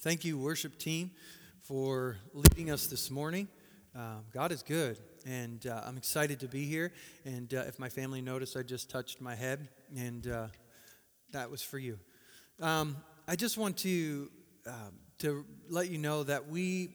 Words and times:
Thank 0.00 0.24
you, 0.24 0.38
worship 0.38 0.78
team, 0.78 1.10
for 1.60 2.18
leading 2.32 2.70
us 2.70 2.86
this 2.86 3.10
morning. 3.10 3.48
Um, 3.96 4.22
God 4.32 4.52
is 4.52 4.62
good, 4.62 4.96
and 5.26 5.66
uh, 5.66 5.82
I'm 5.84 5.96
excited 5.96 6.38
to 6.38 6.46
be 6.46 6.66
here. 6.66 6.92
And 7.24 7.52
uh, 7.52 7.64
if 7.66 7.80
my 7.80 7.88
family 7.88 8.20
noticed, 8.20 8.56
I 8.56 8.62
just 8.62 8.88
touched 8.90 9.20
my 9.20 9.34
head, 9.34 9.66
and 9.96 10.24
uh, 10.28 10.46
that 11.32 11.50
was 11.50 11.62
for 11.62 11.80
you. 11.80 11.98
Um, 12.60 12.96
I 13.26 13.34
just 13.34 13.58
want 13.58 13.76
to 13.78 14.30
um, 14.68 15.00
to 15.18 15.44
let 15.68 15.90
you 15.90 15.98
know 15.98 16.22
that 16.22 16.48
we 16.48 16.90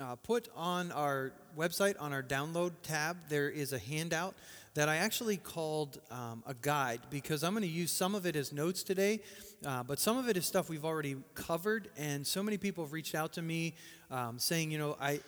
uh, 0.00 0.16
put 0.16 0.48
on 0.56 0.92
our 0.92 1.32
website 1.58 1.96
on 2.00 2.14
our 2.14 2.22
download 2.22 2.72
tab 2.82 3.18
there 3.28 3.50
is 3.50 3.74
a 3.74 3.78
handout 3.78 4.34
that 4.76 4.88
I 4.90 4.96
actually 4.96 5.38
called 5.38 6.00
um, 6.10 6.42
a 6.46 6.54
guide 6.54 7.00
because 7.10 7.42
I'm 7.42 7.52
going 7.52 7.62
to 7.62 7.68
use 7.68 7.90
some 7.90 8.14
of 8.14 8.26
it 8.26 8.36
as 8.36 8.52
notes 8.52 8.82
today, 8.82 9.20
uh, 9.64 9.82
but 9.82 9.98
some 9.98 10.18
of 10.18 10.28
it 10.28 10.36
is 10.36 10.46
stuff 10.46 10.68
we've 10.68 10.84
already 10.84 11.16
covered. 11.34 11.88
And 11.96 12.26
so 12.26 12.42
many 12.42 12.58
people 12.58 12.84
have 12.84 12.92
reached 12.92 13.14
out 13.14 13.32
to 13.34 13.42
me 13.42 13.74
um, 14.10 14.38
saying, 14.38 14.70
you 14.70 14.78
know, 14.78 14.96
I, 15.00 15.20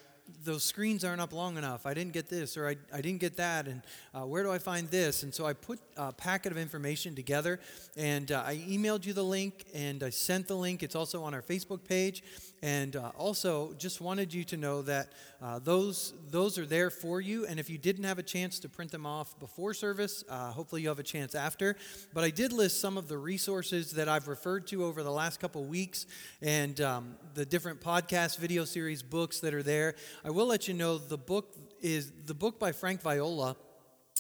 those 0.45 0.63
screens 0.63 1.03
aren't 1.03 1.23
up 1.23 1.33
long 1.33 1.57
enough. 1.57 1.87
I 1.87 1.95
didn't 1.95 2.13
get 2.13 2.29
this 2.29 2.59
or 2.59 2.69
I, 2.69 2.77
I 2.93 3.01
didn't 3.01 3.21
get 3.21 3.39
that. 3.39 3.67
And 3.67 3.83
uh, 4.15 4.27
where 4.27 4.43
do 4.43 4.53
I 4.53 4.59
find 4.59 4.87
this? 4.89 5.23
And 5.23 5.33
so 5.33 5.47
I 5.47 5.55
put 5.55 5.81
a 5.97 6.13
packet 6.13 6.53
of 6.53 6.59
information 6.59 7.15
together 7.15 7.59
and 7.97 8.31
uh, 8.31 8.43
I 8.47 8.57
emailed 8.57 9.07
you 9.07 9.15
the 9.15 9.25
link 9.25 9.65
and 9.75 10.03
I 10.03 10.11
sent 10.11 10.47
the 10.47 10.57
link. 10.57 10.83
It's 10.83 10.95
also 10.95 11.23
on 11.23 11.33
our 11.33 11.43
Facebook 11.43 11.85
page. 11.85 12.23
And 12.63 12.97
uh, 12.97 13.13
also, 13.17 13.73
just 13.79 14.01
wanted 14.01 14.35
you 14.35 14.45
to 14.45 14.57
know 14.57 14.83
that 14.83 15.13
uh, 15.41 15.61
those, 15.61 16.13
those 16.31 16.59
are 16.59 16.67
there 16.67 16.91
for 16.91 17.21
you. 17.21 17.47
And 17.47 17.61
if 17.61 17.71
you 17.71 17.79
didn't 17.79 18.05
have 18.05 18.19
a 18.19 18.23
chance 18.23 18.59
to 18.61 18.69
print 18.69 18.91
them 18.91 19.07
off 19.07 19.39
before 19.39 19.75
service, 19.75 20.25
uh, 20.29 20.51
hopefully 20.51 20.83
you 20.83 20.89
have 20.89 20.99
a 20.99 21.05
chance 21.05 21.35
after. 21.35 21.77
But 22.13 22.25
I 22.25 22.31
did 22.31 22.53
list 22.53 22.81
some 22.81 22.99
of 22.99 23.07
the 23.09 23.19
resources 23.19 23.93
that 23.93 24.09
I've 24.09 24.27
referred 24.27 24.67
to 24.69 24.85
over 24.85 25.03
the 25.03 25.13
last 25.13 25.39
couple 25.39 25.65
weeks 25.65 26.07
and 26.43 26.81
um, 26.81 27.17
the 27.35 27.47
different 27.47 27.81
podcast, 27.81 28.39
video 28.39 28.65
series, 28.65 29.03
books 29.03 29.41
that 29.41 29.55
are 29.55 29.63
there. 29.63 29.95
I 30.25 30.31
will 30.31 30.47
let 30.47 30.67
you 30.67 30.75
know 30.75 30.99
the 30.99 31.19
book 31.19 31.55
is 31.81 32.13
the 32.27 32.35
book 32.35 32.59
by 32.59 32.73
Frank 32.73 33.03
Viola 33.03 33.57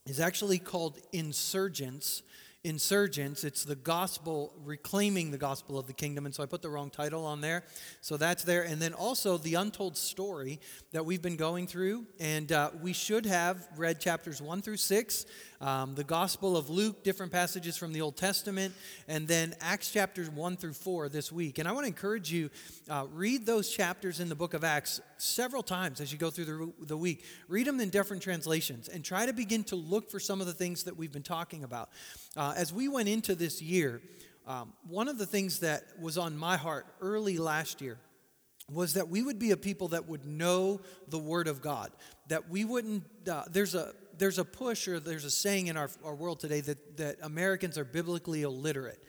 is 0.07 0.21
actually 0.21 0.59
called 0.59 0.99
Insurgence 1.13 2.23
insurgence. 2.65 3.45
It's 3.45 3.65
the 3.65 3.77
gospel, 3.77 4.53
reclaiming 4.65 5.31
the 5.31 5.39
gospel 5.39 5.79
of 5.79 5.87
the 5.87 5.93
kingdom. 5.93 6.27
And 6.27 6.35
so 6.35 6.43
I 6.43 6.47
put 6.47 6.61
the 6.61 6.69
wrong 6.69 6.91
title 6.91 7.25
on 7.25 7.41
there. 7.41 7.65
So 8.01 8.17
that's 8.17 8.43
there. 8.43 8.63
And 8.63 8.83
then 8.83 8.95
also 8.95 9.39
the 9.39 9.55
untold 9.55 9.97
story 9.97 10.61
that 10.93 11.07
we've 11.07 11.23
been 11.23 11.37
going 11.37 11.67
through. 11.67 12.07
And 12.19 12.51
uh, 12.51 12.71
we 12.83 12.93
should 12.93 13.27
have 13.27 13.67
read 13.77 14.01
chapters 14.01 14.43
one 14.43 14.61
through 14.61 14.79
six, 14.79 15.25
um, 15.61 15.95
the 15.95 16.05
gospel 16.05 16.57
of 16.57 16.71
Luke, 16.71 17.03
different 17.03 17.33
passages 17.33 17.77
from 17.77 17.93
the 17.93 18.01
Old 18.01 18.17
Testament, 18.17 18.75
and 19.09 19.27
then 19.27 19.55
Acts 19.61 19.91
chapters 19.91 20.31
one 20.31 20.57
through 20.57 20.75
four 20.75 21.09
this 21.09 21.33
week. 21.33 21.59
And 21.59 21.67
I 21.67 21.73
want 21.73 21.85
to 21.85 21.89
encourage 21.89 22.31
you, 22.31 22.51
uh, 22.89 23.07
read 23.13 23.45
those 23.45 23.69
chapters 23.69 24.21
in 24.21 24.29
the 24.29 24.35
book 24.35 24.55
of 24.55 24.63
Acts 24.63 25.01
several 25.17 25.63
times 25.63 26.01
as 26.01 26.13
you 26.13 26.19
go 26.19 26.31
through 26.31 26.45
the, 26.45 26.87
the 26.87 26.97
week. 26.97 27.25
Read 27.49 27.67
them 27.67 27.81
in 27.81 27.91
different 27.91 28.23
translations 28.23 28.89
and 28.89 29.05
try 29.05 29.27
to 29.27 29.33
begin 29.33 29.65
to 29.65 29.77
look 29.77 30.11
for 30.11 30.21
some 30.21 30.41
of 30.41 30.47
the 30.47 30.55
things 30.55 30.85
that 30.85 30.97
we've 30.97 31.13
been 31.13 31.23
talking 31.23 31.65
about. 31.65 31.91
Uh, 32.37 32.55
as 32.57 32.73
we 32.73 32.89
went 32.89 33.09
into 33.09 33.35
this 33.35 33.61
year, 33.61 34.01
um, 34.47 34.73
one 34.89 35.09
of 35.09 35.19
the 35.19 35.27
things 35.27 35.59
that 35.61 35.83
was 36.01 36.17
on 36.17 36.37
my 36.37 36.57
heart 36.57 36.87
early 37.01 37.37
last 37.37 37.81
year 37.81 37.99
was 38.73 38.95
that 38.95 39.09
we 39.09 39.23
would 39.23 39.39
be 39.39 39.51
a 39.51 39.57
people 39.57 39.89
that 39.89 40.09
would 40.09 40.25
know 40.27 40.81
the 41.09 41.19
Word 41.19 41.49
of 41.49 41.63
God. 41.63 41.91
That 42.29 42.51
we 42.51 42.65
wouldn't, 42.65 43.03
uh, 43.31 43.45
there's 43.51 43.75
a 43.75 43.95
there's 44.19 44.39
a 44.39 44.45
push 44.45 44.89
or 44.89 45.01
there's 45.01 45.25
a 45.25 45.31
saying 45.31 45.69
in 45.69 45.77
our, 45.77 45.91
our 46.05 46.15
world 46.15 46.41
today 46.41 46.61
that, 46.61 46.97
that 46.97 47.17
Americans 47.23 47.79
are 47.79 47.85
biblically 47.85 48.43
illiterate. 48.43 49.03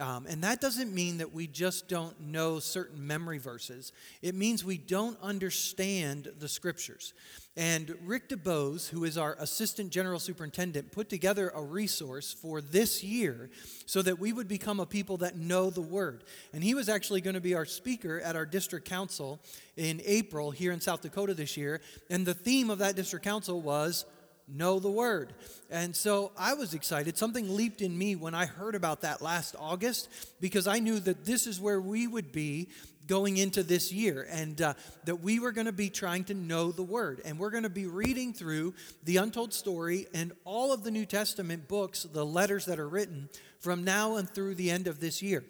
Um, 0.00 0.26
and 0.28 0.42
that 0.42 0.60
doesn't 0.60 0.92
mean 0.92 1.18
that 1.18 1.32
we 1.32 1.46
just 1.46 1.86
don't 1.86 2.18
know 2.20 2.58
certain 2.58 3.06
memory 3.06 3.38
verses. 3.38 3.92
It 4.20 4.34
means 4.34 4.64
we 4.64 4.78
don't 4.78 5.16
understand 5.20 6.32
the 6.38 6.48
scriptures. 6.48 7.12
And 7.56 7.94
Rick 8.02 8.30
DuBose, 8.30 8.88
who 8.88 9.04
is 9.04 9.18
our 9.18 9.36
assistant 9.38 9.90
general 9.90 10.18
superintendent, 10.18 10.90
put 10.90 11.10
together 11.10 11.52
a 11.54 11.62
resource 11.62 12.32
for 12.32 12.62
this 12.62 13.04
year 13.04 13.50
so 13.84 14.00
that 14.02 14.18
we 14.18 14.32
would 14.32 14.48
become 14.48 14.80
a 14.80 14.86
people 14.86 15.18
that 15.18 15.36
know 15.36 15.68
the 15.68 15.82
word. 15.82 16.24
And 16.54 16.64
he 16.64 16.74
was 16.74 16.88
actually 16.88 17.20
going 17.20 17.34
to 17.34 17.40
be 17.40 17.54
our 17.54 17.66
speaker 17.66 18.20
at 18.20 18.34
our 18.34 18.46
district 18.46 18.88
council 18.88 19.38
in 19.76 20.00
April 20.04 20.50
here 20.50 20.72
in 20.72 20.80
South 20.80 21.02
Dakota 21.02 21.34
this 21.34 21.56
year. 21.58 21.82
And 22.08 22.24
the 22.24 22.34
theme 22.34 22.70
of 22.70 22.78
that 22.78 22.96
district 22.96 23.24
council 23.24 23.60
was 23.60 24.06
know 24.48 24.78
the 24.78 24.90
word. 24.90 25.34
And 25.70 25.94
so 25.94 26.32
I 26.36 26.54
was 26.54 26.74
excited. 26.74 27.16
Something 27.16 27.56
leaped 27.56 27.80
in 27.80 27.96
me 27.96 28.16
when 28.16 28.34
I 28.34 28.46
heard 28.46 28.74
about 28.74 29.02
that 29.02 29.22
last 29.22 29.56
August 29.58 30.08
because 30.40 30.66
I 30.66 30.78
knew 30.78 31.00
that 31.00 31.24
this 31.24 31.46
is 31.46 31.60
where 31.60 31.80
we 31.80 32.06
would 32.06 32.32
be 32.32 32.68
going 33.06 33.36
into 33.36 33.62
this 33.62 33.92
year 33.92 34.26
and 34.30 34.60
uh, 34.62 34.74
that 35.04 35.16
we 35.16 35.40
were 35.40 35.52
going 35.52 35.66
to 35.66 35.72
be 35.72 35.90
trying 35.90 36.24
to 36.24 36.34
know 36.34 36.70
the 36.70 36.82
word 36.82 37.20
and 37.24 37.38
we're 37.38 37.50
going 37.50 37.64
to 37.64 37.68
be 37.68 37.86
reading 37.86 38.32
through 38.32 38.72
the 39.04 39.16
untold 39.16 39.52
story 39.52 40.06
and 40.14 40.32
all 40.44 40.72
of 40.72 40.84
the 40.84 40.90
new 40.90 41.04
testament 41.04 41.66
books 41.66 42.04
the 42.04 42.24
letters 42.24 42.64
that 42.66 42.78
are 42.78 42.88
written 42.88 43.28
from 43.58 43.82
now 43.82 44.16
and 44.16 44.30
through 44.30 44.54
the 44.54 44.70
end 44.70 44.86
of 44.86 45.00
this 45.00 45.20
year 45.20 45.42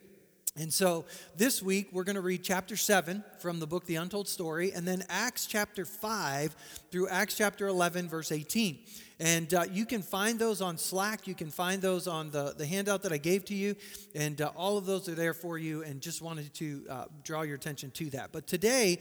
and 0.57 0.71
so 0.71 1.07
this 1.35 1.63
week 1.63 1.89
we're 1.93 2.05
going 2.05 2.17
to 2.17 2.21
read 2.21 2.43
chapter 2.43 2.77
7 2.77 3.25
from 3.39 3.59
the 3.59 3.67
book 3.67 3.87
The 3.87 3.97
Untold 3.97 4.29
Story, 4.29 4.73
and 4.73 4.87
then 4.87 5.03
Acts 5.09 5.47
chapter 5.47 5.87
5 5.87 6.55
through 6.91 7.09
Acts 7.09 7.39
chapter 7.39 7.69
11, 7.69 8.07
verse 8.07 8.31
18. 8.31 8.79
And 9.19 9.55
uh, 9.55 9.65
you 9.73 9.87
can 9.87 10.03
find 10.03 10.39
those 10.39 10.61
on 10.61 10.77
Slack. 10.77 11.27
You 11.27 11.35
can 11.35 11.51
find 11.51 11.81
those 11.81 12.07
on 12.07 12.31
the, 12.31 12.55
the 12.59 12.67
handout 12.67 13.03
that 13.05 13.13
I 13.13 13.17
gave 13.17 13.47
to 13.47 13.55
you. 13.55 13.77
And 14.15 14.43
uh, 14.43 14.51
all 14.55 14.77
of 14.77 14.85
those 14.85 15.09
are 15.09 15.15
there 15.15 15.33
for 15.33 15.57
you, 15.57 15.85
and 15.85 16.03
just 16.03 16.21
wanted 16.21 16.53
to 16.55 16.85
uh, 16.91 17.05
draw 17.25 17.43
your 17.43 17.57
attention 17.57 17.91
to 17.93 18.11
that. 18.11 18.31
But 18.31 18.47
today, 18.47 18.99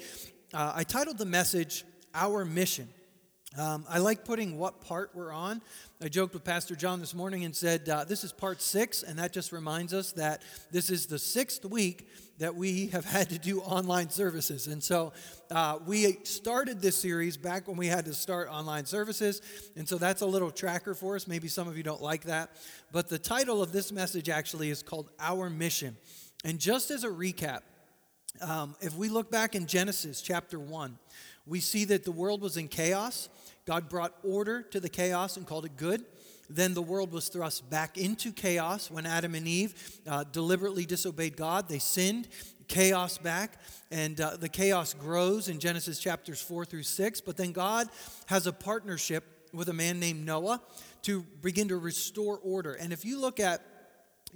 uh, 0.53 0.71
I 0.73 0.85
titled 0.85 1.17
the 1.17 1.25
message, 1.25 1.83
Our 2.15 2.45
Mission. 2.45 2.87
Um, 3.57 3.85
I 3.89 3.97
like 3.97 4.23
putting 4.23 4.57
what 4.57 4.79
part 4.79 5.11
we're 5.13 5.33
on. 5.33 5.61
I 6.01 6.07
joked 6.07 6.33
with 6.33 6.45
Pastor 6.45 6.73
John 6.73 7.01
this 7.01 7.13
morning 7.13 7.43
and 7.43 7.53
said, 7.53 7.87
uh, 7.89 8.05
This 8.05 8.23
is 8.23 8.31
part 8.31 8.61
six, 8.61 9.03
and 9.03 9.19
that 9.19 9.33
just 9.33 9.51
reminds 9.51 9.93
us 9.93 10.13
that 10.13 10.41
this 10.71 10.89
is 10.89 11.05
the 11.05 11.19
sixth 11.19 11.65
week 11.65 12.07
that 12.37 12.55
we 12.55 12.87
have 12.87 13.03
had 13.03 13.29
to 13.29 13.37
do 13.37 13.59
online 13.59 14.09
services. 14.09 14.67
And 14.67 14.81
so 14.81 15.11
uh, 15.51 15.79
we 15.85 16.19
started 16.23 16.81
this 16.81 16.95
series 16.95 17.35
back 17.35 17.67
when 17.67 17.75
we 17.75 17.87
had 17.87 18.05
to 18.05 18.13
start 18.13 18.47
online 18.49 18.85
services. 18.85 19.41
And 19.75 19.87
so 19.87 19.97
that's 19.97 20.21
a 20.21 20.25
little 20.25 20.49
tracker 20.49 20.93
for 20.93 21.17
us. 21.17 21.27
Maybe 21.27 21.49
some 21.49 21.67
of 21.67 21.75
you 21.75 21.83
don't 21.83 22.01
like 22.01 22.23
that. 22.23 22.51
But 22.93 23.09
the 23.09 23.19
title 23.19 23.61
of 23.61 23.73
this 23.73 23.91
message 23.91 24.29
actually 24.29 24.69
is 24.69 24.81
called 24.81 25.09
Our 25.19 25.49
Mission. 25.49 25.97
And 26.45 26.57
just 26.57 26.89
as 26.89 27.03
a 27.03 27.09
recap, 27.09 27.59
um, 28.39 28.75
if 28.79 28.95
we 28.95 29.09
look 29.09 29.29
back 29.29 29.55
in 29.55 29.67
Genesis 29.67 30.21
chapter 30.21 30.57
1, 30.57 30.97
we 31.45 31.59
see 31.59 31.85
that 31.85 32.05
the 32.05 32.11
world 32.11 32.41
was 32.41 32.57
in 32.57 32.67
chaos. 32.67 33.29
God 33.65 33.89
brought 33.89 34.13
order 34.23 34.61
to 34.63 34.79
the 34.79 34.89
chaos 34.89 35.37
and 35.37 35.45
called 35.45 35.65
it 35.65 35.77
good. 35.77 36.05
Then 36.49 36.73
the 36.73 36.81
world 36.81 37.11
was 37.11 37.29
thrust 37.29 37.69
back 37.69 37.97
into 37.97 38.31
chaos 38.31 38.91
when 38.91 39.05
Adam 39.05 39.35
and 39.35 39.47
Eve 39.47 40.01
uh, 40.07 40.25
deliberately 40.31 40.85
disobeyed 40.85 41.37
God. 41.37 41.69
They 41.69 41.79
sinned, 41.79 42.27
chaos 42.67 43.17
back, 43.17 43.57
and 43.89 44.19
uh, 44.19 44.37
the 44.37 44.49
chaos 44.49 44.93
grows 44.93 45.47
in 45.47 45.59
Genesis 45.59 45.99
chapters 45.99 46.41
4 46.41 46.65
through 46.65 46.83
6. 46.83 47.21
But 47.21 47.37
then 47.37 47.51
God 47.51 47.87
has 48.25 48.47
a 48.47 48.53
partnership 48.53 49.49
with 49.53 49.69
a 49.69 49.73
man 49.73 49.99
named 49.99 50.25
Noah 50.25 50.61
to 51.03 51.23
begin 51.41 51.69
to 51.69 51.77
restore 51.77 52.39
order. 52.43 52.73
And 52.73 52.91
if 52.91 53.05
you 53.05 53.19
look 53.19 53.39
at 53.39 53.61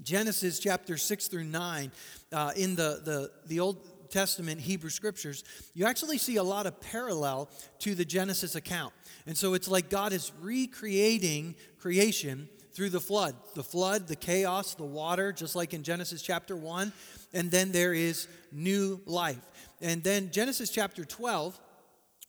Genesis 0.04 0.60
chapter 0.60 0.98
6 0.98 1.28
through 1.28 1.46
9 1.46 1.92
uh, 2.32 2.52
in 2.56 2.76
the, 2.76 3.02
the, 3.04 3.32
the 3.48 3.60
Old 3.60 3.95
Testament 4.16 4.62
Hebrew 4.62 4.90
scriptures, 4.90 5.44
you 5.74 5.86
actually 5.86 6.18
see 6.18 6.38
a 6.38 6.44
lot 6.44 6.68
of 6.68 6.80
parallel 6.80 7.50
to 7.80 7.96
the 7.96 8.06
Genesis 8.06 8.56
account. 8.56 8.94
And 9.28 9.38
so 9.38 9.56
it's 9.56 9.68
like 9.68 9.90
God 9.90 10.14
is 10.14 10.32
recreating 10.40 11.54
creation 11.80 12.48
through 12.72 12.92
the 12.92 13.02
flood. 13.02 13.36
The 13.56 13.64
flood, 13.64 14.08
the 14.08 14.16
chaos, 14.16 14.74
the 14.74 14.86
water, 14.86 15.34
just 15.34 15.54
like 15.54 15.74
in 15.74 15.84
Genesis 15.84 16.22
chapter 16.22 16.56
1. 16.56 16.94
And 17.34 17.52
then 17.52 17.74
there 17.74 17.94
is 17.94 18.30
new 18.54 19.02
life. 19.06 19.42
And 19.82 20.02
then 20.02 20.32
Genesis 20.32 20.70
chapter 20.70 21.04
12 21.04 21.60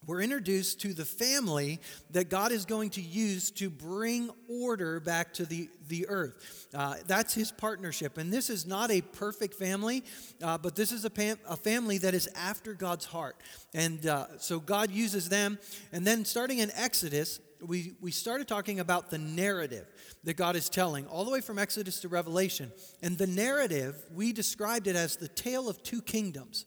we're 0.06 0.22
introduced 0.22 0.80
to 0.82 0.94
the 0.94 1.04
family 1.04 1.80
that 2.10 2.28
God 2.30 2.52
is 2.52 2.64
going 2.64 2.90
to 2.90 3.00
use 3.00 3.50
to 3.52 3.68
bring 3.68 4.30
order 4.48 5.00
back 5.00 5.34
to 5.34 5.44
the, 5.44 5.68
the 5.88 6.08
earth. 6.08 6.68
Uh, 6.72 6.94
that's 7.06 7.34
his 7.34 7.50
partnership. 7.50 8.16
And 8.16 8.32
this 8.32 8.48
is 8.48 8.66
not 8.66 8.90
a 8.90 9.00
perfect 9.00 9.54
family, 9.54 10.04
uh, 10.42 10.58
but 10.58 10.76
this 10.76 10.92
is 10.92 11.04
a, 11.04 11.10
pam- 11.10 11.38
a 11.48 11.56
family 11.56 11.98
that 11.98 12.14
is 12.14 12.28
after 12.36 12.72
God's 12.72 13.04
heart. 13.04 13.36
And 13.74 14.06
uh, 14.06 14.38
so 14.38 14.60
God 14.60 14.90
uses 14.90 15.28
them. 15.28 15.58
And 15.92 16.06
then 16.06 16.24
starting 16.24 16.58
in 16.58 16.70
Exodus, 16.72 17.40
we, 17.60 17.94
we 18.00 18.10
started 18.10 18.46
talking 18.46 18.80
about 18.80 19.10
the 19.10 19.18
narrative 19.18 19.86
that 20.24 20.36
God 20.36 20.56
is 20.56 20.68
telling, 20.68 21.06
all 21.06 21.24
the 21.24 21.30
way 21.30 21.40
from 21.40 21.58
Exodus 21.58 22.00
to 22.00 22.08
Revelation. 22.08 22.70
And 23.02 23.16
the 23.16 23.26
narrative, 23.26 23.96
we 24.14 24.32
described 24.32 24.86
it 24.86 24.96
as 24.96 25.16
the 25.16 25.28
tale 25.28 25.68
of 25.68 25.82
two 25.82 26.02
kingdoms. 26.02 26.64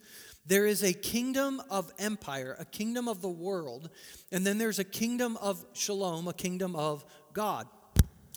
There 0.49 0.65
is 0.65 0.83
a 0.83 0.93
kingdom 0.93 1.61
of 1.69 1.93
empire, 1.99 2.55
a 2.57 2.65
kingdom 2.65 3.07
of 3.07 3.21
the 3.21 3.29
world, 3.29 3.91
and 4.31 4.43
then 4.43 4.57
there's 4.57 4.79
a 4.79 4.83
kingdom 4.83 5.37
of 5.37 5.63
shalom, 5.73 6.27
a 6.27 6.33
kingdom 6.33 6.75
of 6.75 7.05
God. 7.33 7.67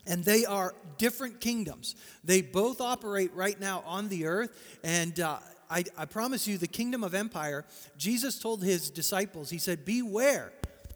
And 0.06 0.22
they 0.22 0.44
are 0.44 0.74
different 0.98 1.40
kingdoms. 1.40 1.96
They 2.22 2.42
both 2.42 2.82
operate 2.82 3.32
right 3.32 3.58
now 3.58 3.82
on 3.86 4.10
the 4.10 4.26
earth, 4.26 4.50
and 4.84 5.18
uh, 5.20 5.38
I, 5.70 5.84
I 5.96 6.04
promise 6.04 6.46
you, 6.46 6.58
the 6.58 6.66
kingdom 6.66 7.02
of 7.02 7.14
empire, 7.14 7.64
Jesus 7.96 8.38
told 8.38 8.62
his 8.62 8.90
disciples, 8.90 9.48
He 9.48 9.56
said, 9.56 9.86
Beware 9.86 10.52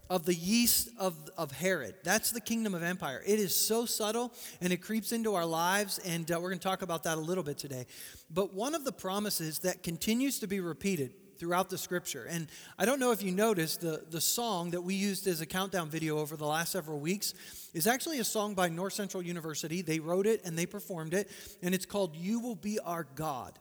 of 0.09 0.25
the 0.25 0.33
yeast 0.33 0.89
of, 0.97 1.15
of 1.37 1.51
Herod. 1.51 1.95
That's 2.03 2.31
the 2.31 2.41
kingdom 2.41 2.73
of 2.73 2.83
empire. 2.83 3.21
It 3.25 3.39
is 3.39 3.55
so 3.55 3.85
subtle 3.85 4.33
and 4.61 4.71
it 4.71 4.77
creeps 4.77 5.11
into 5.11 5.35
our 5.35 5.45
lives, 5.45 5.99
and 5.99 6.29
uh, 6.31 6.35
we're 6.35 6.49
going 6.49 6.59
to 6.59 6.67
talk 6.67 6.81
about 6.81 7.03
that 7.03 7.17
a 7.17 7.21
little 7.21 7.43
bit 7.43 7.57
today. 7.57 7.85
But 8.29 8.53
one 8.53 8.75
of 8.75 8.83
the 8.83 8.91
promises 8.91 9.59
that 9.59 9.83
continues 9.83 10.39
to 10.39 10.47
be 10.47 10.59
repeated 10.59 11.13
throughout 11.37 11.69
the 11.69 11.77
scripture, 11.77 12.25
and 12.29 12.47
I 12.79 12.85
don't 12.85 12.99
know 12.99 13.11
if 13.11 13.21
you 13.21 13.31
noticed, 13.31 13.81
the, 13.81 14.03
the 14.09 14.21
song 14.21 14.71
that 14.71 14.81
we 14.81 14.95
used 14.95 15.27
as 15.27 15.39
a 15.41 15.45
countdown 15.45 15.89
video 15.89 16.17
over 16.17 16.35
the 16.35 16.47
last 16.47 16.71
several 16.71 16.99
weeks 16.99 17.33
is 17.73 17.85
actually 17.85 18.19
a 18.19 18.23
song 18.23 18.55
by 18.55 18.69
North 18.69 18.93
Central 18.93 19.21
University. 19.21 19.81
They 19.81 19.99
wrote 19.99 20.25
it 20.25 20.41
and 20.45 20.57
they 20.57 20.65
performed 20.65 21.13
it, 21.13 21.29
and 21.61 21.75
it's 21.75 21.85
called 21.85 22.15
You 22.15 22.39
Will 22.39 22.55
Be 22.55 22.79
Our 22.79 23.05
God. 23.15 23.59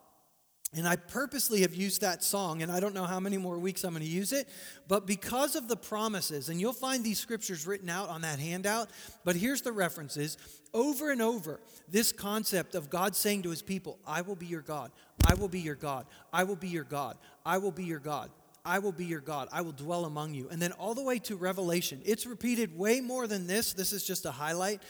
And 0.75 0.87
I 0.87 0.97
purposely 0.97 1.63
have 1.63 1.75
used 1.75 2.01
that 2.01 2.25
song, 2.25 2.63
and 2.63 2.73
I 2.73 2.81
don't 2.81 2.95
know 2.95 3.05
how 3.05 3.21
many 3.21 3.39
more 3.39 3.59
weeks 3.59 3.85
I'm 3.85 3.93
going 3.93 4.03
to 4.03 4.09
use 4.09 4.33
it, 4.33 4.49
but 4.89 5.07
because 5.07 5.55
of 5.55 5.69
the 5.69 5.77
promises, 5.77 6.49
and 6.49 6.61
you'll 6.61 6.73
find 6.73 7.05
these 7.05 7.21
scriptures 7.21 7.67
written 7.67 7.89
out 7.89 8.09
on 8.09 8.23
that 8.23 8.41
handout, 8.41 8.91
but 9.25 9.37
here's 9.37 9.63
the 9.63 9.73
references 9.73 10.37
over 10.75 11.11
and 11.11 11.23
over 11.23 11.61
this 11.89 12.13
concept 12.13 12.75
of 12.75 12.91
God 12.91 13.15
saying 13.15 13.43
to 13.43 13.51
his 13.51 13.63
people, 13.63 13.99
I 14.07 14.23
will 14.23 14.37
be 14.37 14.47
your 14.47 14.61
God, 14.61 14.91
I 15.27 15.35
will 15.35 15.49
be 15.49 15.61
your 15.61 15.77
God, 15.77 16.05
I 16.33 16.45
will 16.45 16.57
be 16.57 16.69
your 16.69 16.85
God, 16.85 17.17
I 17.45 17.59
will 17.59 17.73
be 17.73 17.85
your 17.85 18.01
God. 18.01 18.31
I 18.69 18.81
will 18.81 18.91
be 18.91 19.05
your 19.05 19.21
God. 19.21 19.49
I 19.53 19.61
will 19.61 19.71
dwell 19.71 20.07
among 20.07 20.35
you. 20.35 20.49
And 20.51 20.61
then 20.61 20.73
all 20.73 20.93
the 20.93 21.03
way 21.03 21.21
to 21.21 21.37
Revelation. 21.37 22.03
It's 22.05 22.27
repeated 22.27 22.77
way 22.77 23.01
more 23.01 23.29
than 23.29 23.47
this. 23.47 23.73
This 23.73 23.93
is 23.93 24.05
just 24.05 24.27
a 24.27 24.33
highlight. 24.33 24.83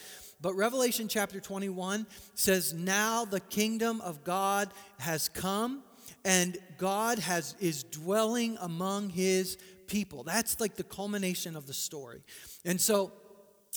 But 0.46 0.54
Revelation 0.54 1.08
chapter 1.08 1.40
21 1.40 2.06
says, 2.36 2.72
Now 2.72 3.24
the 3.24 3.40
kingdom 3.40 4.00
of 4.00 4.22
God 4.22 4.70
has 5.00 5.28
come, 5.28 5.82
and 6.24 6.56
God 6.78 7.18
has, 7.18 7.56
is 7.58 7.82
dwelling 7.82 8.56
among 8.60 9.10
his 9.10 9.58
people. 9.88 10.22
That's 10.22 10.60
like 10.60 10.76
the 10.76 10.84
culmination 10.84 11.56
of 11.56 11.66
the 11.66 11.74
story. 11.74 12.22
And 12.64 12.80
so, 12.80 13.10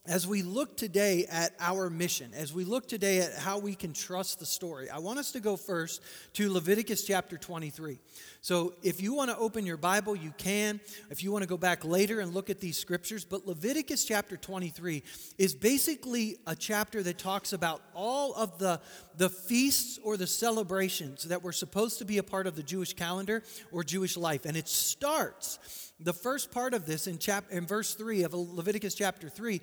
as 0.05 0.27
we 0.27 0.43
look 0.43 0.77
today 0.77 1.25
at 1.31 1.53
our 1.59 1.89
mission, 1.89 2.35
as 2.35 2.53
we 2.53 2.65
look 2.65 2.87
today 2.87 3.21
at 3.21 3.33
how 3.33 3.57
we 3.57 3.73
can 3.73 3.91
trust 3.91 4.37
the 4.37 4.45
story, 4.45 4.91
I 4.91 4.99
want 4.99 5.17
us 5.17 5.31
to 5.31 5.39
go 5.39 5.57
first 5.57 6.03
to 6.33 6.53
Leviticus 6.53 7.03
chapter 7.03 7.35
23. 7.35 7.97
So, 8.41 8.73
if 8.83 9.01
you 9.01 9.13
want 9.13 9.29
to 9.29 9.37
open 9.37 9.65
your 9.65 9.75
Bible, 9.75 10.15
you 10.15 10.33
can. 10.37 10.79
If 11.09 11.23
you 11.23 11.31
want 11.31 11.43
to 11.43 11.47
go 11.47 11.57
back 11.57 11.83
later 11.83 12.21
and 12.21 12.33
look 12.33 12.49
at 12.49 12.61
these 12.61 12.77
scriptures, 12.77 13.25
but 13.25 13.45
Leviticus 13.45 14.05
chapter 14.05 14.37
23 14.37 15.03
is 15.37 15.53
basically 15.53 16.37
a 16.47 16.55
chapter 16.55 17.03
that 17.03 17.17
talks 17.17 17.51
about 17.51 17.81
all 17.93 18.33
of 18.35 18.57
the, 18.57 18.79
the 19.17 19.29
feasts 19.29 19.99
or 20.03 20.15
the 20.15 20.27
celebrations 20.27 21.23
that 21.23 21.43
were 21.43 21.51
supposed 21.51 21.99
to 21.99 22.05
be 22.05 22.17
a 22.17 22.23
part 22.23 22.47
of 22.47 22.55
the 22.55 22.63
Jewish 22.63 22.93
calendar 22.93 23.43
or 23.73 23.83
Jewish 23.83 24.15
life. 24.15 24.45
And 24.45 24.55
it 24.55 24.69
starts, 24.69 25.91
the 25.99 26.13
first 26.13 26.49
part 26.49 26.73
of 26.73 26.85
this 26.85 27.07
in, 27.07 27.17
chap, 27.17 27.43
in 27.51 27.67
verse 27.67 27.93
3 27.93 28.23
of 28.23 28.33
Leviticus 28.33 28.95
chapter 28.95 29.27
3, 29.27 29.59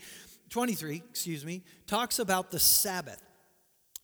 23, 0.50 1.02
excuse 1.08 1.46
me, 1.46 1.62
talks 1.86 2.18
about 2.18 2.50
the 2.50 2.58
Sabbath. 2.58 3.22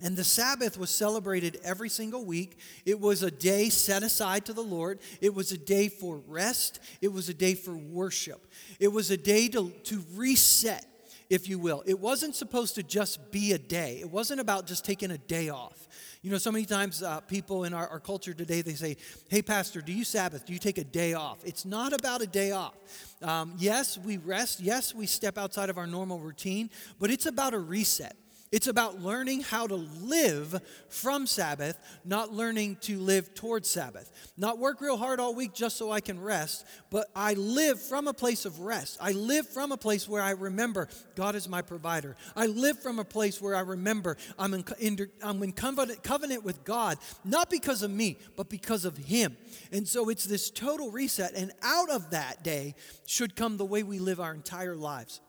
And 0.03 0.17
the 0.17 0.25
Sabbath 0.25 0.77
was 0.77 0.91
celebrated 0.91 1.61
every 1.63 1.89
single 1.89 2.25
week. 2.25 2.59
It 2.85 2.99
was 2.99 3.23
a 3.23 3.31
day 3.31 3.69
set 3.69 4.03
aside 4.03 4.45
to 4.47 4.53
the 4.53 4.63
Lord. 4.63 4.99
It 5.21 5.33
was 5.33 5.53
a 5.53 5.59
day 5.59 5.89
for 5.89 6.17
rest. 6.27 6.81
It 7.01 7.13
was 7.13 7.29
a 7.29 7.35
day 7.35 7.55
for 7.55 7.73
worship. 7.73 8.45
It 8.81 8.89
was 8.89 9.13
a 9.13 9.17
day 9.17 9.47
to, 9.49 9.71
to 9.71 10.05
reset, 10.15 10.85
if 11.31 11.49
you 11.49 11.61
will. 11.61 11.85
It 11.87 12.01
wasn't 12.01 12.35
supposed 12.35 12.75
to 12.75 12.83
just 12.83 13.31
be 13.31 13.53
a 13.53 13.59
day, 13.59 13.99
it 14.01 14.11
wasn't 14.11 14.41
about 14.41 14.67
just 14.67 14.85
taking 14.85 15.13
a 15.13 15.19
day 15.19 15.49
off. 15.51 15.89
You 16.23 16.31
know, 16.31 16.39
so 16.39 16.53
many 16.53 16.65
times 16.65 17.03
uh, 17.03 17.19
people 17.21 17.65
in 17.65 17.75
our, 17.75 17.89
our 17.89 17.99
culture 17.99 18.33
today, 18.33 18.63
they 18.63 18.75
say, 18.75 18.97
Hey, 19.29 19.43
Pastor, 19.43 19.81
do 19.81 19.93
you 19.93 20.05
Sabbath? 20.05 20.47
Do 20.47 20.53
you 20.53 20.61
take 20.61 20.79
a 20.79 20.85
day 20.85 21.15
off? 21.15 21.39
It's 21.45 21.65
not 21.65 21.93
about 21.93 22.23
a 22.23 22.29
day 22.29 22.53
off. 22.53 22.77
Um, 23.23 23.55
yes, 23.59 23.99
we 23.99 24.19
rest. 24.19 24.61
Yes, 24.61 24.95
we 24.95 25.07
step 25.07 25.37
outside 25.37 25.69
of 25.69 25.79
our 25.79 25.87
normal 25.87 26.21
routine, 26.21 26.71
but 27.01 27.11
it's 27.11 27.27
about 27.27 27.55
a 27.55 27.59
reset. 27.59 28.17
It's 28.53 28.67
about 28.67 29.01
learning 29.01 29.41
how 29.41 29.67
to 29.67 29.77
live 29.77 30.61
from 30.91 31.27
Sabbath, 31.27 31.79
not 32.05 32.35
learning 32.35 32.77
to 32.83 32.99
live 32.99 33.35
towards 33.35 33.67
Sabbath. 33.67 34.13
Not 34.37 34.59
work 34.59 34.83
real 34.83 34.99
hard 34.99 35.21
all 35.21 35.35
week 35.35 35.55
just 35.55 35.79
so 35.79 35.91
I 35.91 36.01
can 36.01 36.21
rest, 36.21 36.67
but 36.91 37.09
I 37.17 37.33
live 37.33 37.81
from 37.81 38.09
a 38.09 38.13
place 38.13 38.45
of 38.45 38.61
rest. 38.61 38.99
I 39.01 39.13
live 39.13 39.49
from 39.49 39.73
a 39.73 39.79
place 39.79 40.07
where 40.07 40.21
I 40.23 40.33
remember 40.33 40.89
God 41.15 41.35
is 41.35 41.49
my 41.49 41.63
provider. 41.63 42.15
I 42.37 42.45
live 42.45 42.79
from 42.79 42.99
a 42.99 43.05
place 43.05 43.41
where 43.41 43.57
I 43.57 43.61
remember 43.61 44.19
I'm 44.39 44.53
in, 44.53 44.65
in, 44.79 44.99
I'm 45.23 45.43
in 45.43 45.53
covenant, 45.53 46.03
covenant 46.03 46.45
with 46.45 46.63
God, 46.63 46.99
not 47.25 47.49
because 47.49 47.83
of 47.83 47.91
me, 47.91 48.19
but 48.37 48.51
because 48.51 48.85
of 48.85 48.99
Him. 48.99 49.35
And 49.73 49.89
so 49.89 50.11
it's 50.11 50.25
this 50.25 50.51
total 50.51 50.91
reset, 50.91 51.33
and 51.35 51.53
out 51.63 51.89
of 51.89 52.11
that 52.11 52.45
day 52.45 52.75
should 53.07 53.35
come 53.35 53.57
the 53.57 53.65
way 53.65 53.83
we 53.83 53.99
live 53.99 54.21
our 54.21 54.35
entire 54.35 54.77
lives. 54.77 55.23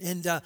And 0.00 0.26
uh, 0.26 0.40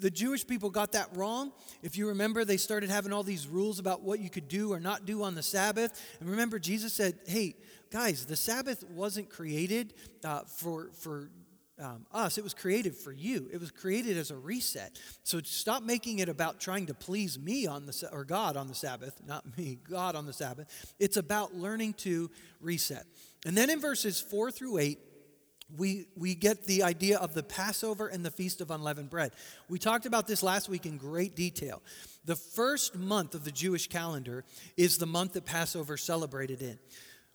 the 0.00 0.10
Jewish 0.10 0.46
people 0.46 0.70
got 0.70 0.92
that 0.92 1.08
wrong. 1.14 1.52
If 1.82 1.96
you 1.96 2.08
remember, 2.08 2.44
they 2.44 2.56
started 2.56 2.90
having 2.90 3.12
all 3.12 3.22
these 3.22 3.46
rules 3.46 3.78
about 3.78 4.02
what 4.02 4.20
you 4.20 4.30
could 4.30 4.48
do 4.48 4.72
or 4.72 4.80
not 4.80 5.06
do 5.06 5.22
on 5.22 5.34
the 5.34 5.42
Sabbath. 5.42 6.00
And 6.20 6.28
remember, 6.28 6.58
Jesus 6.58 6.92
said, 6.92 7.18
hey, 7.26 7.56
guys, 7.90 8.26
the 8.26 8.36
Sabbath 8.36 8.84
wasn't 8.90 9.30
created 9.30 9.94
uh, 10.24 10.40
for, 10.46 10.90
for 10.92 11.30
um, 11.80 12.06
us, 12.12 12.38
it 12.38 12.44
was 12.44 12.54
created 12.54 12.96
for 12.96 13.12
you. 13.12 13.48
It 13.52 13.60
was 13.60 13.70
created 13.70 14.16
as 14.16 14.30
a 14.30 14.36
reset. 14.36 14.98
So 15.22 15.40
stop 15.44 15.82
making 15.82 16.18
it 16.18 16.28
about 16.28 16.60
trying 16.60 16.86
to 16.86 16.94
please 16.94 17.38
me 17.38 17.66
on 17.66 17.86
the 17.86 18.08
or 18.12 18.24
God 18.24 18.56
on 18.56 18.66
the 18.66 18.74
Sabbath, 18.74 19.20
not 19.26 19.56
me, 19.56 19.78
God 19.88 20.16
on 20.16 20.26
the 20.26 20.32
Sabbath. 20.32 20.94
It's 20.98 21.16
about 21.16 21.54
learning 21.54 21.94
to 21.94 22.30
reset. 22.60 23.04
And 23.46 23.56
then 23.56 23.70
in 23.70 23.80
verses 23.80 24.20
4 24.20 24.50
through 24.50 24.78
8, 24.78 24.98
we, 25.76 26.06
we 26.16 26.34
get 26.34 26.64
the 26.64 26.82
idea 26.82 27.18
of 27.18 27.34
the 27.34 27.42
Passover 27.42 28.06
and 28.06 28.24
the 28.24 28.30
Feast 28.30 28.60
of 28.60 28.70
Unleavened 28.70 29.10
Bread. 29.10 29.32
We 29.68 29.78
talked 29.78 30.06
about 30.06 30.26
this 30.26 30.42
last 30.42 30.68
week 30.68 30.86
in 30.86 30.96
great 30.96 31.36
detail. 31.36 31.82
The 32.24 32.36
first 32.36 32.96
month 32.96 33.34
of 33.34 33.44
the 33.44 33.50
Jewish 33.50 33.88
calendar 33.88 34.44
is 34.76 34.98
the 34.98 35.06
month 35.06 35.34
that 35.34 35.44
Passover 35.44 35.96
celebrated 35.96 36.62
in. 36.62 36.78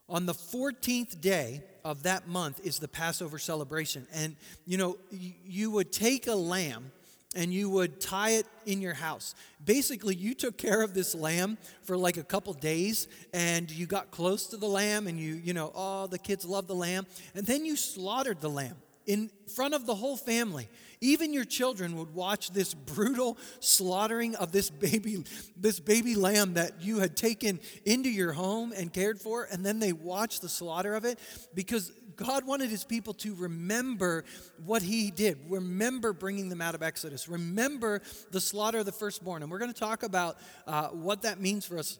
On 0.10 0.26
the 0.26 0.34
14th 0.34 1.22
day 1.22 1.64
of 1.86 2.04
that 2.04 2.28
month 2.28 2.60
is 2.64 2.80
the 2.80 2.88
Passover 2.88 3.38
celebration. 3.38 4.08
And, 4.14 4.36
you 4.66 4.78
know, 4.78 4.98
you 5.12 5.72
would 5.72 5.92
take 5.92 6.28
a 6.28 6.36
lamb 6.36 6.92
and 7.36 7.54
you 7.54 7.70
would 7.70 8.00
tie 8.00 8.32
it 8.32 8.48
in 8.66 8.82
your 8.82 8.94
house. 8.94 9.36
Basically, 9.64 10.16
you 10.16 10.34
took 10.34 10.58
care 10.58 10.82
of 10.82 10.94
this 10.94 11.16
lamb 11.16 11.58
for 11.84 11.98
like 11.98 12.18
a 12.18 12.24
couple 12.24 12.54
days 12.54 13.08
and 13.34 13.70
you 13.72 13.86
got 13.86 14.12
close 14.12 14.48
to 14.48 14.58
the 14.58 14.68
lamb 14.68 15.08
and 15.08 15.20
you, 15.20 15.36
you 15.36 15.54
know, 15.54 15.72
oh, 15.76 16.08
the 16.08 16.20
kids 16.20 16.46
love 16.46 16.68
the 16.68 16.76
lamb. 16.76 17.06
And 17.36 17.46
then 17.46 17.66
you 17.66 17.76
slaughtered 17.76 18.42
the 18.42 18.50
lamb 18.50 18.76
in 19.06 19.30
front 19.54 19.74
of 19.74 19.86
the 19.86 19.96
whole 19.96 20.18
family. 20.18 20.70
Even 21.02 21.34
your 21.34 21.44
children 21.44 21.98
would 21.98 22.14
watch 22.14 22.52
this 22.52 22.74
brutal 22.74 23.38
slaughtering 23.60 24.36
of 24.36 24.52
this 24.52 24.70
baby 24.70 25.24
this 25.58 25.80
baby 25.80 26.16
lamb 26.16 26.54
that 26.54 26.82
you 26.82 27.00
had 27.00 27.18
taken 27.18 27.60
into 27.86 28.10
your 28.10 28.32
home 28.32 28.74
and 28.76 28.94
cared 28.94 29.20
for 29.20 29.48
and 29.52 29.66
then 29.66 29.80
they 29.80 29.92
watched 29.92 30.42
the 30.42 30.48
slaughter 30.50 30.96
of 30.96 31.04
it 31.04 31.20
because 31.54 31.92
God 32.16 32.46
wanted 32.46 32.70
his 32.70 32.84
people 32.84 33.14
to 33.16 33.36
remember 33.36 34.26
what 34.66 34.82
he 34.82 35.12
did. 35.12 35.40
Remember 35.50 36.14
bringing 36.14 36.50
them 36.50 36.62
out 36.62 36.76
of 36.76 36.84
Exodus. 36.84 37.28
Remember 37.28 38.02
the 38.32 38.42
slaughter 38.42 38.80
of 38.80 38.86
the 38.86 38.92
firstborn. 38.92 39.44
And 39.44 39.52
we're 39.52 39.60
going 39.60 39.74
to 39.74 39.80
talk 39.80 40.04
about 40.04 40.38
uh, 40.68 40.90
what 40.90 41.24
that 41.24 41.40
means 41.40 41.66
for 41.66 41.78
us 41.78 42.00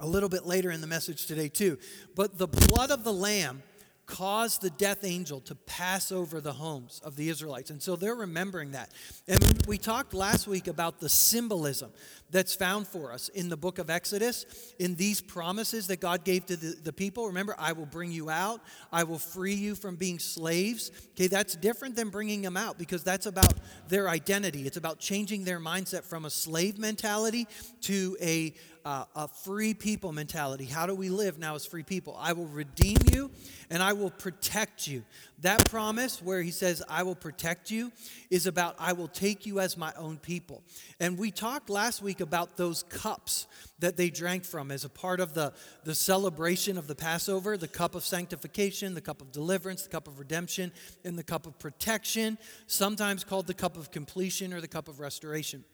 a 0.00 0.06
little 0.06 0.28
bit 0.28 0.46
later 0.46 0.70
in 0.70 0.80
the 0.80 0.86
message 0.86 1.26
today, 1.26 1.48
too. 1.48 1.78
But 2.16 2.38
the 2.38 2.48
blood 2.48 2.90
of 2.90 3.04
the 3.04 3.12
lamb 3.12 3.62
caused 4.06 4.62
the 4.62 4.70
death 4.70 5.04
angel 5.04 5.40
to 5.40 5.54
pass 5.54 6.10
over 6.10 6.40
the 6.40 6.52
homes 6.52 7.00
of 7.04 7.16
the 7.16 7.28
Israelites. 7.28 7.70
And 7.70 7.82
so 7.82 7.96
they're 7.96 8.14
remembering 8.14 8.72
that. 8.72 8.90
And 9.28 9.40
we 9.66 9.78
talked 9.78 10.12
last 10.12 10.46
week 10.46 10.66
about 10.66 10.98
the 10.98 11.08
symbolism 11.08 11.92
that's 12.30 12.54
found 12.54 12.88
for 12.88 13.12
us 13.12 13.28
in 13.28 13.48
the 13.48 13.56
book 13.56 13.78
of 13.78 13.90
Exodus, 13.90 14.74
in 14.78 14.96
these 14.96 15.20
promises 15.20 15.86
that 15.86 16.00
God 16.00 16.24
gave 16.24 16.46
to 16.46 16.56
the, 16.56 16.74
the 16.82 16.92
people. 16.92 17.26
Remember, 17.26 17.54
I 17.58 17.72
will 17.72 17.86
bring 17.86 18.10
you 18.10 18.28
out, 18.28 18.60
I 18.90 19.04
will 19.04 19.18
free 19.18 19.54
you 19.54 19.74
from 19.74 19.96
being 19.96 20.18
slaves. 20.18 20.90
Okay, 21.12 21.28
that's 21.28 21.54
different 21.54 21.94
than 21.94 22.08
bringing 22.08 22.42
them 22.42 22.56
out 22.56 22.78
because 22.78 23.04
that's 23.04 23.26
about 23.26 23.54
their 23.88 24.08
identity. 24.08 24.66
It's 24.66 24.78
about 24.78 24.98
changing 24.98 25.44
their 25.44 25.60
mindset 25.60 26.04
from 26.04 26.24
a 26.24 26.30
slave 26.30 26.78
mentality 26.78 27.46
to 27.82 28.16
a 28.20 28.54
uh, 28.84 29.04
a 29.14 29.28
free 29.28 29.74
people 29.74 30.12
mentality. 30.12 30.64
How 30.64 30.86
do 30.86 30.94
we 30.94 31.08
live 31.08 31.38
now 31.38 31.54
as 31.54 31.64
free 31.64 31.82
people? 31.82 32.16
I 32.18 32.32
will 32.32 32.46
redeem 32.46 32.98
you 33.12 33.30
and 33.70 33.82
I 33.82 33.92
will 33.92 34.10
protect 34.10 34.86
you. 34.86 35.04
That 35.40 35.68
promise, 35.68 36.22
where 36.22 36.40
he 36.40 36.52
says, 36.52 36.82
I 36.88 37.02
will 37.02 37.16
protect 37.16 37.70
you, 37.70 37.90
is 38.30 38.46
about 38.46 38.76
I 38.78 38.92
will 38.92 39.08
take 39.08 39.44
you 39.44 39.58
as 39.58 39.76
my 39.76 39.92
own 39.96 40.18
people. 40.18 40.62
And 41.00 41.18
we 41.18 41.30
talked 41.30 41.68
last 41.68 42.00
week 42.00 42.20
about 42.20 42.56
those 42.56 42.84
cups 42.84 43.46
that 43.80 43.96
they 43.96 44.10
drank 44.10 44.44
from 44.44 44.70
as 44.70 44.84
a 44.84 44.88
part 44.88 45.18
of 45.18 45.34
the, 45.34 45.52
the 45.84 45.94
celebration 45.94 46.78
of 46.78 46.86
the 46.86 46.94
Passover 46.94 47.56
the 47.56 47.68
cup 47.68 47.94
of 47.94 48.04
sanctification, 48.04 48.94
the 48.94 49.00
cup 49.00 49.20
of 49.20 49.32
deliverance, 49.32 49.82
the 49.82 49.88
cup 49.88 50.06
of 50.06 50.18
redemption, 50.18 50.72
and 51.04 51.18
the 51.18 51.22
cup 51.22 51.46
of 51.46 51.58
protection, 51.58 52.38
sometimes 52.66 53.24
called 53.24 53.46
the 53.46 53.54
cup 53.54 53.76
of 53.76 53.90
completion 53.90 54.52
or 54.52 54.60
the 54.60 54.68
cup 54.68 54.88
of 54.88 55.00
restoration. 55.00 55.64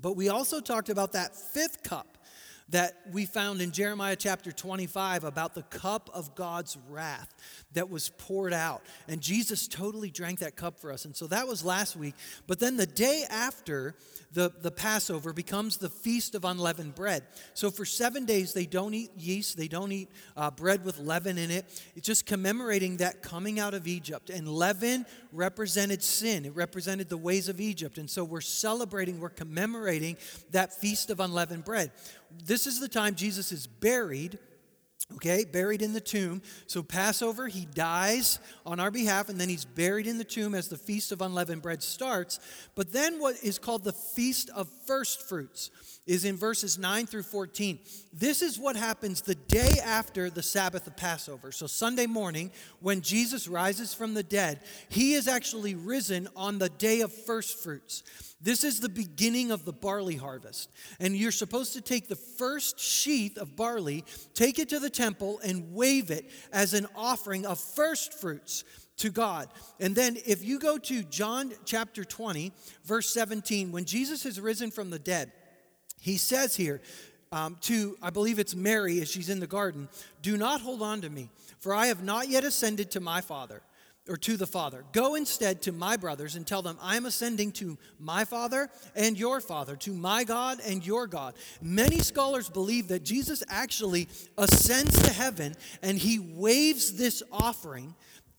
But 0.00 0.16
we 0.16 0.28
also 0.28 0.60
talked 0.60 0.88
about 0.88 1.12
that 1.12 1.36
fifth 1.36 1.82
cup 1.82 2.13
that 2.70 2.94
we 3.12 3.26
found 3.26 3.60
in 3.60 3.72
Jeremiah 3.72 4.16
chapter 4.16 4.50
25 4.50 5.24
about 5.24 5.54
the 5.54 5.62
cup 5.64 6.08
of 6.14 6.34
God's 6.34 6.78
wrath 6.88 7.34
that 7.74 7.90
was 7.90 8.08
poured 8.08 8.52
out. 8.54 8.82
And 9.06 9.20
Jesus 9.20 9.68
totally 9.68 10.10
drank 10.10 10.38
that 10.38 10.56
cup 10.56 10.78
for 10.78 10.90
us. 10.90 11.04
And 11.04 11.14
so 11.14 11.26
that 11.26 11.46
was 11.46 11.64
last 11.64 11.96
week. 11.96 12.14
But 12.46 12.60
then 12.60 12.76
the 12.76 12.86
day 12.86 13.24
after, 13.28 13.94
the, 14.34 14.50
the 14.60 14.70
Passover 14.70 15.32
becomes 15.32 15.76
the 15.76 15.88
Feast 15.88 16.34
of 16.34 16.44
Unleavened 16.44 16.94
Bread. 16.94 17.22
So 17.54 17.70
for 17.70 17.84
seven 17.84 18.24
days, 18.24 18.52
they 18.52 18.66
don't 18.66 18.92
eat 18.92 19.10
yeast, 19.16 19.56
they 19.56 19.68
don't 19.68 19.92
eat 19.92 20.08
uh, 20.36 20.50
bread 20.50 20.84
with 20.84 20.98
leaven 20.98 21.38
in 21.38 21.50
it. 21.50 21.64
It's 21.94 22.06
just 22.06 22.26
commemorating 22.26 22.96
that 22.98 23.22
coming 23.22 23.60
out 23.60 23.74
of 23.74 23.86
Egypt. 23.86 24.30
And 24.30 24.48
leaven 24.48 25.06
represented 25.32 26.02
sin, 26.02 26.46
it 26.46 26.54
represented 26.54 27.08
the 27.08 27.16
ways 27.16 27.48
of 27.48 27.60
Egypt. 27.60 27.96
And 27.96 28.10
so 28.10 28.24
we're 28.24 28.40
celebrating, 28.40 29.20
we're 29.20 29.28
commemorating 29.28 30.16
that 30.50 30.72
Feast 30.72 31.10
of 31.10 31.20
Unleavened 31.20 31.64
Bread. 31.64 31.92
This 32.42 32.66
is 32.66 32.80
the 32.80 32.88
time 32.88 33.14
Jesus 33.14 33.52
is 33.52 33.66
buried 33.66 34.38
okay, 35.12 35.44
buried 35.44 35.82
in 35.82 35.92
the 35.92 36.00
tomb. 36.00 36.42
So, 36.66 36.82
Passover, 36.82 37.46
he 37.48 37.66
dies 37.66 38.38
on 38.64 38.80
our 38.80 38.90
behalf, 38.90 39.28
and 39.28 39.40
then 39.40 39.48
he's 39.48 39.64
buried 39.64 40.06
in 40.06 40.18
the 40.18 40.24
tomb 40.24 40.54
as 40.54 40.68
the 40.68 40.76
Feast 40.76 41.12
of 41.12 41.20
Unleavened 41.20 41.62
Bread 41.62 41.82
starts. 41.82 42.40
But 42.74 42.92
then, 42.92 43.20
what 43.20 43.36
is 43.42 43.58
called 43.58 43.84
the 43.84 43.92
Feast 43.92 44.50
of 44.50 44.68
First 44.86 45.28
Fruits 45.28 45.70
is 46.06 46.24
in 46.24 46.36
verses 46.36 46.78
9 46.78 47.06
through 47.06 47.22
14. 47.22 47.78
This 48.12 48.42
is 48.42 48.58
what 48.58 48.76
happens 48.76 49.22
the 49.22 49.34
day 49.34 49.72
after 49.84 50.28
the 50.28 50.42
Sabbath 50.42 50.86
of 50.86 50.96
Passover. 50.96 51.52
So, 51.52 51.66
Sunday 51.66 52.06
morning, 52.06 52.50
when 52.80 53.00
Jesus 53.00 53.48
rises 53.48 53.94
from 53.94 54.14
the 54.14 54.22
dead, 54.22 54.60
he 54.88 55.14
is 55.14 55.28
actually 55.28 55.74
risen 55.74 56.28
on 56.34 56.58
the 56.58 56.68
day 56.68 57.00
of 57.00 57.12
first 57.12 57.62
fruits. 57.62 58.02
This 58.44 58.62
is 58.62 58.78
the 58.78 58.90
beginning 58.90 59.50
of 59.50 59.64
the 59.64 59.72
barley 59.72 60.16
harvest. 60.16 60.70
And 61.00 61.16
you're 61.16 61.32
supposed 61.32 61.72
to 61.72 61.80
take 61.80 62.08
the 62.08 62.14
first 62.14 62.78
sheath 62.78 63.38
of 63.38 63.56
barley, 63.56 64.04
take 64.34 64.58
it 64.58 64.68
to 64.68 64.78
the 64.78 64.90
temple, 64.90 65.40
and 65.42 65.74
wave 65.74 66.10
it 66.10 66.30
as 66.52 66.74
an 66.74 66.86
offering 66.94 67.46
of 67.46 67.58
first 67.58 68.12
fruits 68.12 68.64
to 68.98 69.08
God. 69.08 69.48
And 69.80 69.96
then 69.96 70.18
if 70.26 70.44
you 70.44 70.58
go 70.58 70.76
to 70.76 71.02
John 71.04 71.54
chapter 71.64 72.04
20, 72.04 72.52
verse 72.84 73.08
17, 73.14 73.72
when 73.72 73.86
Jesus 73.86 74.22
has 74.24 74.38
risen 74.38 74.70
from 74.70 74.90
the 74.90 74.98
dead, 74.98 75.32
he 75.98 76.18
says 76.18 76.54
here, 76.54 76.82
um, 77.32 77.56
to, 77.62 77.96
I 78.02 78.10
believe 78.10 78.38
it's 78.38 78.54
Mary 78.54 79.00
as 79.00 79.10
she's 79.10 79.30
in 79.30 79.40
the 79.40 79.46
garden, 79.46 79.88
do 80.20 80.36
not 80.36 80.60
hold 80.60 80.82
on 80.82 81.00
to 81.00 81.08
me, 81.08 81.30
for 81.60 81.74
I 81.74 81.86
have 81.86 82.04
not 82.04 82.28
yet 82.28 82.44
ascended 82.44 82.90
to 82.90 83.00
my 83.00 83.22
Father 83.22 83.62
or 84.08 84.16
to 84.18 84.36
the 84.36 84.46
Father. 84.46 84.84
Go 84.92 85.14
instead 85.14 85.62
to 85.62 85.72
my 85.72 85.96
brothers 85.96 86.36
and 86.36 86.46
tell 86.46 86.62
them, 86.62 86.78
I 86.80 86.96
am 86.96 87.06
ascending 87.06 87.52
to 87.52 87.78
my 87.98 88.24
Father 88.24 88.68
and 88.94 89.18
your 89.18 89.40
Father, 89.40 89.76
to 89.76 89.92
my 89.92 90.24
God 90.24 90.58
and 90.66 90.86
your 90.86 91.06
God. 91.06 91.34
Many 91.62 92.00
scholars 92.00 92.48
believe 92.50 92.88
that 92.88 93.02
Jesus 93.02 93.42
actually 93.48 94.08
ascends 94.36 95.02
to 95.02 95.12
heaven 95.12 95.54
and 95.82 95.98
he 95.98 96.18
waves 96.18 96.96
this 96.96 97.22
offering 97.32 97.94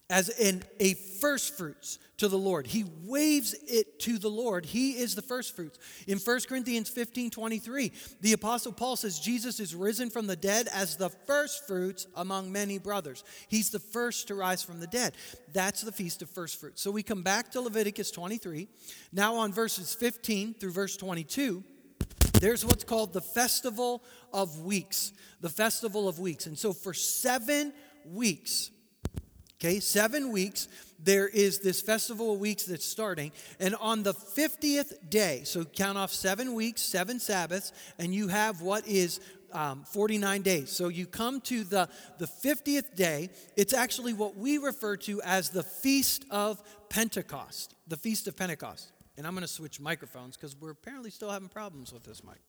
as 0.10 0.30
in 0.30 0.64
a 0.80 0.94
first 0.94 1.58
fruits 1.58 1.98
to 2.18 2.28
the 2.28 2.38
Lord. 2.38 2.68
He 2.68 2.86
waves 3.04 3.56
it 3.68 4.00
to 4.02 4.18
the 4.18 4.30
Lord. 4.30 4.66
He 4.66 4.92
is 4.92 5.16
the 5.16 5.22
first 5.22 5.56
fruits. 5.56 5.80
In 6.08 6.18
1 6.18 6.40
Corinthians 6.48 6.90
15 6.90 7.32
23, 7.32 7.92
the 8.22 8.34
Apostle 8.34 8.72
Paul 8.72 8.96
says 8.96 9.20
Jesus 9.20 9.60
is 9.60 9.76
risen 9.76 10.10
from 10.10 10.28
the 10.28 10.36
dead 10.36 10.70
as 10.74 10.96
the 10.96 11.10
first 11.10 11.68
fruits 11.68 12.08
among 12.16 12.52
many 12.52 12.78
brothers. 12.78 13.24
He's 13.50 13.70
the 13.70 13.80
first 13.80 14.28
to 14.28 14.36
rise 14.36 14.64
from 14.64 14.80
the 14.80 14.88
dead. 14.88 15.16
That's 15.54 15.82
the 15.82 15.92
feast 15.92 16.22
of 16.22 16.30
first 16.30 16.60
fruits. 16.60 16.82
So 16.82 16.92
we 16.92 17.04
come 17.04 17.24
back 17.24 17.52
to 17.52 17.62
Leviticus 17.62 18.12
23. 18.12 18.68
Now 19.12 19.36
on 19.36 19.52
verses 19.52 19.94
15 19.94 20.54
through 20.54 20.72
verse 20.72 20.96
22. 20.98 21.64
There's 22.40 22.66
what's 22.66 22.84
called 22.84 23.14
the 23.14 23.22
Festival 23.22 24.04
of 24.34 24.60
Weeks. 24.60 25.14
The 25.42 25.50
Festival 25.50 26.08
of 26.08 26.20
Weeks. 26.20 26.46
And 26.46 26.58
so 26.58 26.74
for 26.74 26.94
seven 26.94 27.74
weeks, 28.06 28.72
Okay, 29.60 29.80
seven 29.80 30.32
weeks, 30.32 30.68
there 31.00 31.28
is 31.28 31.60
this 31.60 31.82
festival 31.82 32.34
of 32.34 32.40
weeks 32.40 32.66
that's 32.66 32.86
starting. 32.86 33.32
And 33.60 33.76
on 33.76 34.04
the 34.04 34.14
50th 34.14 35.10
day, 35.10 35.42
so 35.46 35.64
count 35.64 35.98
off 35.98 36.12
seven 36.12 36.54
weeks, 36.54 36.82
seven 36.82 37.20
Sabbaths, 37.20 37.72
and 37.98 38.14
you 38.14 38.28
have 38.28 38.62
what 38.62 38.86
is 38.86 39.22
um, 39.54 39.84
49 39.86 40.42
days. 40.42 40.72
So 40.72 40.90
you 40.90 41.06
come 41.06 41.40
to 41.42 41.64
the, 41.64 41.88
the 42.18 42.26
50th 42.26 42.96
day. 42.96 43.30
It's 43.56 43.74
actually 43.74 44.14
what 44.14 44.36
we 44.36 44.58
refer 44.58 44.98
to 44.98 45.22
as 45.22 45.50
the 45.50 45.64
Feast 45.64 46.26
of 46.30 46.62
Pentecost. 46.90 47.76
The 47.88 47.98
Feast 47.98 48.28
of 48.28 48.36
Pentecost. 48.36 48.92
And 49.18 49.26
I'm 49.26 49.34
going 49.34 49.44
to 49.44 49.48
switch 49.48 49.80
microphones 49.80 50.36
because 50.36 50.56
we're 50.58 50.72
apparently 50.72 51.10
still 51.10 51.30
having 51.30 51.48
problems 51.48 51.94
with 51.94 52.04
this 52.04 52.24
mic. 52.24 52.42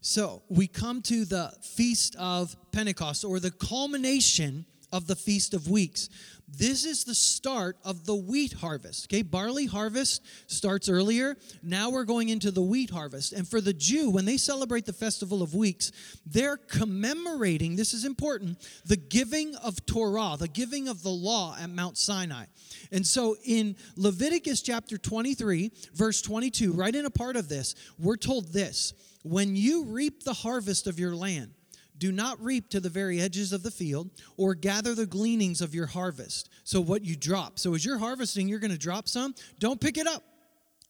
So 0.00 0.42
we 0.48 0.66
come 0.66 1.00
to 1.02 1.24
the 1.24 1.52
Feast 1.62 2.14
of 2.16 2.54
Pentecost, 2.70 3.24
or 3.24 3.40
the 3.40 3.50
culmination 3.50 4.66
of 4.92 5.06
the 5.06 5.16
Feast 5.16 5.54
of 5.54 5.68
Weeks. 5.68 6.08
This 6.50 6.86
is 6.86 7.04
the 7.04 7.14
start 7.14 7.76
of 7.84 8.06
the 8.06 8.14
wheat 8.14 8.54
harvest. 8.54 9.06
Okay, 9.06 9.20
barley 9.20 9.66
harvest 9.66 10.22
starts 10.46 10.88
earlier. 10.88 11.36
Now 11.62 11.90
we're 11.90 12.04
going 12.04 12.30
into 12.30 12.50
the 12.50 12.62
wheat 12.62 12.88
harvest. 12.88 13.34
And 13.34 13.46
for 13.46 13.60
the 13.60 13.74
Jew, 13.74 14.08
when 14.08 14.24
they 14.24 14.38
celebrate 14.38 14.86
the 14.86 14.94
Festival 14.94 15.42
of 15.42 15.54
Weeks, 15.54 15.92
they're 16.24 16.56
commemorating, 16.56 17.76
this 17.76 17.92
is 17.92 18.06
important, 18.06 18.66
the 18.86 18.96
giving 18.96 19.56
of 19.56 19.84
Torah, 19.84 20.36
the 20.38 20.48
giving 20.48 20.88
of 20.88 21.02
the 21.02 21.10
law 21.10 21.54
at 21.60 21.68
Mount 21.68 21.98
Sinai. 21.98 22.46
And 22.90 23.06
so 23.06 23.36
in 23.44 23.76
Leviticus 23.96 24.62
chapter 24.62 24.96
23, 24.96 25.70
verse 25.94 26.22
22, 26.22 26.72
right 26.72 26.94
in 26.94 27.04
a 27.04 27.10
part 27.10 27.36
of 27.36 27.50
this, 27.50 27.74
we're 27.98 28.16
told 28.16 28.54
this 28.54 28.94
When 29.22 29.54
you 29.54 29.84
reap 29.84 30.24
the 30.24 30.32
harvest 30.32 30.86
of 30.86 30.98
your 30.98 31.14
land, 31.14 31.52
do 31.98 32.12
not 32.12 32.42
reap 32.42 32.70
to 32.70 32.80
the 32.80 32.88
very 32.88 33.20
edges 33.20 33.52
of 33.52 33.62
the 33.62 33.70
field 33.70 34.10
or 34.36 34.54
gather 34.54 34.94
the 34.94 35.06
gleanings 35.06 35.60
of 35.60 35.74
your 35.74 35.86
harvest. 35.86 36.48
So, 36.64 36.80
what 36.80 37.04
you 37.04 37.16
drop. 37.16 37.58
So, 37.58 37.74
as 37.74 37.84
you're 37.84 37.98
harvesting, 37.98 38.48
you're 38.48 38.58
going 38.58 38.70
to 38.70 38.78
drop 38.78 39.08
some. 39.08 39.34
Don't 39.58 39.80
pick 39.80 39.98
it 39.98 40.06
up, 40.06 40.22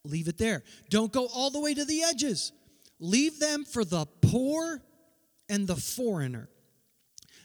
leave 0.04 0.28
it 0.28 0.38
there. 0.38 0.62
Don't 0.90 1.12
go 1.12 1.26
all 1.26 1.50
the 1.50 1.60
way 1.60 1.74
to 1.74 1.84
the 1.84 2.02
edges. 2.02 2.52
Leave 3.00 3.38
them 3.38 3.64
for 3.64 3.84
the 3.84 4.06
poor 4.22 4.82
and 5.48 5.66
the 5.66 5.76
foreigner. 5.76 6.48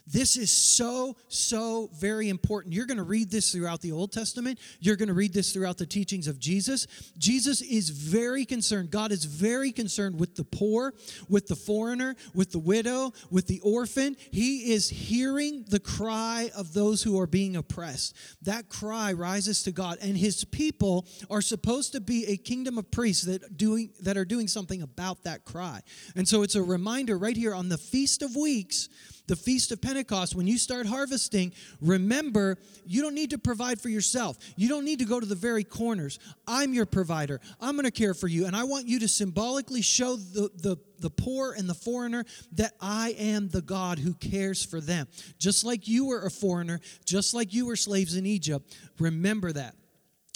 This 0.05 0.35
is 0.35 0.51
so, 0.51 1.15
so 1.29 1.89
very 1.93 2.27
important. 2.27 2.73
You're 2.73 2.85
going 2.85 2.97
to 2.97 3.03
read 3.03 3.31
this 3.31 3.53
throughout 3.53 3.79
the 3.79 3.93
Old 3.93 4.11
Testament. 4.11 4.59
You're 4.81 4.97
going 4.97 5.07
to 5.07 5.13
read 5.13 5.33
this 5.33 5.53
throughout 5.53 5.77
the 5.77 5.85
teachings 5.85 6.27
of 6.27 6.39
Jesus. 6.39 6.87
Jesus 7.17 7.61
is 7.61 7.89
very 7.89 8.43
concerned. 8.43 8.91
God 8.91 9.13
is 9.13 9.23
very 9.23 9.71
concerned 9.71 10.19
with 10.19 10.35
the 10.35 10.43
poor, 10.43 10.93
with 11.29 11.47
the 11.47 11.55
foreigner, 11.55 12.17
with 12.33 12.51
the 12.51 12.59
widow, 12.59 13.13
with 13.31 13.47
the 13.47 13.61
orphan. 13.61 14.17
He 14.31 14.73
is 14.73 14.89
hearing 14.89 15.63
the 15.69 15.79
cry 15.79 16.51
of 16.53 16.73
those 16.73 17.01
who 17.01 17.17
are 17.19 17.27
being 17.27 17.55
oppressed. 17.55 18.13
That 18.41 18.67
cry 18.67 19.13
rises 19.13 19.63
to 19.63 19.71
God, 19.71 19.99
and 20.01 20.17
his 20.17 20.43
people 20.43 21.05
are 21.29 21.41
supposed 21.41 21.93
to 21.93 22.01
be 22.01 22.25
a 22.25 22.35
kingdom 22.35 22.77
of 22.77 22.91
priests 22.91 23.23
that, 23.23 23.57
doing, 23.57 23.91
that 24.01 24.17
are 24.17 24.25
doing 24.25 24.49
something 24.49 24.81
about 24.81 25.23
that 25.23 25.45
cry. 25.45 25.79
And 26.17 26.27
so 26.27 26.43
it's 26.43 26.55
a 26.55 26.63
reminder 26.63 27.17
right 27.17 27.37
here 27.37 27.55
on 27.55 27.69
the 27.69 27.77
Feast 27.77 28.21
of 28.21 28.35
Weeks 28.35 28.89
the 29.27 29.35
Feast 29.35 29.71
of 29.71 29.81
Pentecost, 29.81 30.35
when 30.35 30.47
you 30.47 30.57
start 30.57 30.85
harvesting, 30.85 31.53
remember 31.81 32.57
you 32.85 33.01
don't 33.01 33.15
need 33.15 33.29
to 33.29 33.37
provide 33.37 33.79
for 33.79 33.89
yourself. 33.89 34.37
You 34.55 34.67
don't 34.67 34.85
need 34.85 34.99
to 34.99 35.05
go 35.05 35.19
to 35.19 35.25
the 35.25 35.35
very 35.35 35.63
corners. 35.63 36.19
I'm 36.47 36.73
your 36.73 36.85
provider. 36.85 37.39
I'm 37.61 37.75
going 37.75 37.85
to 37.85 37.91
care 37.91 38.13
for 38.13 38.27
you. 38.27 38.45
And 38.45 38.55
I 38.55 38.65
want 38.65 38.87
you 38.87 38.99
to 38.99 39.07
symbolically 39.07 39.81
show 39.81 40.17
the, 40.17 40.49
the, 40.55 40.77
the 40.99 41.09
poor 41.09 41.53
and 41.53 41.69
the 41.69 41.73
foreigner 41.73 42.25
that 42.53 42.73
I 42.81 43.15
am 43.17 43.49
the 43.49 43.61
God 43.61 43.99
who 43.99 44.13
cares 44.13 44.63
for 44.63 44.81
them. 44.81 45.07
Just 45.37 45.63
like 45.63 45.87
you 45.87 46.05
were 46.05 46.25
a 46.25 46.31
foreigner, 46.31 46.79
just 47.05 47.33
like 47.33 47.53
you 47.53 47.65
were 47.65 47.75
slaves 47.75 48.15
in 48.15 48.25
Egypt, 48.25 48.75
remember 48.99 49.53
that. 49.53 49.75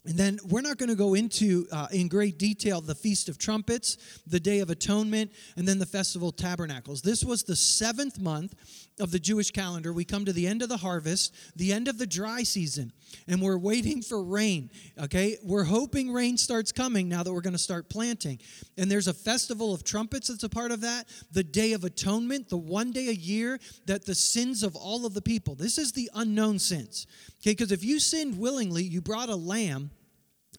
And 0.06 0.16
then 0.16 0.40
we're 0.46 0.62
not 0.62 0.78
going 0.78 0.90
to 0.90 0.96
go 0.96 1.16
into 1.16 1.68
uh, 1.70 1.88
in 1.92 2.08
great 2.08 2.38
detail 2.38 2.80
the 2.80 2.96
Feast 2.96 3.28
of 3.28 3.38
Trumpets, 3.38 4.22
the 4.26 4.40
Day 4.40 4.60
of 4.60 4.70
Atonement, 4.70 5.32
and 5.58 5.68
then 5.68 5.80
the 5.80 5.86
Festival 5.86 6.30
of 6.30 6.38
Tabernacles. 6.38 7.02
This 7.02 7.26
was 7.26 7.44
the 7.44 7.58
seventh 7.58 8.18
month 8.20 8.56
of 9.00 9.12
the 9.12 9.20
Jewish 9.20 9.52
calendar. 9.52 9.92
We 9.92 10.06
come 10.06 10.24
to 10.26 10.32
the 10.32 10.48
end 10.48 10.62
of 10.62 10.70
the 10.70 10.78
harvest, 10.78 11.36
the 11.58 11.74
end 11.74 11.88
of 11.88 11.98
the 11.98 12.08
dry 12.08 12.44
season, 12.44 12.94
and 13.28 13.42
we're 13.42 13.58
waiting 13.58 14.02
for 14.02 14.24
rain. 14.24 14.72
Okay, 14.98 15.38
we're 15.44 15.66
hoping 15.66 16.14
rain 16.14 16.38
starts 16.38 16.72
coming 16.72 17.10
now 17.10 17.22
that 17.24 17.34
we're 17.34 17.42
going 17.42 17.52
to 17.54 17.60
start 17.60 17.90
planting. 17.90 18.40
And 18.78 18.90
there's 18.90 19.08
a 19.08 19.14
Festival 19.14 19.74
of 19.74 19.84
Trumpets 19.84 20.30
that's 20.30 20.44
a 20.44 20.50
part 20.50 20.72
of 20.72 20.82
that, 20.82 21.08
the 21.32 21.44
Day 21.44 21.74
of 21.74 21.84
Atonement, 21.84 22.48
the 22.48 22.58
one 22.58 22.92
day 22.92 23.10
a 23.10 23.14
year 23.14 23.60
that 23.88 24.06
the 24.06 24.16
sins 24.16 24.64
of 24.64 24.76
all 24.76 25.06
of 25.06 25.14
the 25.14 25.22
people. 25.22 25.54
This 25.56 25.78
is 25.78 25.92
the 25.92 26.10
unknown 26.16 26.60
sins. 26.60 27.08
Okay, 27.42 27.52
because 27.52 27.72
if 27.74 27.84
you 27.84 28.00
sinned 28.00 28.40
willingly, 28.40 28.84
you 28.84 29.02
brought 29.02 29.30
a 29.30 29.36
lamb 29.36 29.92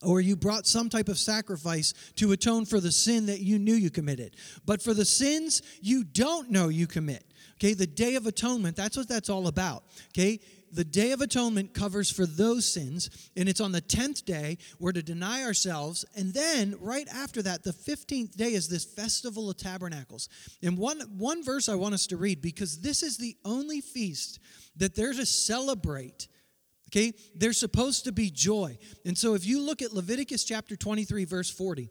or 0.01 0.21
you 0.21 0.35
brought 0.35 0.67
some 0.67 0.89
type 0.89 1.09
of 1.09 1.17
sacrifice 1.17 1.93
to 2.15 2.31
atone 2.31 2.65
for 2.65 2.79
the 2.79 2.91
sin 2.91 3.25
that 3.27 3.41
you 3.41 3.59
knew 3.59 3.73
you 3.73 3.89
committed. 3.89 4.35
But 4.65 4.81
for 4.81 4.93
the 4.93 5.05
sins 5.05 5.61
you 5.81 6.03
don't 6.03 6.49
know 6.51 6.69
you 6.69 6.87
commit, 6.87 7.25
okay, 7.55 7.73
the 7.73 7.87
Day 7.87 8.15
of 8.15 8.25
Atonement, 8.25 8.75
that's 8.75 8.97
what 8.97 9.07
that's 9.07 9.29
all 9.29 9.47
about, 9.47 9.83
okay? 10.09 10.39
the 10.71 10.83
Day 10.83 11.11
of 11.11 11.21
Atonement 11.21 11.73
covers 11.73 12.11
for 12.11 12.25
those 12.25 12.65
sins, 12.65 13.09
and 13.35 13.49
it's 13.49 13.61
on 13.61 13.71
the 13.71 13.81
10th 13.81 14.25
day, 14.25 14.57
we're 14.79 14.91
to 14.91 15.03
deny 15.03 15.43
ourselves. 15.43 16.05
And 16.15 16.33
then, 16.33 16.75
right 16.79 17.07
after 17.13 17.41
that, 17.43 17.63
the 17.63 17.71
15th 17.71 18.35
day 18.35 18.53
is 18.53 18.67
this 18.67 18.85
Festival 18.85 19.49
of 19.49 19.57
Tabernacles. 19.57 20.29
And 20.61 20.77
one, 20.77 21.01
one 21.17 21.43
verse 21.43 21.69
I 21.69 21.75
want 21.75 21.93
us 21.93 22.07
to 22.07 22.17
read, 22.17 22.41
because 22.41 22.79
this 22.79 23.03
is 23.03 23.17
the 23.17 23.35
only 23.45 23.81
feast 23.81 24.39
that 24.77 24.95
they're 24.95 25.13
to 25.13 25.25
celebrate. 25.25 26.27
Okay? 26.89 27.13
There's 27.35 27.59
supposed 27.59 28.05
to 28.05 28.11
be 28.11 28.31
joy. 28.31 28.77
And 29.05 29.17
so 29.17 29.35
if 29.35 29.45
you 29.45 29.61
look 29.61 29.81
at 29.81 29.93
Leviticus 29.93 30.43
chapter 30.43 30.75
23, 30.75 31.25
verse 31.25 31.49
40, 31.49 31.89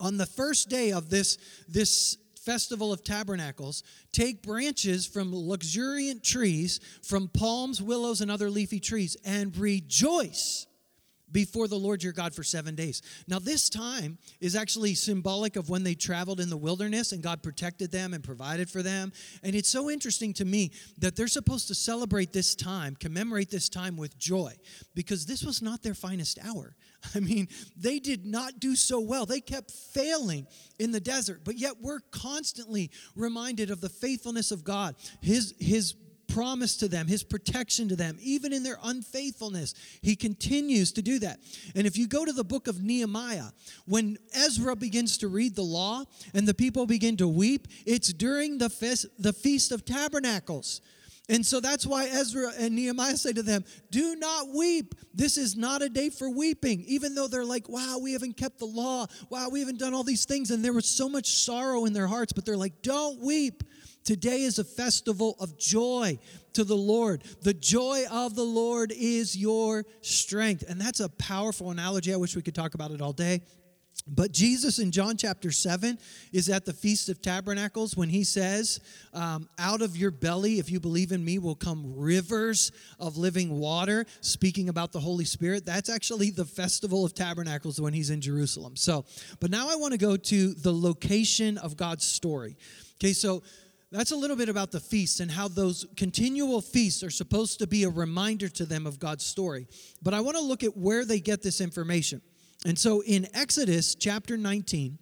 on 0.00 0.16
the 0.16 0.26
first 0.26 0.68
day 0.68 0.92
of 0.92 1.10
this, 1.10 1.38
this 1.68 2.18
festival 2.44 2.92
of 2.92 3.04
tabernacles, 3.04 3.82
take 4.12 4.42
branches 4.42 5.06
from 5.06 5.34
luxuriant 5.34 6.24
trees, 6.24 6.80
from 7.02 7.28
palms, 7.28 7.80
willows, 7.80 8.20
and 8.20 8.30
other 8.30 8.50
leafy 8.50 8.80
trees, 8.80 9.16
and 9.24 9.56
rejoice 9.56 10.66
before 11.32 11.68
the 11.68 11.78
Lord 11.78 12.02
your 12.02 12.12
God 12.12 12.34
for 12.34 12.42
seven 12.42 12.74
days. 12.74 13.02
Now, 13.26 13.38
this 13.38 13.68
time 13.68 14.18
is 14.40 14.54
actually 14.56 14.94
symbolic 14.94 15.56
of 15.56 15.68
when 15.68 15.82
they 15.82 15.94
traveled 15.94 16.40
in 16.40 16.50
the 16.50 16.56
wilderness 16.56 17.12
and 17.12 17.22
God 17.22 17.42
protected 17.42 17.90
them 17.90 18.14
and 18.14 18.22
provided 18.22 18.70
for 18.70 18.82
them. 18.82 19.12
And 19.42 19.54
it's 19.54 19.68
so 19.68 19.90
interesting 19.90 20.32
to 20.34 20.44
me 20.44 20.72
that 20.98 21.16
they're 21.16 21.28
supposed 21.28 21.68
to 21.68 21.74
celebrate 21.74 22.32
this 22.32 22.54
time, 22.54 22.96
commemorate 22.96 23.50
this 23.50 23.68
time 23.68 23.96
with 23.96 24.18
joy, 24.18 24.54
because 24.94 25.26
this 25.26 25.42
was 25.42 25.62
not 25.62 25.82
their 25.82 25.94
finest 25.94 26.38
hour. 26.44 26.74
I 27.14 27.20
mean, 27.20 27.48
they 27.76 27.98
did 27.98 28.24
not 28.24 28.60
do 28.60 28.76
so 28.76 29.00
well. 29.00 29.26
They 29.26 29.40
kept 29.40 29.70
failing 29.70 30.46
in 30.78 30.92
the 30.92 31.00
desert, 31.00 31.42
but 31.44 31.58
yet 31.58 31.74
we're 31.80 32.00
constantly 32.10 32.90
reminded 33.14 33.70
of 33.70 33.80
the 33.80 33.88
faithfulness 33.88 34.50
of 34.50 34.64
God, 34.64 34.94
His, 35.20 35.54
His 35.58 35.94
promise 36.36 36.76
to 36.76 36.86
them, 36.86 37.06
his 37.06 37.22
protection 37.22 37.88
to 37.88 37.96
them, 37.96 38.18
even 38.20 38.52
in 38.52 38.62
their 38.62 38.76
unfaithfulness. 38.84 39.72
He 40.02 40.14
continues 40.14 40.92
to 40.92 41.00
do 41.00 41.18
that. 41.20 41.38
And 41.74 41.86
if 41.86 41.96
you 41.96 42.06
go 42.06 42.26
to 42.26 42.32
the 42.32 42.44
book 42.44 42.68
of 42.68 42.82
Nehemiah, 42.82 43.46
when 43.86 44.18
Ezra 44.34 44.76
begins 44.76 45.16
to 45.18 45.28
read 45.28 45.56
the 45.56 45.62
law 45.62 46.04
and 46.34 46.46
the 46.46 46.52
people 46.52 46.84
begin 46.84 47.16
to 47.16 47.26
weep, 47.26 47.68
it's 47.86 48.12
during 48.12 48.58
the 48.58 48.68
feast, 48.68 49.06
the 49.18 49.32
feast 49.32 49.72
of 49.72 49.86
tabernacles. 49.86 50.82
And 51.30 51.44
so 51.44 51.58
that's 51.58 51.86
why 51.86 52.06
Ezra 52.06 52.52
and 52.58 52.76
Nehemiah 52.76 53.16
say 53.16 53.32
to 53.32 53.42
them, 53.42 53.64
Do 53.90 54.14
not 54.14 54.48
weep. 54.54 54.94
This 55.14 55.38
is 55.38 55.56
not 55.56 55.80
a 55.80 55.88
day 55.88 56.10
for 56.10 56.28
weeping. 56.28 56.84
Even 56.86 57.14
though 57.14 57.28
they're 57.28 57.46
like, 57.46 57.66
Wow, 57.66 57.98
we 58.02 58.12
haven't 58.12 58.36
kept 58.36 58.58
the 58.58 58.66
law. 58.66 59.06
Wow, 59.30 59.48
we 59.48 59.60
haven't 59.60 59.78
done 59.78 59.94
all 59.94 60.04
these 60.04 60.26
things. 60.26 60.50
And 60.50 60.62
there 60.62 60.74
was 60.74 60.86
so 60.86 61.08
much 61.08 61.30
sorrow 61.30 61.86
in 61.86 61.94
their 61.94 62.06
hearts, 62.06 62.34
but 62.34 62.44
they're 62.44 62.58
like, 62.58 62.82
Don't 62.82 63.20
weep. 63.22 63.62
Today 64.06 64.42
is 64.42 64.60
a 64.60 64.64
festival 64.64 65.34
of 65.40 65.58
joy 65.58 66.20
to 66.52 66.62
the 66.62 66.76
Lord. 66.76 67.24
The 67.42 67.52
joy 67.52 68.04
of 68.08 68.36
the 68.36 68.44
Lord 68.44 68.92
is 68.96 69.36
your 69.36 69.84
strength. 70.00 70.62
And 70.68 70.80
that's 70.80 71.00
a 71.00 71.08
powerful 71.08 71.72
analogy. 71.72 72.14
I 72.14 72.16
wish 72.16 72.36
we 72.36 72.42
could 72.42 72.54
talk 72.54 72.74
about 72.74 72.92
it 72.92 73.02
all 73.02 73.12
day. 73.12 73.42
But 74.06 74.30
Jesus 74.30 74.78
in 74.78 74.92
John 74.92 75.16
chapter 75.16 75.50
7 75.50 75.98
is 76.32 76.48
at 76.48 76.64
the 76.64 76.72
Feast 76.72 77.08
of 77.08 77.20
Tabernacles 77.20 77.96
when 77.96 78.08
he 78.08 78.22
says, 78.22 78.78
um, 79.12 79.48
Out 79.58 79.82
of 79.82 79.96
your 79.96 80.12
belly, 80.12 80.60
if 80.60 80.70
you 80.70 80.78
believe 80.78 81.10
in 81.10 81.24
me, 81.24 81.40
will 81.40 81.56
come 81.56 81.92
rivers 81.96 82.70
of 83.00 83.16
living 83.16 83.58
water, 83.58 84.06
speaking 84.20 84.68
about 84.68 84.92
the 84.92 85.00
Holy 85.00 85.24
Spirit. 85.24 85.66
That's 85.66 85.88
actually 85.88 86.30
the 86.30 86.44
Festival 86.44 87.04
of 87.04 87.12
Tabernacles 87.14 87.80
when 87.80 87.92
he's 87.92 88.10
in 88.10 88.20
Jerusalem. 88.20 88.76
So, 88.76 89.04
but 89.40 89.50
now 89.50 89.68
I 89.68 89.74
want 89.74 89.92
to 89.92 89.98
go 89.98 90.16
to 90.16 90.54
the 90.54 90.72
location 90.72 91.58
of 91.58 91.76
God's 91.76 92.06
story. 92.06 92.56
Okay, 92.98 93.12
so 93.12 93.42
that's 93.92 94.10
a 94.10 94.16
little 94.16 94.36
bit 94.36 94.48
about 94.48 94.72
the 94.72 94.80
feasts 94.80 95.20
and 95.20 95.30
how 95.30 95.48
those 95.48 95.86
continual 95.96 96.60
feasts 96.60 97.02
are 97.02 97.10
supposed 97.10 97.60
to 97.60 97.66
be 97.66 97.84
a 97.84 97.88
reminder 97.88 98.48
to 98.48 98.66
them 98.66 98.86
of 98.86 98.98
God's 98.98 99.24
story. 99.24 99.68
But 100.02 100.12
I 100.12 100.20
want 100.20 100.36
to 100.36 100.42
look 100.42 100.64
at 100.64 100.76
where 100.76 101.04
they 101.04 101.20
get 101.20 101.42
this 101.42 101.60
information. 101.60 102.20
And 102.64 102.78
so 102.78 103.02
in 103.02 103.28
Exodus 103.34 103.94
chapter 103.94 104.36
19, 104.36 104.98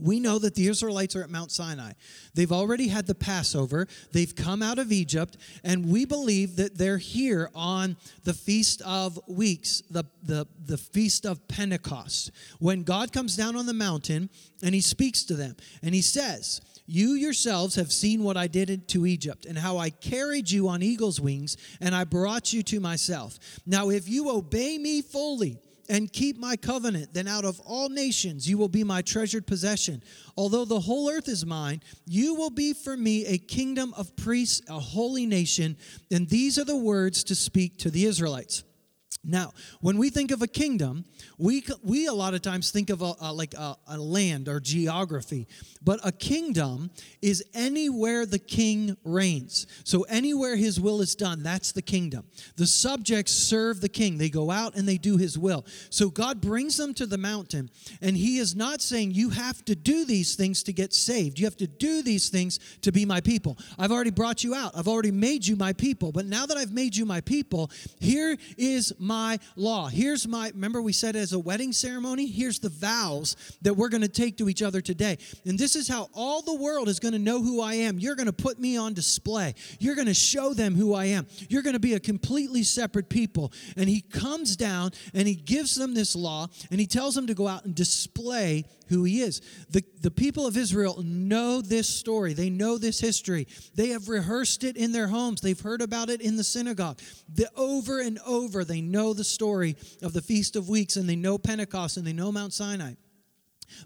we 0.00 0.18
know 0.18 0.38
that 0.38 0.54
the 0.54 0.66
Israelites 0.68 1.14
are 1.14 1.22
at 1.22 1.30
Mount 1.30 1.50
Sinai. 1.50 1.92
They've 2.34 2.52
already 2.52 2.88
had 2.88 3.06
the 3.06 3.14
Passover. 3.14 3.86
They've 4.12 4.34
come 4.34 4.62
out 4.62 4.78
of 4.78 4.92
Egypt, 4.92 5.36
and 5.62 5.90
we 5.90 6.04
believe 6.04 6.56
that 6.56 6.78
they're 6.78 6.98
here 6.98 7.50
on 7.54 7.96
the 8.24 8.32
Feast 8.32 8.82
of 8.82 9.18
Weeks, 9.28 9.82
the, 9.90 10.04
the, 10.22 10.46
the 10.64 10.78
Feast 10.78 11.26
of 11.26 11.46
Pentecost, 11.48 12.30
when 12.58 12.82
God 12.82 13.12
comes 13.12 13.36
down 13.36 13.56
on 13.56 13.66
the 13.66 13.74
mountain 13.74 14.30
and 14.62 14.74
he 14.74 14.80
speaks 14.80 15.24
to 15.24 15.34
them. 15.34 15.56
And 15.82 15.94
he 15.94 16.02
says, 16.02 16.60
you 16.90 17.12
yourselves 17.12 17.76
have 17.76 17.92
seen 17.92 18.24
what 18.24 18.36
I 18.36 18.46
did 18.46 18.88
to 18.88 19.06
Egypt, 19.06 19.46
and 19.46 19.56
how 19.56 19.78
I 19.78 19.90
carried 19.90 20.50
you 20.50 20.68
on 20.68 20.82
eagle's 20.82 21.20
wings, 21.20 21.56
and 21.80 21.94
I 21.94 22.04
brought 22.04 22.52
you 22.52 22.62
to 22.64 22.80
myself. 22.80 23.38
Now, 23.66 23.90
if 23.90 24.08
you 24.08 24.30
obey 24.30 24.78
me 24.78 25.02
fully, 25.02 25.58
and 25.90 26.12
keep 26.12 26.38
my 26.38 26.54
covenant, 26.54 27.12
then 27.12 27.26
out 27.26 27.44
of 27.44 27.60
all 27.66 27.88
nations 27.88 28.48
you 28.48 28.56
will 28.56 28.68
be 28.68 28.84
my 28.84 29.02
treasured 29.02 29.44
possession. 29.44 30.02
Although 30.36 30.64
the 30.64 30.78
whole 30.78 31.10
earth 31.10 31.28
is 31.28 31.44
mine, 31.44 31.82
you 32.06 32.36
will 32.36 32.50
be 32.50 32.72
for 32.72 32.96
me 32.96 33.26
a 33.26 33.38
kingdom 33.38 33.92
of 33.96 34.14
priests, 34.14 34.62
a 34.68 34.78
holy 34.78 35.26
nation. 35.26 35.76
And 36.12 36.28
these 36.28 36.58
are 36.60 36.64
the 36.64 36.76
words 36.76 37.24
to 37.24 37.34
speak 37.34 37.76
to 37.78 37.90
the 37.90 38.04
Israelites. 38.04 38.62
Now, 39.22 39.52
when 39.82 39.98
we 39.98 40.08
think 40.08 40.30
of 40.30 40.40
a 40.40 40.46
kingdom, 40.46 41.04
we, 41.36 41.62
we 41.82 42.06
a 42.06 42.12
lot 42.12 42.32
of 42.32 42.40
times 42.40 42.70
think 42.70 42.88
of 42.88 43.02
a, 43.02 43.12
a 43.20 43.32
like 43.32 43.52
a, 43.52 43.76
a, 43.86 43.98
land 43.98 44.48
or 44.48 44.60
geography, 44.60 45.46
but 45.82 46.00
a 46.02 46.10
kingdom 46.10 46.90
is 47.20 47.44
anywhere 47.52 48.24
the 48.24 48.38
king 48.38 48.96
reigns. 49.04 49.66
So 49.84 50.02
anywhere 50.04 50.56
his 50.56 50.80
will 50.80 51.02
is 51.02 51.14
done, 51.14 51.42
that's 51.42 51.72
the 51.72 51.82
kingdom. 51.82 52.24
The 52.56 52.66
subjects 52.66 53.32
serve 53.32 53.82
the 53.82 53.90
king. 53.90 54.16
They 54.16 54.30
go 54.30 54.50
out 54.50 54.74
and 54.74 54.88
they 54.88 54.96
do 54.96 55.18
his 55.18 55.38
will. 55.38 55.66
So 55.90 56.08
God 56.08 56.40
brings 56.40 56.78
them 56.78 56.94
to 56.94 57.04
the 57.04 57.18
mountain, 57.18 57.70
and 58.00 58.16
he 58.16 58.38
is 58.38 58.56
not 58.56 58.80
saying 58.80 59.10
you 59.10 59.28
have 59.30 59.62
to 59.66 59.76
do 59.76 60.06
these 60.06 60.34
things 60.34 60.62
to 60.62 60.72
get 60.72 60.94
saved. 60.94 61.38
You 61.38 61.44
have 61.44 61.58
to 61.58 61.66
do 61.66 62.00
these 62.00 62.30
things 62.30 62.58
to 62.80 62.90
be 62.90 63.04
my 63.04 63.20
people. 63.20 63.58
I've 63.78 63.92
already 63.92 64.12
brought 64.12 64.42
you 64.42 64.54
out. 64.54 64.72
I've 64.74 64.88
already 64.88 65.10
made 65.10 65.46
you 65.46 65.56
my 65.56 65.74
people. 65.74 66.10
But 66.10 66.24
now 66.24 66.46
that 66.46 66.56
I've 66.56 66.72
made 66.72 66.96
you 66.96 67.04
my 67.04 67.20
people, 67.20 67.70
here 67.98 68.38
is 68.56 68.94
my 68.98 69.09
law. 69.56 69.88
Here's 69.88 70.26
my, 70.28 70.50
remember 70.50 70.80
we 70.80 70.92
said 70.92 71.16
as 71.16 71.32
a 71.32 71.38
wedding 71.38 71.72
ceremony? 71.72 72.26
Here's 72.26 72.58
the 72.58 72.68
vows 72.68 73.36
that 73.62 73.74
we're 73.74 73.88
going 73.88 74.02
to 74.02 74.08
take 74.08 74.38
to 74.38 74.48
each 74.48 74.62
other 74.62 74.80
today. 74.80 75.18
And 75.44 75.58
this 75.58 75.74
is 75.74 75.88
how 75.88 76.08
all 76.14 76.42
the 76.42 76.54
world 76.54 76.88
is 76.88 77.00
going 77.00 77.12
to 77.12 77.18
know 77.18 77.42
who 77.42 77.60
I 77.60 77.74
am. 77.74 77.98
You're 77.98 78.14
going 78.14 78.26
to 78.26 78.32
put 78.32 78.58
me 78.58 78.76
on 78.76 78.94
display. 78.94 79.54
You're 79.78 79.96
going 79.96 80.06
to 80.06 80.14
show 80.14 80.54
them 80.54 80.74
who 80.74 80.94
I 80.94 81.06
am. 81.06 81.26
You're 81.48 81.62
going 81.62 81.74
to 81.74 81.80
be 81.80 81.94
a 81.94 82.00
completely 82.00 82.62
separate 82.62 83.08
people. 83.08 83.52
And 83.76 83.88
he 83.88 84.00
comes 84.00 84.56
down 84.56 84.92
and 85.14 85.26
he 85.26 85.34
gives 85.34 85.74
them 85.74 85.94
this 85.94 86.14
law 86.14 86.46
and 86.70 86.78
he 86.78 86.86
tells 86.86 87.14
them 87.14 87.26
to 87.26 87.34
go 87.34 87.48
out 87.48 87.64
and 87.64 87.74
display 87.74 88.64
who 88.90 89.04
he 89.04 89.22
is. 89.22 89.40
The, 89.70 89.82
the 90.02 90.10
people 90.10 90.46
of 90.46 90.56
Israel 90.56 91.02
know 91.02 91.62
this 91.62 91.88
story, 91.88 92.34
they 92.34 92.50
know 92.50 92.76
this 92.76 93.00
history. 93.00 93.46
They 93.74 93.88
have 93.88 94.08
rehearsed 94.08 94.64
it 94.64 94.76
in 94.76 94.92
their 94.92 95.08
homes, 95.08 95.40
they've 95.40 95.58
heard 95.58 95.80
about 95.80 96.10
it 96.10 96.20
in 96.20 96.36
the 96.36 96.44
synagogue. 96.44 96.98
The, 97.32 97.48
over 97.56 98.00
and 98.00 98.18
over, 98.26 98.64
they 98.64 98.82
know 98.82 99.14
the 99.14 99.24
story 99.24 99.76
of 100.02 100.12
the 100.12 100.20
Feast 100.20 100.56
of 100.56 100.68
Weeks 100.68 100.96
and 100.96 101.08
they 101.08 101.16
know 101.16 101.38
Pentecost 101.38 101.96
and 101.96 102.06
they 102.06 102.12
know 102.12 102.30
Mount 102.30 102.52
Sinai. 102.52 102.94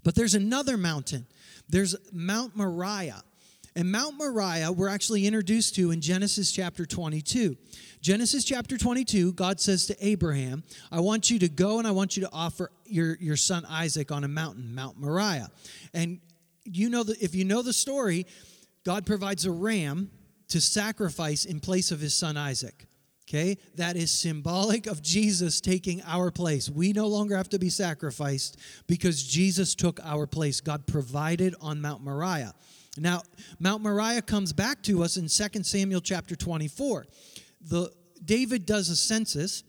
But 0.03 0.15
there's 0.15 0.35
another 0.35 0.77
mountain, 0.77 1.27
there's 1.69 1.95
Mount 2.13 2.57
Moriah. 2.57 3.23
And 3.77 3.91
Mount 3.91 4.17
Moriah, 4.17 4.71
we're 4.71 4.89
actually 4.89 5.27
introduced 5.27 5.75
to 5.75 5.91
in 5.91 6.01
Genesis 6.01 6.53
chapter 6.53 6.87
22. 6.87 7.57
Genesis 8.05 8.45
chapter 8.45 8.77
22, 8.77 9.33
God 9.33 9.59
says 9.59 9.87
to 9.87 9.97
Abraham, 10.07 10.63
I 10.93 11.01
want 11.01 11.31
you 11.31 11.39
to 11.39 11.49
go 11.49 11.79
and 11.79 11.89
I 11.89 11.91
want 11.91 12.19
you 12.19 12.25
to 12.25 12.31
offer 12.35 12.71
your, 12.85 13.17
your 13.19 13.39
son 13.39 13.65
Isaac 13.67 14.13
on 14.13 14.25
a 14.25 14.29
mountain, 14.29 14.75
Mount 14.75 15.01
Moriah. 15.01 15.49
And 15.95 16.21
you 16.67 16.91
know 16.91 17.03
that 17.03 17.23
if 17.23 17.35
you 17.35 17.47
know 17.47 17.63
the 17.63 17.73
story, 17.73 18.27
God 18.85 19.07
provides 19.07 19.47
a 19.47 19.51
ram 19.51 20.11
to 20.49 20.61
sacrifice 20.61 21.47
in 21.47 21.61
place 21.61 21.91
of 21.91 22.01
his 22.01 22.13
son 22.13 22.37
Isaac. 22.37 22.87
Okay, 23.27 23.57
that 23.77 23.97
is 23.97 24.11
symbolic 24.11 24.87
of 24.87 25.01
Jesus 25.01 25.63
taking 25.63 26.03
our 26.03 26.31
place. 26.31 26.69
We 26.69 26.93
no 26.93 27.07
longer 27.07 27.39
have 27.39 27.49
to 27.49 27.59
be 27.59 27.71
sacrificed 27.71 28.59
because 28.87 29.23
Jesus 29.23 29.75
took 29.75 29.99
our 30.05 30.27
place. 30.27 30.61
God 30.61 30.87
provided 30.87 31.55
on 31.59 31.81
Mount 31.81 32.05
Moriah. 32.05 32.53
Now, 32.99 33.23
Mount 33.59 33.83
Moriah 33.83 34.21
comes 34.23 34.53
back 34.53 34.83
to 34.83 35.03
us 35.03 35.17
in 35.17 35.29
2 35.29 35.63
Samuel 35.63 36.03
chapter 36.03 36.37
24 36.37 37.07
the 37.69 37.91
David 38.25 38.67
does 38.67 38.89
a 38.89 38.97
census. 38.97 39.65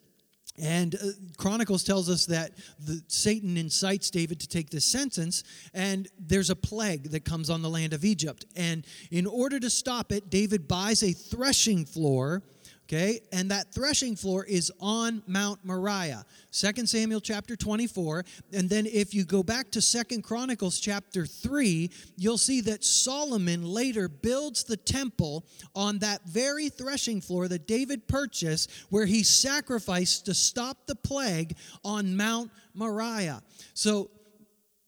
And 0.58 0.96
uh, 0.96 1.08
Chronicles 1.38 1.84
tells 1.84 2.10
us 2.10 2.26
that 2.28 2.52
the, 2.80 3.04
Satan 3.10 3.58
incites 3.58 4.10
David 4.10 4.40
to 4.40 4.48
take 4.48 4.70
this 4.70 4.86
census, 4.86 5.44
and 5.74 6.08
there's 6.18 6.50
a 6.50 6.56
plague 6.56 7.12
that 7.12 7.26
comes 7.26 7.50
on 7.50 7.62
the 7.62 7.70
land 7.70 7.92
of 7.92 8.06
Egypt. 8.06 8.46
And 8.56 8.88
in 9.12 9.26
order 9.26 9.60
to 9.60 9.70
stop 9.70 10.14
it, 10.14 10.30
David 10.30 10.66
buys 10.66 11.04
a 11.04 11.12
threshing 11.12 11.84
floor 11.84 12.42
Okay, 12.88 13.22
and 13.32 13.50
that 13.50 13.74
threshing 13.74 14.16
floor 14.16 14.46
is 14.46 14.72
on 14.80 15.24
Mount 15.26 15.60
Moriah. 15.66 16.24
2 16.52 16.86
Samuel 16.86 17.20
chapter 17.20 17.56
24. 17.56 18.24
And 18.54 18.70
then 18.70 18.86
if 18.86 19.12
you 19.12 19.26
go 19.26 19.42
back 19.42 19.72
to 19.72 19.82
Second 19.82 20.22
Chronicles 20.22 20.80
chapter 20.80 21.26
3, 21.26 21.90
you'll 22.16 22.38
see 22.38 22.62
that 22.62 22.84
Solomon 22.84 23.64
later 23.66 24.08
builds 24.08 24.66
the 24.66 24.78
temple 24.78 25.48
on 25.74 25.98
that 26.00 26.26
very 26.28 26.70
threshing 26.70 27.22
floor 27.22 27.48
that 27.48 27.66
David 27.66 28.08
purchased, 28.08 28.70
where 28.92 29.08
he 29.08 29.24
sacrificed 29.24 30.28
to 30.28 30.36
stop 30.36 30.86
the 30.86 30.96
plague 30.96 31.56
on 31.84 32.16
Mount 32.16 32.52
Moriah. 32.76 33.42
So 33.74 34.12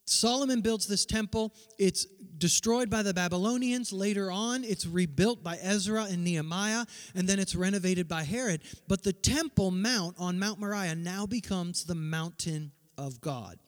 Solomon 0.05 0.61
builds 0.61 0.87
this 0.87 1.05
temple. 1.05 1.51
It's 1.77 2.05
destroyed 2.37 2.89
by 2.89 3.03
the 3.03 3.13
Babylonians. 3.13 3.91
Later 3.91 4.31
on, 4.31 4.63
it's 4.63 4.85
rebuilt 4.85 5.43
by 5.43 5.57
Ezra 5.61 6.03
and 6.05 6.23
Nehemiah, 6.23 6.85
and 7.15 7.27
then 7.27 7.39
it's 7.39 7.55
renovated 7.55 8.07
by 8.07 8.23
Herod. 8.23 8.61
But 8.87 9.03
the 9.03 9.13
Temple 9.13 9.71
Mount 9.71 10.15
on 10.17 10.39
Mount 10.39 10.59
Moriah 10.59 10.95
now 10.95 11.25
becomes 11.25 11.85
the 11.85 11.95
mountain 11.95 12.71
of 12.97 13.21
God. 13.21 13.59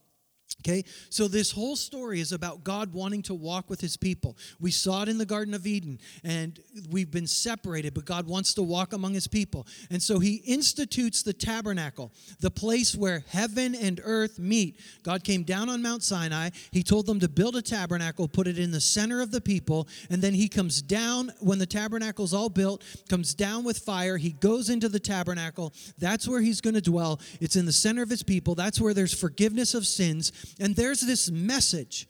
Okay, 0.61 0.83
so 1.09 1.29
this 1.29 1.51
whole 1.51 1.77
story 1.77 2.19
is 2.19 2.33
about 2.33 2.65
God 2.65 2.91
wanting 2.91 3.21
to 3.23 3.33
walk 3.33 3.69
with 3.69 3.79
his 3.79 3.95
people. 3.95 4.35
We 4.59 4.71
saw 4.71 5.03
it 5.03 5.09
in 5.09 5.17
the 5.17 5.25
Garden 5.25 5.53
of 5.53 5.65
Eden, 5.65 5.99
and 6.21 6.59
we've 6.89 7.09
been 7.09 7.27
separated, 7.27 7.93
but 7.93 8.03
God 8.03 8.27
wants 8.27 8.53
to 8.55 8.63
walk 8.63 8.91
among 8.91 9.13
his 9.13 9.25
people. 9.25 9.65
And 9.89 10.03
so 10.03 10.19
he 10.19 10.35
institutes 10.45 11.23
the 11.23 11.31
tabernacle, 11.31 12.11
the 12.41 12.51
place 12.51 12.93
where 12.93 13.23
heaven 13.29 13.73
and 13.73 14.01
earth 14.03 14.37
meet. 14.37 14.81
God 15.01 15.23
came 15.23 15.43
down 15.43 15.69
on 15.69 15.81
Mount 15.81 16.03
Sinai. 16.03 16.49
He 16.71 16.83
told 16.83 17.05
them 17.05 17.21
to 17.21 17.29
build 17.29 17.55
a 17.55 17.61
tabernacle, 17.61 18.27
put 18.27 18.45
it 18.45 18.59
in 18.59 18.71
the 18.71 18.81
center 18.81 19.21
of 19.21 19.31
the 19.31 19.39
people, 19.39 19.87
and 20.09 20.21
then 20.21 20.33
he 20.33 20.49
comes 20.49 20.81
down 20.81 21.31
when 21.39 21.59
the 21.59 21.65
tabernacle's 21.65 22.33
all 22.33 22.49
built, 22.49 22.83
comes 23.07 23.33
down 23.33 23.63
with 23.63 23.79
fire. 23.79 24.17
He 24.17 24.31
goes 24.31 24.69
into 24.69 24.89
the 24.89 24.99
tabernacle. 24.99 25.73
That's 25.97 26.27
where 26.27 26.41
he's 26.41 26.59
going 26.59 26.73
to 26.73 26.81
dwell. 26.81 27.21
It's 27.39 27.55
in 27.55 27.65
the 27.65 27.71
center 27.71 28.01
of 28.01 28.09
his 28.09 28.23
people. 28.23 28.55
That's 28.55 28.81
where 28.81 28.93
there's 28.93 29.17
forgiveness 29.17 29.73
of 29.73 29.87
sins 29.87 30.33
and 30.59 30.75
there's 30.75 31.01
this 31.01 31.29
message 31.29 32.07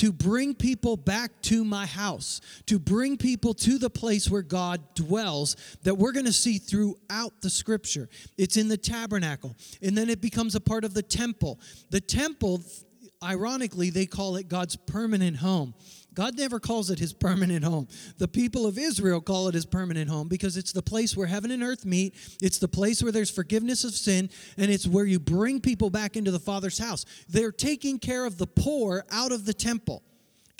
to 0.00 0.12
bring 0.12 0.54
people 0.54 0.96
back 0.96 1.30
to 1.42 1.62
my 1.62 1.84
house, 1.84 2.40
to 2.64 2.78
bring 2.78 3.18
people 3.18 3.52
to 3.52 3.76
the 3.76 3.90
place 3.90 4.30
where 4.30 4.40
God 4.40 4.80
dwells 4.94 5.56
that 5.82 5.94
we're 5.94 6.12
going 6.12 6.24
to 6.24 6.32
see 6.32 6.56
throughout 6.56 7.42
the 7.42 7.50
scripture. 7.50 8.08
It's 8.38 8.56
in 8.56 8.68
the 8.68 8.78
tabernacle, 8.78 9.54
and 9.82 9.98
then 9.98 10.08
it 10.08 10.22
becomes 10.22 10.54
a 10.54 10.60
part 10.60 10.84
of 10.84 10.94
the 10.94 11.02
temple. 11.02 11.60
The 11.90 12.00
temple, 12.00 12.62
ironically, 13.22 13.90
they 13.90 14.06
call 14.06 14.36
it 14.36 14.48
God's 14.48 14.74
permanent 14.74 15.36
home. 15.36 15.74
God 16.14 16.36
never 16.36 16.58
calls 16.58 16.90
it 16.90 16.98
his 16.98 17.12
permanent 17.12 17.64
home. 17.64 17.88
The 18.18 18.28
people 18.28 18.66
of 18.66 18.78
Israel 18.78 19.20
call 19.20 19.48
it 19.48 19.54
his 19.54 19.66
permanent 19.66 20.10
home 20.10 20.28
because 20.28 20.56
it's 20.56 20.72
the 20.72 20.82
place 20.82 21.16
where 21.16 21.26
heaven 21.26 21.50
and 21.50 21.62
earth 21.62 21.84
meet. 21.84 22.14
It's 22.42 22.58
the 22.58 22.68
place 22.68 23.02
where 23.02 23.12
there's 23.12 23.30
forgiveness 23.30 23.84
of 23.84 23.92
sin, 23.92 24.30
and 24.56 24.70
it's 24.70 24.86
where 24.86 25.04
you 25.04 25.20
bring 25.20 25.60
people 25.60 25.90
back 25.90 26.16
into 26.16 26.30
the 26.30 26.40
Father's 26.40 26.78
house. 26.78 27.04
They're 27.28 27.52
taking 27.52 27.98
care 27.98 28.24
of 28.26 28.38
the 28.38 28.46
poor 28.46 29.04
out 29.10 29.32
of 29.32 29.44
the 29.44 29.54
temple. 29.54 30.02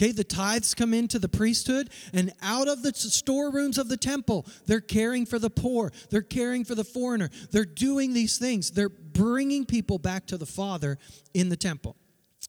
Okay, 0.01 0.13
the 0.13 0.25
tithes 0.25 0.73
come 0.75 0.95
into 0.95 1.19
the 1.19 1.29
priesthood, 1.29 1.91
and 2.15 2.33
out 2.41 2.69
of 2.69 2.83
the 2.83 2.93
storerooms 2.95 3.77
of 3.77 3.91
the 3.91 3.99
temple, 3.99 4.47
they're 4.67 4.81
caring 4.81 5.27
for 5.27 5.39
the 5.39 5.51
poor, 5.51 5.93
they're 6.09 6.23
caring 6.23 6.65
for 6.65 6.75
the 6.75 6.85
foreigner, 6.85 7.29
they're 7.51 7.67
doing 7.67 8.15
these 8.15 8.39
things. 8.39 8.71
They're 8.71 8.89
bringing 8.89 9.67
people 9.67 9.99
back 9.99 10.25
to 10.29 10.39
the 10.39 10.47
Father 10.47 10.97
in 11.35 11.51
the 11.51 11.57
temple. 11.57 11.97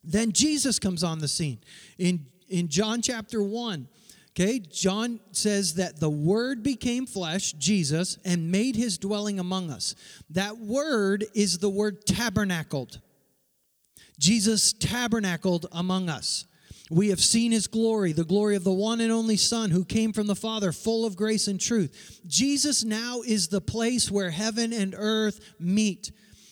Then 0.01 0.31
Jesus 0.31 0.79
comes 0.79 1.03
on 1.03 1.19
the 1.19 1.27
scene. 1.27 1.59
In 1.97 2.25
in 2.51 2.67
John 2.67 3.01
chapter 3.01 3.41
1. 3.41 3.87
Okay, 4.31 4.59
John 4.59 5.19
says 5.31 5.73
that 5.73 5.99
the 5.99 6.09
Word 6.09 6.63
became 6.63 7.05
flesh, 7.05 7.51
Jesus, 7.53 8.17
and 8.23 8.51
made 8.51 8.75
his 8.77 8.97
dwelling 8.97 9.39
among 9.39 9.69
us. 9.69 9.93
That 10.29 10.57
word 10.57 11.25
is 11.33 11.57
the 11.57 11.69
word 11.69 12.05
tabernacled. 12.05 13.01
Jesus 14.19 14.71
tabernacled 14.71 15.65
among 15.71 16.07
us. 16.07 16.45
We 16.89 17.09
have 17.09 17.21
seen 17.21 17.51
his 17.51 17.67
glory, 17.67 18.11
the 18.11 18.25
glory 18.25 18.55
of 18.55 18.63
the 18.63 18.71
one 18.73 18.99
and 19.01 19.11
only 19.11 19.37
Son 19.37 19.71
who 19.71 19.85
came 19.85 20.11
from 20.11 20.27
the 20.27 20.35
Father, 20.35 20.71
full 20.71 21.05
of 21.05 21.15
grace 21.15 21.47
and 21.47 21.59
truth. 21.59 22.21
Jesus 22.27 22.83
now 22.83 23.21
is 23.25 23.47
the 23.47 23.61
place 23.61 24.11
where 24.11 24.29
heaven 24.29 24.73
and 24.73 24.93
earth 24.97 25.53
meet. 25.57 26.11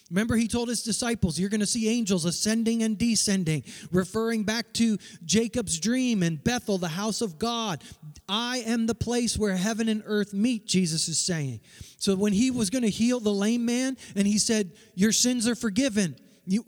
Remember, 0.09 0.35
he 0.35 0.47
told 0.47 0.69
his 0.69 0.81
disciples, 0.81 1.39
You're 1.39 1.49
going 1.49 1.59
to 1.59 1.65
see 1.65 1.87
angels 1.89 2.25
ascending 2.25 2.83
and 2.83 2.97
descending, 2.97 3.63
referring 3.91 4.43
back 4.43 4.73
to 4.73 4.97
Jacob's 5.23 5.79
dream 5.79 6.23
and 6.23 6.43
Bethel, 6.43 6.77
the 6.77 6.87
house 6.87 7.21
of 7.21 7.37
God. 7.37 7.83
I 8.27 8.59
am 8.65 8.87
the 8.87 8.95
place 8.95 9.37
where 9.37 9.55
heaven 9.55 9.87
and 9.87 10.03
earth 10.05 10.33
meet, 10.33 10.65
Jesus 10.65 11.07
is 11.07 11.19
saying. 11.19 11.61
So 11.97 12.15
when 12.15 12.33
he 12.33 12.49
was 12.49 12.69
going 12.69 12.83
to 12.83 12.89
heal 12.89 13.19
the 13.19 13.33
lame 13.33 13.65
man 13.65 13.97
and 14.15 14.25
he 14.25 14.39
said, 14.39 14.71
Your 14.95 15.11
sins 15.11 15.47
are 15.47 15.55
forgiven, 15.55 16.15
you, 16.45 16.65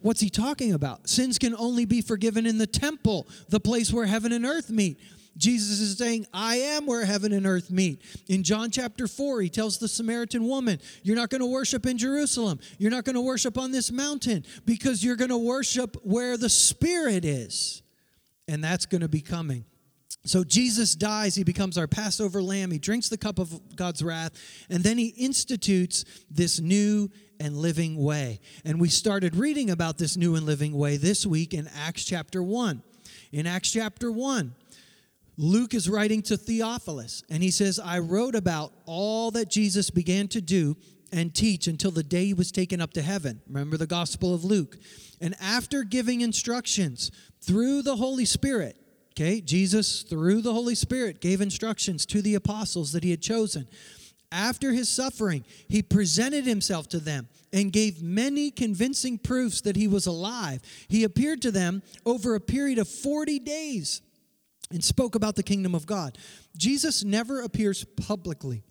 what's 0.00 0.20
he 0.20 0.30
talking 0.30 0.72
about? 0.72 1.08
Sins 1.08 1.38
can 1.38 1.54
only 1.54 1.84
be 1.84 2.00
forgiven 2.00 2.46
in 2.46 2.58
the 2.58 2.66
temple, 2.66 3.28
the 3.48 3.60
place 3.60 3.92
where 3.92 4.06
heaven 4.06 4.32
and 4.32 4.46
earth 4.46 4.70
meet. 4.70 4.98
Jesus 5.38 5.80
is 5.80 5.96
saying, 5.96 6.26
I 6.34 6.56
am 6.56 6.84
where 6.84 7.04
heaven 7.04 7.32
and 7.32 7.46
earth 7.46 7.70
meet. 7.70 8.02
In 8.28 8.42
John 8.42 8.70
chapter 8.70 9.06
4, 9.06 9.40
he 9.40 9.48
tells 9.48 9.78
the 9.78 9.88
Samaritan 9.88 10.46
woman, 10.46 10.80
You're 11.02 11.16
not 11.16 11.30
going 11.30 11.40
to 11.40 11.46
worship 11.46 11.86
in 11.86 11.96
Jerusalem. 11.96 12.58
You're 12.76 12.90
not 12.90 13.04
going 13.04 13.14
to 13.14 13.20
worship 13.20 13.56
on 13.56 13.70
this 13.70 13.90
mountain 13.90 14.44
because 14.66 15.04
you're 15.04 15.16
going 15.16 15.30
to 15.30 15.38
worship 15.38 15.96
where 16.02 16.36
the 16.36 16.48
Spirit 16.50 17.24
is. 17.24 17.82
And 18.48 18.62
that's 18.62 18.86
going 18.86 19.02
to 19.02 19.08
be 19.08 19.20
coming. 19.20 19.64
So 20.24 20.44
Jesus 20.44 20.94
dies, 20.94 21.34
he 21.34 21.44
becomes 21.44 21.78
our 21.78 21.86
Passover 21.86 22.42
lamb, 22.42 22.70
he 22.70 22.78
drinks 22.78 23.08
the 23.08 23.16
cup 23.16 23.38
of 23.38 23.76
God's 23.76 24.02
wrath, 24.02 24.32
and 24.68 24.82
then 24.82 24.98
he 24.98 25.08
institutes 25.08 26.04
this 26.30 26.60
new 26.60 27.10
and 27.40 27.56
living 27.56 27.96
way. 27.96 28.40
And 28.64 28.80
we 28.80 28.88
started 28.88 29.36
reading 29.36 29.70
about 29.70 29.96
this 29.96 30.16
new 30.16 30.34
and 30.34 30.44
living 30.44 30.74
way 30.74 30.96
this 30.96 31.24
week 31.24 31.54
in 31.54 31.68
Acts 31.68 32.04
chapter 32.04 32.42
1. 32.42 32.82
In 33.32 33.46
Acts 33.46 33.72
chapter 33.72 34.10
1, 34.10 34.54
Luke 35.40 35.72
is 35.72 35.88
writing 35.88 36.20
to 36.22 36.36
Theophilus, 36.36 37.22
and 37.30 37.44
he 37.44 37.52
says, 37.52 37.78
I 37.78 38.00
wrote 38.00 38.34
about 38.34 38.72
all 38.86 39.30
that 39.30 39.48
Jesus 39.48 39.88
began 39.88 40.26
to 40.28 40.40
do 40.40 40.76
and 41.12 41.32
teach 41.32 41.68
until 41.68 41.92
the 41.92 42.02
day 42.02 42.26
he 42.26 42.34
was 42.34 42.50
taken 42.50 42.80
up 42.80 42.92
to 42.94 43.02
heaven. 43.02 43.40
Remember 43.46 43.76
the 43.76 43.86
Gospel 43.86 44.34
of 44.34 44.44
Luke. 44.44 44.76
And 45.20 45.36
after 45.40 45.84
giving 45.84 46.22
instructions 46.22 47.12
through 47.40 47.82
the 47.82 47.94
Holy 47.94 48.24
Spirit, 48.24 48.76
okay, 49.12 49.40
Jesus, 49.40 50.02
through 50.02 50.42
the 50.42 50.52
Holy 50.52 50.74
Spirit, 50.74 51.20
gave 51.20 51.40
instructions 51.40 52.04
to 52.06 52.20
the 52.20 52.34
apostles 52.34 52.90
that 52.90 53.04
he 53.04 53.12
had 53.12 53.22
chosen. 53.22 53.68
After 54.32 54.72
his 54.72 54.88
suffering, 54.88 55.44
he 55.68 55.82
presented 55.82 56.46
himself 56.46 56.88
to 56.88 56.98
them 56.98 57.28
and 57.52 57.72
gave 57.72 58.02
many 58.02 58.50
convincing 58.50 59.18
proofs 59.18 59.60
that 59.60 59.76
he 59.76 59.86
was 59.86 60.06
alive. 60.06 60.60
He 60.88 61.04
appeared 61.04 61.40
to 61.42 61.52
them 61.52 61.82
over 62.04 62.34
a 62.34 62.40
period 62.40 62.78
of 62.78 62.88
40 62.88 63.38
days 63.38 64.02
and 64.70 64.82
spoke 64.82 65.14
about 65.14 65.36
the 65.36 65.42
kingdom 65.42 65.74
of 65.74 65.86
God. 65.86 66.18
Jesus 66.56 67.04
never 67.04 67.42
appears 67.42 67.84
publicly 67.84 68.62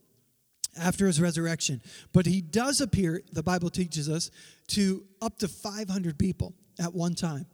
after 0.79 1.07
his 1.07 1.19
resurrection, 1.19 1.81
but 2.13 2.25
he 2.25 2.41
does 2.41 2.81
appear, 2.81 3.23
the 3.31 3.43
Bible 3.43 3.69
teaches 3.69 4.09
us, 4.09 4.29
to 4.67 5.03
up 5.21 5.39
to 5.39 5.47
500 5.47 6.19
people 6.19 6.53
at 6.79 6.93
one 6.93 7.15
time. 7.15 7.47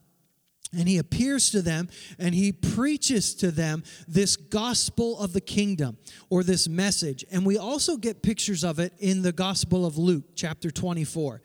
And 0.78 0.90
he 0.90 0.98
appears 0.98 1.52
to 1.52 1.62
them 1.62 1.88
and 2.18 2.34
he 2.34 2.52
preaches 2.52 3.36
to 3.36 3.52
them 3.52 3.84
this 4.08 4.36
gospel 4.36 5.20
of 5.20 5.32
the 5.32 5.42
kingdom 5.42 5.98
or 6.30 6.44
this 6.44 6.68
message. 6.68 7.24
And 7.32 7.46
we 7.46 7.58
also 7.58 7.96
get 7.96 8.24
pictures 8.24 8.64
of 8.64 8.80
it 8.80 8.94
in 9.00 9.22
the 9.22 9.32
Gospel 9.32 9.86
of 9.86 9.98
Luke, 10.00 10.26
chapter 10.36 10.72
24. 10.72 11.42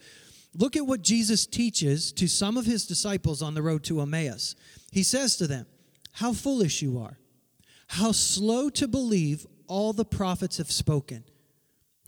Look 0.55 0.77
at 0.77 0.87
what 0.87 1.03
Jesus 1.03 1.47
teaches 1.47 2.11
to 2.13 2.27
some 2.27 2.57
of 2.57 2.65
his 2.65 2.87
disciples 2.87 3.43
on 3.43 3.55
the 3.55 3.63
road 3.63 3.85
to 3.85 4.01
Emmaus. 4.01 4.57
He 4.93 5.03
says 5.03 5.37
to 5.37 5.47
them, 5.47 5.67
how 6.19 6.33
foolish 6.33 6.83
you 6.83 6.99
are. 6.99 7.17
How 7.87 8.11
slow 8.11 8.71
to 8.71 8.89
believe 8.89 9.47
all 9.69 9.93
the 9.93 10.05
prophets 10.05 10.57
have 10.57 10.71
spoken. 10.71 11.23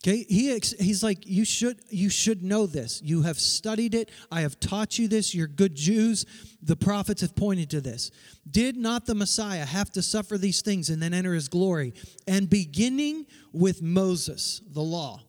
Okay, 0.03 0.25
he, 0.29 0.59
he's 0.81 1.05
like, 1.05 1.27
you 1.27 1.44
should, 1.44 1.79
you 1.90 2.09
should 2.09 2.42
know 2.42 2.66
this. 2.66 3.01
You 3.05 3.23
have 3.23 3.38
studied 3.38 3.94
it. 3.94 4.11
I 4.33 4.40
have 4.40 4.59
taught 4.59 4.99
you 4.99 5.07
this. 5.07 5.33
You're 5.33 5.46
good 5.46 5.77
Jews. 5.77 6.27
The 6.61 6.75
prophets 6.75 7.20
have 7.20 7.37
pointed 7.37 7.70
to 7.70 7.81
this. 7.81 8.11
Did 8.51 8.77
not 8.77 9.07
the 9.07 9.14
Messiah 9.14 9.64
have 9.64 9.90
to 9.92 10.03
suffer 10.03 10.37
these 10.38 10.61
things 10.61 10.90
and 10.90 11.01
then 11.01 11.14
enter 11.14 11.35
his 11.35 11.46
glory? 11.46 11.94
And 12.27 12.51
beginning 12.51 13.27
with 13.53 13.81
Moses, 13.81 14.61
the 14.73 14.83
law, 14.83 15.23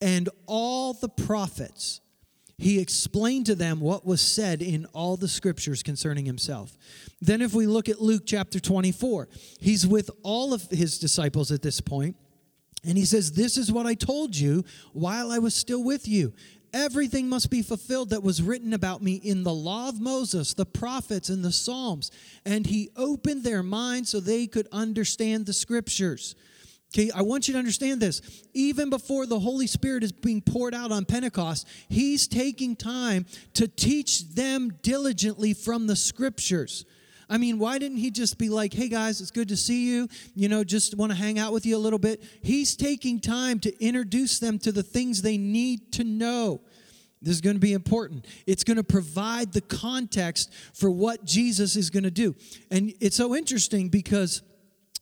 and 0.00 0.28
all 0.46 0.92
the 0.92 1.08
prophets, 1.08 2.00
he 2.58 2.80
explained 2.80 3.46
to 3.46 3.54
them 3.54 3.80
what 3.80 4.06
was 4.06 4.20
said 4.20 4.62
in 4.62 4.86
all 4.86 5.16
the 5.16 5.28
scriptures 5.28 5.82
concerning 5.82 6.24
himself. 6.24 6.76
Then, 7.20 7.42
if 7.42 7.54
we 7.54 7.66
look 7.66 7.88
at 7.88 8.00
Luke 8.00 8.22
chapter 8.26 8.60
24, 8.60 9.28
he's 9.60 9.86
with 9.86 10.10
all 10.22 10.54
of 10.54 10.62
his 10.70 10.98
disciples 10.98 11.50
at 11.50 11.62
this 11.62 11.80
point, 11.80 12.16
and 12.86 12.96
he 12.96 13.04
says, 13.04 13.32
This 13.32 13.56
is 13.56 13.72
what 13.72 13.86
I 13.86 13.94
told 13.94 14.36
you 14.36 14.64
while 14.92 15.30
I 15.30 15.38
was 15.38 15.54
still 15.54 15.82
with 15.82 16.06
you. 16.06 16.32
Everything 16.72 17.28
must 17.28 17.50
be 17.50 17.62
fulfilled 17.62 18.10
that 18.10 18.24
was 18.24 18.42
written 18.42 18.72
about 18.72 19.00
me 19.00 19.14
in 19.14 19.44
the 19.44 19.54
law 19.54 19.88
of 19.88 20.00
Moses, 20.00 20.54
the 20.54 20.66
prophets, 20.66 21.28
and 21.28 21.44
the 21.44 21.52
Psalms. 21.52 22.10
And 22.44 22.66
he 22.66 22.90
opened 22.96 23.44
their 23.44 23.62
minds 23.62 24.10
so 24.10 24.18
they 24.18 24.48
could 24.48 24.66
understand 24.72 25.46
the 25.46 25.52
scriptures. 25.52 26.34
Okay, 26.94 27.10
I 27.10 27.22
want 27.22 27.48
you 27.48 27.54
to 27.54 27.58
understand 27.58 28.00
this. 28.00 28.22
Even 28.52 28.88
before 28.88 29.26
the 29.26 29.40
Holy 29.40 29.66
Spirit 29.66 30.04
is 30.04 30.12
being 30.12 30.40
poured 30.40 30.74
out 30.74 30.92
on 30.92 31.04
Pentecost, 31.04 31.66
He's 31.88 32.28
taking 32.28 32.76
time 32.76 33.26
to 33.54 33.66
teach 33.66 34.28
them 34.34 34.78
diligently 34.80 35.54
from 35.54 35.88
the 35.88 35.96
scriptures. 35.96 36.84
I 37.28 37.38
mean, 37.38 37.58
why 37.58 37.78
didn't 37.78 37.96
he 37.96 38.12
just 38.12 38.38
be 38.38 38.48
like, 38.48 38.72
hey 38.72 38.88
guys, 38.88 39.20
it's 39.20 39.32
good 39.32 39.48
to 39.48 39.56
see 39.56 39.88
you, 39.88 40.08
you 40.36 40.48
know, 40.48 40.62
just 40.62 40.96
want 40.96 41.10
to 41.10 41.18
hang 41.18 41.38
out 41.38 41.52
with 41.52 41.66
you 41.66 41.76
a 41.76 41.78
little 41.78 41.98
bit? 41.98 42.22
He's 42.42 42.76
taking 42.76 43.18
time 43.18 43.58
to 43.60 43.84
introduce 43.84 44.38
them 44.38 44.58
to 44.60 44.70
the 44.70 44.82
things 44.82 45.22
they 45.22 45.38
need 45.38 45.90
to 45.92 46.04
know. 46.04 46.60
This 47.22 47.36
is 47.36 47.40
going 47.40 47.56
to 47.56 47.60
be 47.60 47.72
important. 47.72 48.26
It's 48.46 48.62
going 48.62 48.76
to 48.76 48.84
provide 48.84 49.52
the 49.52 49.62
context 49.62 50.52
for 50.74 50.90
what 50.90 51.24
Jesus 51.24 51.74
is 51.74 51.88
going 51.88 52.04
to 52.04 52.10
do. 52.10 52.36
And 52.70 52.92
it's 53.00 53.16
so 53.16 53.34
interesting 53.34 53.88
because 53.88 54.42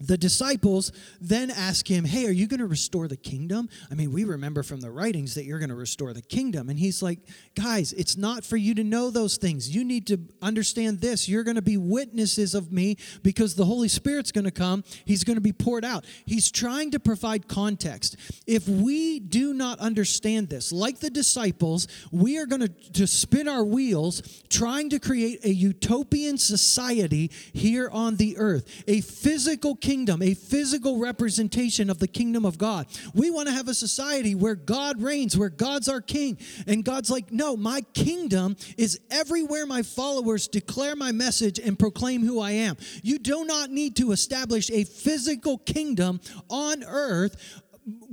the 0.02 0.18
disciples 0.18 0.90
then 1.20 1.50
ask 1.50 1.88
him, 1.88 2.04
Hey, 2.04 2.26
are 2.26 2.32
you 2.32 2.48
going 2.48 2.60
to 2.60 2.66
restore 2.66 3.06
the 3.06 3.16
kingdom? 3.16 3.68
I 3.90 3.94
mean, 3.94 4.12
we 4.12 4.24
remember 4.24 4.62
from 4.62 4.80
the 4.80 4.90
writings 4.90 5.34
that 5.36 5.44
you're 5.44 5.60
going 5.60 5.68
to 5.68 5.76
restore 5.76 6.12
the 6.12 6.22
kingdom. 6.22 6.68
And 6.68 6.78
he's 6.78 7.02
like, 7.02 7.20
Guys, 7.54 7.92
it's 7.92 8.16
not 8.16 8.44
for 8.44 8.56
you 8.56 8.74
to 8.74 8.84
know 8.84 9.10
those 9.10 9.36
things. 9.36 9.74
You 9.74 9.84
need 9.84 10.06
to 10.08 10.18
understand 10.40 11.00
this. 11.00 11.28
You're 11.28 11.44
going 11.44 11.56
to 11.56 11.62
be 11.62 11.76
witnesses 11.76 12.54
of 12.54 12.72
me 12.72 12.96
because 13.22 13.54
the 13.54 13.64
Holy 13.64 13.88
Spirit's 13.88 14.32
going 14.32 14.44
to 14.44 14.50
come. 14.50 14.82
He's 15.04 15.22
going 15.22 15.36
to 15.36 15.42
be 15.42 15.52
poured 15.52 15.84
out. 15.84 16.04
He's 16.26 16.50
trying 16.50 16.90
to 16.90 17.00
provide 17.00 17.46
context. 17.46 18.16
If 18.46 18.68
we 18.68 19.20
do 19.20 19.54
not 19.54 19.78
understand 19.78 20.48
this, 20.48 20.72
like 20.72 20.98
the 20.98 21.10
disciples, 21.10 21.86
we 22.10 22.38
are 22.38 22.46
going 22.46 22.62
to, 22.62 22.92
to 22.92 23.06
spin 23.06 23.46
our 23.46 23.64
wheels 23.64 24.22
trying 24.48 24.90
to 24.90 24.98
create 24.98 25.44
a 25.44 25.52
utopian 25.52 26.38
society 26.38 27.30
here 27.52 27.88
on 27.90 28.16
the 28.16 28.36
earth, 28.36 28.82
a 28.88 29.00
physical 29.00 29.76
kingdom 29.76 29.91
kingdom, 29.92 30.22
a 30.22 30.32
physical 30.32 30.98
representation 30.98 31.90
of 31.90 31.98
the 31.98 32.08
kingdom 32.08 32.46
of 32.46 32.56
God. 32.56 32.86
We 33.12 33.30
want 33.30 33.48
to 33.48 33.54
have 33.54 33.68
a 33.68 33.74
society 33.74 34.34
where 34.34 34.54
God 34.54 35.02
reigns, 35.02 35.36
where 35.36 35.50
God's 35.50 35.86
our 35.86 36.00
king. 36.00 36.38
And 36.66 36.82
God's 36.82 37.10
like, 37.10 37.30
no, 37.30 37.58
my 37.58 37.82
kingdom 37.92 38.56
is 38.78 38.98
everywhere 39.10 39.66
my 39.66 39.82
followers 39.82 40.48
declare 40.48 40.96
my 40.96 41.12
message 41.12 41.58
and 41.58 41.78
proclaim 41.78 42.24
who 42.24 42.40
I 42.40 42.52
am. 42.52 42.78
You 43.02 43.18
do 43.18 43.44
not 43.44 43.68
need 43.68 43.94
to 43.96 44.12
establish 44.12 44.70
a 44.70 44.84
physical 44.84 45.58
kingdom 45.58 46.22
on 46.48 46.82
earth 46.84 47.60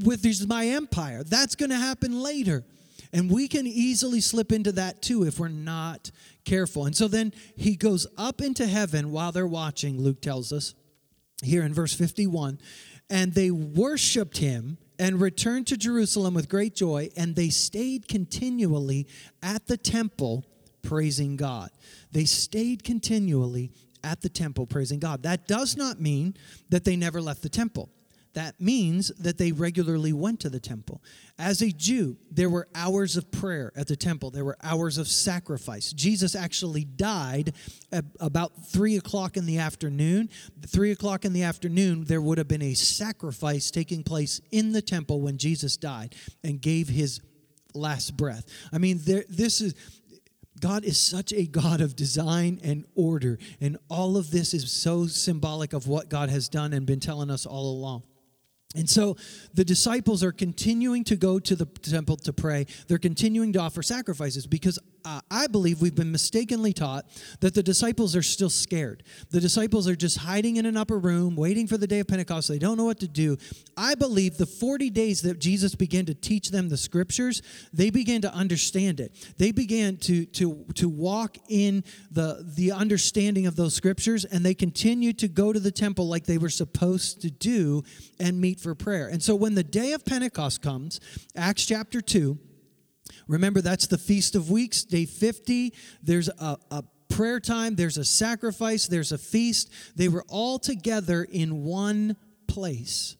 with 0.03 0.21
this, 0.21 0.45
my 0.45 0.67
empire. 0.67 1.23
That's 1.23 1.55
going 1.55 1.69
to 1.69 1.77
happen 1.77 2.21
later. 2.21 2.65
And 3.13 3.31
we 3.31 3.47
can 3.47 3.65
easily 3.65 4.19
slip 4.19 4.51
into 4.51 4.73
that 4.73 5.01
too 5.01 5.23
if 5.23 5.39
we're 5.39 5.47
not 5.47 6.11
careful. 6.43 6.87
And 6.87 6.95
so 6.95 7.07
then 7.07 7.31
he 7.55 7.77
goes 7.77 8.05
up 8.17 8.41
into 8.41 8.67
heaven 8.67 9.11
while 9.11 9.31
they're 9.31 9.47
watching, 9.47 9.97
Luke 9.97 10.21
tells 10.21 10.51
us 10.51 10.75
here 11.43 11.63
in 11.63 11.73
verse 11.73 11.93
51 11.93 12.60
and 13.10 13.34
they 13.34 13.52
worshiped 13.52 14.38
him 14.38 14.78
and 14.99 15.19
returned 15.19 15.67
to 15.67 15.78
Jerusalem 15.78 16.34
with 16.34 16.49
great 16.49 16.75
joy, 16.75 17.10
and 17.15 17.36
they 17.36 17.49
stayed 17.49 18.08
continually 18.08 19.08
at 19.41 19.65
the 19.67 19.78
temple 19.78 20.45
praising 20.82 21.38
God. 21.38 21.71
They 22.12 22.25
stayed 22.25 22.84
continually 22.84 23.71
at 24.04 24.21
the 24.21 24.30
temple 24.30 24.67
praising 24.67 24.99
God. 24.99 25.23
That 25.23 25.47
does 25.47 25.75
not 25.75 25.99
mean 25.99 26.36
that 26.69 26.84
they 26.84 26.95
never 26.95 27.21
left 27.21 27.41
the 27.41 27.49
temple. 27.49 27.89
That 28.33 28.61
means 28.61 29.09
that 29.17 29.37
they 29.37 29.51
regularly 29.51 30.13
went 30.13 30.39
to 30.41 30.49
the 30.49 30.59
temple. 30.59 31.01
As 31.39 31.61
a 31.61 31.71
Jew, 31.71 32.17
there 32.29 32.49
were 32.49 32.67
hours 32.75 33.17
of 33.17 33.31
prayer 33.31 33.71
at 33.75 33.87
the 33.87 33.95
temple, 33.95 34.29
there 34.29 34.45
were 34.45 34.57
hours 34.61 34.97
of 34.97 35.07
sacrifice. 35.07 35.91
Jesus 35.91 36.35
actually 36.35 36.83
died 36.83 37.53
at 37.91 38.05
about 38.19 38.51
three 38.67 38.97
o'clock 38.97 39.35
in 39.35 39.45
the 39.45 39.57
afternoon. 39.57 40.29
Three 40.67 40.91
o'clock 40.91 41.25
in 41.25 41.33
the 41.33 41.43
afternoon, 41.43 42.03
there 42.05 42.21
would 42.21 42.37
have 42.37 42.47
been 42.47 42.61
a 42.61 42.75
sacrifice 42.75 43.71
taking 43.71 44.03
place 44.03 44.41
in 44.51 44.73
the 44.73 44.81
temple 44.81 45.21
when 45.21 45.37
Jesus 45.37 45.75
died 45.75 46.13
and 46.43 46.61
gave 46.61 46.87
his 46.87 47.21
last 47.73 48.15
breath. 48.15 48.45
I 48.71 48.77
mean, 48.77 48.99
there, 49.03 49.25
this 49.27 49.61
is. 49.61 49.75
God 50.59 50.83
is 50.83 50.99
such 50.99 51.31
a 51.31 51.45
God 51.45 51.79
of 51.79 51.95
design 51.95 52.59
and 52.61 52.83
order, 52.93 53.39
and 53.61 53.77
all 53.89 54.17
of 54.17 54.29
this 54.29 54.53
is 54.53 54.69
so 54.69 55.07
symbolic 55.07 55.71
of 55.71 55.87
what 55.87 56.09
God 56.09 56.29
has 56.29 56.49
done 56.49 56.73
and 56.73 56.85
been 56.85 56.99
telling 56.99 57.29
us 57.29 57.45
all 57.45 57.71
along. 57.71 58.03
And 58.75 58.88
so 58.88 59.17
the 59.53 59.65
disciples 59.65 60.23
are 60.23 60.32
continuing 60.32 61.03
to 61.05 61.15
go 61.15 61.39
to 61.39 61.55
the 61.55 61.65
temple 61.65 62.17
to 62.17 62.32
pray. 62.32 62.67
They're 62.88 62.99
continuing 62.99 63.51
to 63.53 63.60
offer 63.60 63.82
sacrifices 63.82 64.45
because 64.45 64.77
uh, 65.05 65.21
I 65.29 65.47
believe 65.47 65.81
we've 65.81 65.95
been 65.95 66.12
mistakenly 66.12 66.73
taught 66.73 67.05
that 67.39 67.53
the 67.53 67.63
disciples 67.63 68.15
are 68.15 68.23
still 68.23 68.49
scared. 68.49 69.03
The 69.31 69.39
disciples 69.39 69.88
are 69.88 69.95
just 69.95 70.17
hiding 70.17 70.57
in 70.57 70.65
an 70.65 70.77
upper 70.77 70.97
room, 70.97 71.35
waiting 71.35 71.67
for 71.67 71.77
the 71.77 71.88
day 71.88 71.99
of 71.99 72.07
Pentecost. 72.07 72.47
They 72.47 72.59
don't 72.59 72.77
know 72.77 72.85
what 72.85 72.99
to 72.99 73.07
do. 73.07 73.38
I 73.77 73.95
believe 73.95 74.38
the 74.38 74.45
40 74.45 74.89
days 74.89 75.21
that 75.21 75.39
Jesus 75.39 75.75
began 75.75 76.05
to 76.05 76.13
teach 76.13 76.51
them 76.51 76.69
the 76.69 76.77
scriptures, 76.77 77.41
they 77.73 77.89
began 77.89 78.21
to 78.21 78.33
understand 78.33 78.99
it. 78.99 79.15
They 79.38 79.51
began 79.51 79.97
to, 79.97 80.25
to, 80.25 80.65
to 80.75 80.89
walk 80.89 81.38
in 81.47 81.83
the, 82.12 82.45
the 82.55 82.71
understanding 82.71 83.47
of 83.47 83.55
those 83.55 83.73
scriptures, 83.73 84.25
and 84.25 84.45
they 84.45 84.53
continued 84.53 85.19
to 85.19 85.27
go 85.27 85.53
to 85.53 85.59
the 85.59 85.71
temple 85.71 86.07
like 86.07 86.25
they 86.25 86.38
were 86.38 86.49
supposed 86.49 87.21
to 87.21 87.31
do 87.31 87.83
and 88.19 88.39
meet 88.39 88.59
for 88.59 88.75
prayer. 88.75 89.07
And 89.07 89.21
so 89.21 89.35
when 89.35 89.55
the 89.55 89.63
day 89.63 89.93
of 89.93 90.05
Pentecost 90.05 90.62
comes, 90.62 90.99
Acts 91.35 91.65
chapter 91.65 92.01
2, 92.01 92.38
remember 93.29 93.61
that's 93.61 93.87
the 93.87 93.97
Feast 93.97 94.35
of 94.35 94.51
Weeks, 94.51 94.83
day 94.83 95.05
50. 95.05 95.73
There's 96.03 96.27
a, 96.27 96.57
a 96.71 96.83
prayer 97.07 97.39
time, 97.39 97.75
there's 97.75 97.97
a 97.97 98.03
sacrifice, 98.03 98.87
there's 98.87 99.13
a 99.13 99.17
feast. 99.17 99.71
They 99.95 100.09
were 100.09 100.25
all 100.27 100.59
together 100.59 101.23
in 101.23 101.63
one 101.63 102.17
place. 102.47 103.15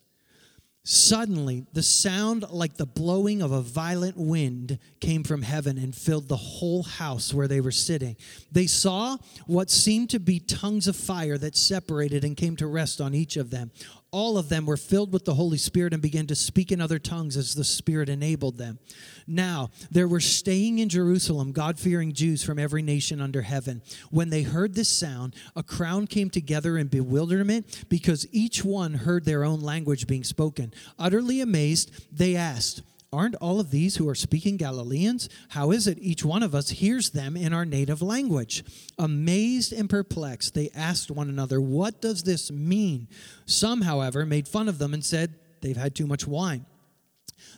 Suddenly, 0.82 1.66
the 1.74 1.82
sound 1.82 2.46
like 2.50 2.76
the 2.76 2.86
blowing 2.86 3.42
of 3.42 3.52
a 3.52 3.60
violent 3.60 4.16
wind 4.16 4.78
came 5.00 5.22
from 5.22 5.42
heaven 5.42 5.76
and 5.76 5.94
filled 5.94 6.28
the 6.28 6.36
whole 6.36 6.82
house 6.82 7.34
where 7.34 7.46
they 7.46 7.60
were 7.60 7.70
sitting. 7.70 8.16
They 8.50 8.66
saw 8.66 9.18
what 9.46 9.70
seemed 9.70 10.10
to 10.10 10.18
be 10.18 10.40
tongues 10.40 10.88
of 10.88 10.96
fire 10.96 11.36
that 11.38 11.54
separated 11.54 12.24
and 12.24 12.36
came 12.36 12.56
to 12.56 12.66
rest 12.66 13.00
on 13.00 13.14
each 13.14 13.36
of 13.36 13.50
them 13.50 13.70
all 14.12 14.38
of 14.38 14.48
them 14.48 14.66
were 14.66 14.76
filled 14.76 15.12
with 15.12 15.24
the 15.24 15.34
Holy 15.34 15.58
Spirit 15.58 15.92
and 15.92 16.02
began 16.02 16.26
to 16.26 16.34
speak 16.34 16.72
in 16.72 16.80
other 16.80 16.98
tongues 16.98 17.36
as 17.36 17.54
the 17.54 17.64
Spirit 17.64 18.08
enabled 18.08 18.58
them. 18.58 18.78
Now, 19.26 19.70
there 19.90 20.08
were 20.08 20.20
staying 20.20 20.78
in 20.78 20.88
Jerusalem 20.88 21.52
God 21.52 21.78
fearing 21.78 22.12
Jews 22.12 22.42
from 22.42 22.58
every 22.58 22.82
nation 22.82 23.20
under 23.20 23.42
heaven. 23.42 23.82
When 24.10 24.30
they 24.30 24.42
heard 24.42 24.74
this 24.74 24.88
sound, 24.88 25.34
a 25.54 25.62
crowd 25.62 26.10
came 26.10 26.30
together 26.30 26.76
in 26.76 26.88
bewilderment 26.88 27.84
because 27.88 28.26
each 28.32 28.64
one 28.64 28.94
heard 28.94 29.24
their 29.24 29.44
own 29.44 29.60
language 29.60 30.06
being 30.06 30.24
spoken. 30.24 30.74
Utterly 30.98 31.40
amazed, 31.40 31.92
they 32.12 32.36
asked, 32.36 32.82
Aren't 33.12 33.34
all 33.36 33.58
of 33.58 33.72
these 33.72 33.96
who 33.96 34.08
are 34.08 34.14
speaking 34.14 34.56
Galileans? 34.56 35.28
How 35.48 35.72
is 35.72 35.88
it 35.88 35.98
each 36.00 36.24
one 36.24 36.44
of 36.44 36.54
us 36.54 36.70
hears 36.70 37.10
them 37.10 37.36
in 37.36 37.52
our 37.52 37.64
native 37.64 38.02
language? 38.02 38.62
Amazed 38.98 39.72
and 39.72 39.90
perplexed, 39.90 40.54
they 40.54 40.70
asked 40.76 41.10
one 41.10 41.28
another, 41.28 41.60
What 41.60 42.00
does 42.00 42.22
this 42.22 42.52
mean? 42.52 43.08
Some, 43.46 43.82
however, 43.82 44.24
made 44.24 44.46
fun 44.46 44.68
of 44.68 44.78
them 44.78 44.94
and 44.94 45.04
said, 45.04 45.34
They've 45.60 45.76
had 45.76 45.96
too 45.96 46.06
much 46.06 46.26
wine. 46.26 46.66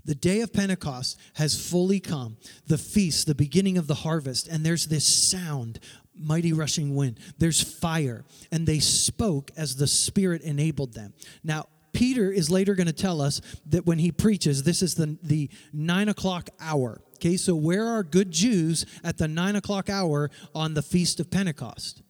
The 0.04 0.14
day 0.14 0.40
of 0.40 0.52
Pentecost 0.52 1.18
has 1.34 1.68
fully 1.70 2.00
come, 2.00 2.38
the 2.66 2.78
feast, 2.78 3.26
the 3.26 3.34
beginning 3.34 3.76
of 3.76 3.88
the 3.88 3.94
harvest, 3.94 4.48
and 4.48 4.64
there's 4.64 4.86
this 4.86 5.06
sound 5.06 5.80
mighty 6.14 6.52
rushing 6.52 6.94
wind. 6.94 7.18
There's 7.38 7.62
fire, 7.62 8.24
and 8.50 8.66
they 8.66 8.78
spoke 8.78 9.50
as 9.56 9.76
the 9.76 9.86
Spirit 9.86 10.42
enabled 10.42 10.94
them. 10.94 11.12
Now, 11.42 11.66
Peter 11.92 12.30
is 12.30 12.50
later 12.50 12.74
going 12.74 12.86
to 12.86 12.92
tell 12.92 13.20
us 13.20 13.40
that 13.66 13.86
when 13.86 13.98
he 13.98 14.10
preaches, 14.10 14.62
this 14.62 14.82
is 14.82 14.94
the, 14.94 15.18
the 15.22 15.50
nine 15.72 16.08
o'clock 16.08 16.50
hour. 16.60 17.00
Okay, 17.16 17.36
so 17.36 17.54
where 17.54 17.86
are 17.86 18.02
good 18.02 18.30
Jews 18.30 18.84
at 19.04 19.18
the 19.18 19.28
nine 19.28 19.56
o'clock 19.56 19.88
hour 19.88 20.30
on 20.54 20.74
the 20.74 20.82
Feast 20.82 21.20
of 21.20 21.30
Pentecost? 21.30 22.01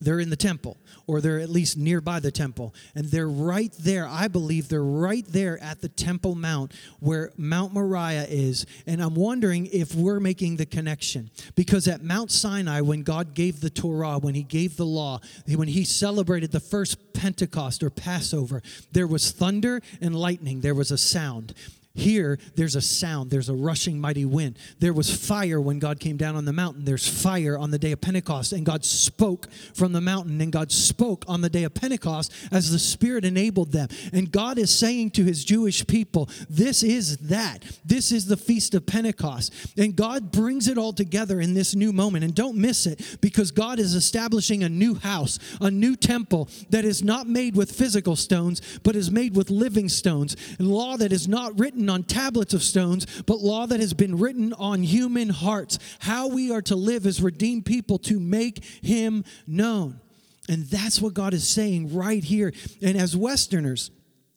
They're 0.00 0.20
in 0.20 0.30
the 0.30 0.36
temple, 0.36 0.76
or 1.06 1.20
they're 1.20 1.40
at 1.40 1.48
least 1.48 1.76
nearby 1.76 2.20
the 2.20 2.30
temple. 2.30 2.74
And 2.94 3.06
they're 3.06 3.28
right 3.28 3.72
there. 3.78 4.06
I 4.06 4.28
believe 4.28 4.68
they're 4.68 4.82
right 4.82 5.24
there 5.26 5.62
at 5.62 5.80
the 5.80 5.88
Temple 5.88 6.34
Mount 6.34 6.72
where 7.00 7.32
Mount 7.36 7.72
Moriah 7.72 8.26
is. 8.28 8.66
And 8.86 9.02
I'm 9.02 9.14
wondering 9.14 9.66
if 9.66 9.94
we're 9.94 10.20
making 10.20 10.56
the 10.56 10.66
connection. 10.66 11.30
Because 11.54 11.88
at 11.88 12.02
Mount 12.02 12.30
Sinai, 12.30 12.80
when 12.80 13.02
God 13.02 13.34
gave 13.34 13.60
the 13.60 13.70
Torah, 13.70 14.18
when 14.18 14.34
He 14.34 14.42
gave 14.42 14.76
the 14.76 14.86
law, 14.86 15.20
when 15.46 15.68
He 15.68 15.84
celebrated 15.84 16.52
the 16.52 16.60
first 16.60 17.14
Pentecost 17.14 17.82
or 17.82 17.90
Passover, 17.90 18.62
there 18.92 19.06
was 19.06 19.30
thunder 19.30 19.80
and 20.00 20.14
lightning, 20.14 20.60
there 20.60 20.74
was 20.74 20.90
a 20.90 20.98
sound. 20.98 21.54
Here, 21.96 22.40
there's 22.56 22.74
a 22.74 22.80
sound, 22.80 23.30
there's 23.30 23.48
a 23.48 23.54
rushing 23.54 24.00
mighty 24.00 24.24
wind. 24.24 24.58
There 24.80 24.92
was 24.92 25.14
fire 25.14 25.60
when 25.60 25.78
God 25.78 26.00
came 26.00 26.16
down 26.16 26.34
on 26.34 26.44
the 26.44 26.52
mountain. 26.52 26.84
There's 26.84 27.06
fire 27.06 27.56
on 27.56 27.70
the 27.70 27.78
day 27.78 27.92
of 27.92 28.00
Pentecost, 28.00 28.52
and 28.52 28.66
God 28.66 28.84
spoke 28.84 29.48
from 29.74 29.92
the 29.92 30.00
mountain, 30.00 30.40
and 30.40 30.50
God 30.50 30.72
spoke 30.72 31.24
on 31.28 31.40
the 31.40 31.48
day 31.48 31.62
of 31.62 31.72
Pentecost 31.72 32.32
as 32.50 32.72
the 32.72 32.80
Spirit 32.80 33.24
enabled 33.24 33.70
them. 33.70 33.86
And 34.12 34.32
God 34.32 34.58
is 34.58 34.76
saying 34.76 35.12
to 35.12 35.24
his 35.24 35.44
Jewish 35.44 35.86
people, 35.86 36.28
This 36.50 36.82
is 36.82 37.16
that. 37.18 37.62
This 37.84 38.10
is 38.10 38.26
the 38.26 38.36
feast 38.36 38.74
of 38.74 38.86
Pentecost. 38.86 39.54
And 39.78 39.94
God 39.94 40.32
brings 40.32 40.66
it 40.66 40.76
all 40.76 40.92
together 40.92 41.40
in 41.40 41.54
this 41.54 41.76
new 41.76 41.92
moment. 41.92 42.24
And 42.24 42.34
don't 42.34 42.56
miss 42.56 42.86
it 42.86 43.18
because 43.20 43.52
God 43.52 43.78
is 43.78 43.94
establishing 43.94 44.64
a 44.64 44.68
new 44.68 44.96
house, 44.96 45.38
a 45.60 45.70
new 45.70 45.94
temple 45.94 46.48
that 46.70 46.84
is 46.84 47.04
not 47.04 47.28
made 47.28 47.54
with 47.54 47.70
physical 47.70 48.16
stones, 48.16 48.60
but 48.82 48.96
is 48.96 49.12
made 49.12 49.36
with 49.36 49.48
living 49.48 49.88
stones. 49.88 50.36
And 50.58 50.66
law 50.66 50.96
that 50.96 51.12
is 51.12 51.28
not 51.28 51.56
written 51.56 51.83
written 51.84 51.94
on 51.94 52.02
tablets 52.04 52.54
of 52.54 52.62
stones, 52.62 53.06
but 53.26 53.40
law 53.40 53.66
that 53.66 53.80
has 53.80 53.92
been 53.92 54.16
written 54.16 54.52
on 54.54 54.82
human 54.82 55.28
hearts. 55.28 55.78
How 55.98 56.28
we 56.28 56.50
are 56.50 56.62
to 56.62 56.76
live 56.76 57.04
as 57.06 57.20
redeemed 57.20 57.66
people 57.66 57.98
to 58.00 58.18
make 58.18 58.64
him 58.82 59.24
known. 59.46 60.00
And 60.48 60.64
that's 60.64 61.00
what 61.00 61.14
God 61.14 61.34
is 61.34 61.46
saying 61.46 61.94
right 61.94 62.24
here. 62.24 62.52
And 62.82 62.96
as 62.96 63.14
Westerners, 63.16 63.90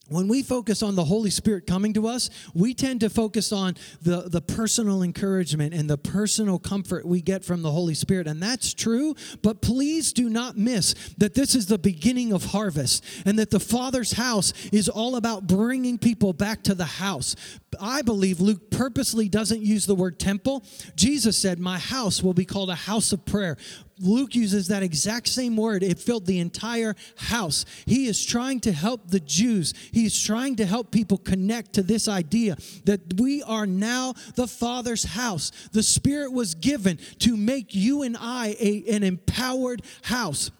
when 0.09 0.27
we 0.27 0.43
focus 0.43 0.81
on 0.81 0.95
the 0.95 1.05
Holy 1.05 1.29
Spirit 1.29 1.67
coming 1.67 1.93
to 1.93 2.07
us, 2.07 2.29
we 2.53 2.73
tend 2.73 3.01
to 3.01 3.09
focus 3.09 3.51
on 3.51 3.75
the, 4.01 4.23
the 4.27 4.41
personal 4.41 5.03
encouragement 5.03 5.73
and 5.73 5.89
the 5.89 5.97
personal 5.97 6.59
comfort 6.59 7.05
we 7.05 7.21
get 7.21 7.43
from 7.43 7.61
the 7.61 7.71
Holy 7.71 7.93
Spirit. 7.93 8.27
And 8.27 8.41
that's 8.41 8.73
true, 8.73 9.15
but 9.41 9.61
please 9.61 10.13
do 10.13 10.29
not 10.29 10.57
miss 10.57 10.93
that 11.17 11.33
this 11.33 11.55
is 11.55 11.65
the 11.65 11.77
beginning 11.77 12.31
of 12.31 12.45
harvest 12.45 13.03
and 13.25 13.37
that 13.39 13.51
the 13.51 13.59
Father's 13.59 14.13
house 14.13 14.53
is 14.71 14.89
all 14.89 15.15
about 15.15 15.47
bringing 15.47 15.97
people 15.97 16.33
back 16.33 16.63
to 16.63 16.75
the 16.75 16.85
house. 16.85 17.35
I 17.79 18.01
believe 18.01 18.39
Luke 18.39 18.71
purposely 18.71 19.29
doesn't 19.29 19.61
use 19.61 19.85
the 19.85 19.95
word 19.95 20.19
temple. 20.19 20.63
Jesus 20.95 21.37
said, 21.37 21.59
My 21.59 21.77
house 21.77 22.23
will 22.23 22.33
be 22.33 22.45
called 22.45 22.69
a 22.69 22.75
house 22.75 23.11
of 23.11 23.25
prayer. 23.25 23.57
Luke 23.99 24.35
uses 24.35 24.67
that 24.67 24.83
exact 24.83 25.27
same 25.27 25.57
word. 25.57 25.83
It 25.83 25.99
filled 25.99 26.25
the 26.25 26.39
entire 26.39 26.95
house. 27.17 27.65
He 27.85 28.07
is 28.07 28.25
trying 28.25 28.59
to 28.61 28.71
help 28.71 29.09
the 29.09 29.19
Jews. 29.19 29.73
He's 29.91 30.19
trying 30.21 30.55
to 30.57 30.65
help 30.65 30.91
people 30.91 31.17
connect 31.17 31.73
to 31.73 31.83
this 31.83 32.07
idea 32.07 32.57
that 32.85 33.19
we 33.19 33.43
are 33.43 33.65
now 33.65 34.13
the 34.35 34.47
Father's 34.47 35.03
house. 35.03 35.51
The 35.71 35.83
Spirit 35.83 36.31
was 36.31 36.55
given 36.55 36.99
to 37.19 37.35
make 37.37 37.73
you 37.73 38.03
and 38.03 38.17
I 38.19 38.55
a, 38.59 38.83
an 38.89 39.03
empowered 39.03 39.81
house 40.03 40.51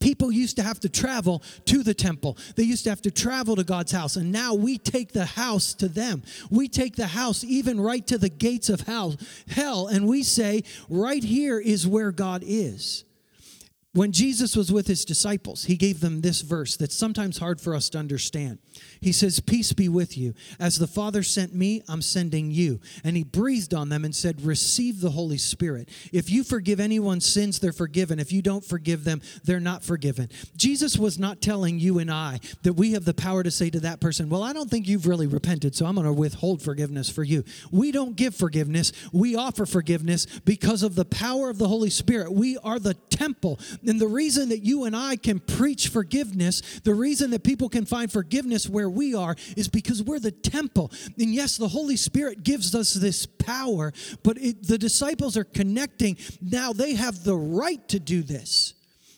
people 0.00 0.32
used 0.32 0.56
to 0.56 0.62
have 0.62 0.80
to 0.80 0.88
travel 0.88 1.42
to 1.66 1.82
the 1.82 1.94
temple. 1.94 2.36
They 2.56 2.64
used 2.64 2.84
to 2.84 2.90
have 2.90 3.02
to 3.02 3.10
travel 3.10 3.56
to 3.56 3.64
God's 3.64 3.92
house. 3.92 4.16
And 4.16 4.32
now 4.32 4.54
we 4.54 4.78
take 4.78 5.12
the 5.12 5.26
house 5.26 5.74
to 5.74 5.88
them. 5.88 6.22
We 6.50 6.68
take 6.68 6.96
the 6.96 7.06
house 7.06 7.44
even 7.44 7.80
right 7.80 8.06
to 8.08 8.18
the 8.18 8.28
gates 8.30 8.68
of 8.68 8.80
hell, 8.82 9.86
and 9.86 10.08
we 10.08 10.22
say, 10.22 10.64
right 10.88 11.22
here 11.22 11.60
is 11.60 11.86
where 11.86 12.12
God 12.12 12.42
is. 12.44 13.04
When 13.92 14.12
Jesus 14.12 14.54
was 14.54 14.70
with 14.70 14.86
his 14.86 15.04
disciples, 15.04 15.64
he 15.64 15.76
gave 15.76 15.98
them 15.98 16.20
this 16.20 16.42
verse 16.42 16.76
that's 16.76 16.94
sometimes 16.94 17.38
hard 17.38 17.60
for 17.60 17.74
us 17.74 17.88
to 17.90 17.98
understand. 17.98 18.60
He 19.00 19.10
says, 19.10 19.40
Peace 19.40 19.72
be 19.72 19.88
with 19.88 20.16
you. 20.16 20.32
As 20.60 20.78
the 20.78 20.86
Father 20.86 21.24
sent 21.24 21.56
me, 21.56 21.82
I'm 21.88 22.00
sending 22.00 22.52
you. 22.52 22.80
And 23.02 23.16
he 23.16 23.24
breathed 23.24 23.74
on 23.74 23.88
them 23.88 24.04
and 24.04 24.14
said, 24.14 24.42
Receive 24.42 25.00
the 25.00 25.10
Holy 25.10 25.38
Spirit. 25.38 25.88
If 26.12 26.30
you 26.30 26.44
forgive 26.44 26.78
anyone's 26.78 27.26
sins, 27.26 27.58
they're 27.58 27.72
forgiven. 27.72 28.20
If 28.20 28.30
you 28.30 28.42
don't 28.42 28.64
forgive 28.64 29.02
them, 29.02 29.22
they're 29.42 29.58
not 29.58 29.82
forgiven. 29.82 30.28
Jesus 30.56 30.96
was 30.96 31.18
not 31.18 31.42
telling 31.42 31.80
you 31.80 31.98
and 31.98 32.12
I 32.12 32.38
that 32.62 32.74
we 32.74 32.92
have 32.92 33.04
the 33.04 33.12
power 33.12 33.42
to 33.42 33.50
say 33.50 33.70
to 33.70 33.80
that 33.80 34.00
person, 34.00 34.28
Well, 34.28 34.44
I 34.44 34.52
don't 34.52 34.70
think 34.70 34.86
you've 34.86 35.08
really 35.08 35.26
repented, 35.26 35.74
so 35.74 35.86
I'm 35.86 35.96
going 35.96 36.06
to 36.06 36.12
withhold 36.12 36.62
forgiveness 36.62 37.10
for 37.10 37.24
you. 37.24 37.42
We 37.72 37.90
don't 37.90 38.14
give 38.14 38.36
forgiveness, 38.36 38.92
we 39.12 39.34
offer 39.34 39.66
forgiveness 39.66 40.26
because 40.44 40.84
of 40.84 40.94
the 40.94 41.04
power 41.04 41.50
of 41.50 41.58
the 41.58 41.66
Holy 41.66 41.90
Spirit. 41.90 42.30
We 42.30 42.56
are 42.58 42.78
the 42.78 42.94
temple 42.94 43.58
and 43.86 44.00
the 44.00 44.08
reason 44.08 44.48
that 44.50 44.64
you 44.64 44.84
and 44.84 44.96
I 44.96 45.16
can 45.16 45.40
preach 45.40 45.88
forgiveness, 45.88 46.80
the 46.84 46.94
reason 46.94 47.30
that 47.30 47.42
people 47.44 47.68
can 47.68 47.84
find 47.84 48.10
forgiveness 48.10 48.68
where 48.68 48.90
we 48.90 49.14
are, 49.14 49.36
is 49.56 49.68
because 49.68 50.02
we're 50.02 50.18
the 50.18 50.30
temple. 50.30 50.90
And 51.18 51.34
yes, 51.34 51.56
the 51.56 51.68
Holy 51.68 51.96
Spirit 51.96 52.42
gives 52.42 52.74
us 52.74 52.94
this 52.94 53.26
power, 53.26 53.92
but 54.22 54.38
it, 54.38 54.66
the 54.66 54.78
disciples 54.78 55.36
are 55.36 55.44
connecting. 55.44 56.16
Now 56.40 56.72
they 56.72 56.94
have 56.94 57.24
the 57.24 57.36
right 57.36 57.86
to 57.88 58.00
do 58.00 58.22
this. 58.22 58.74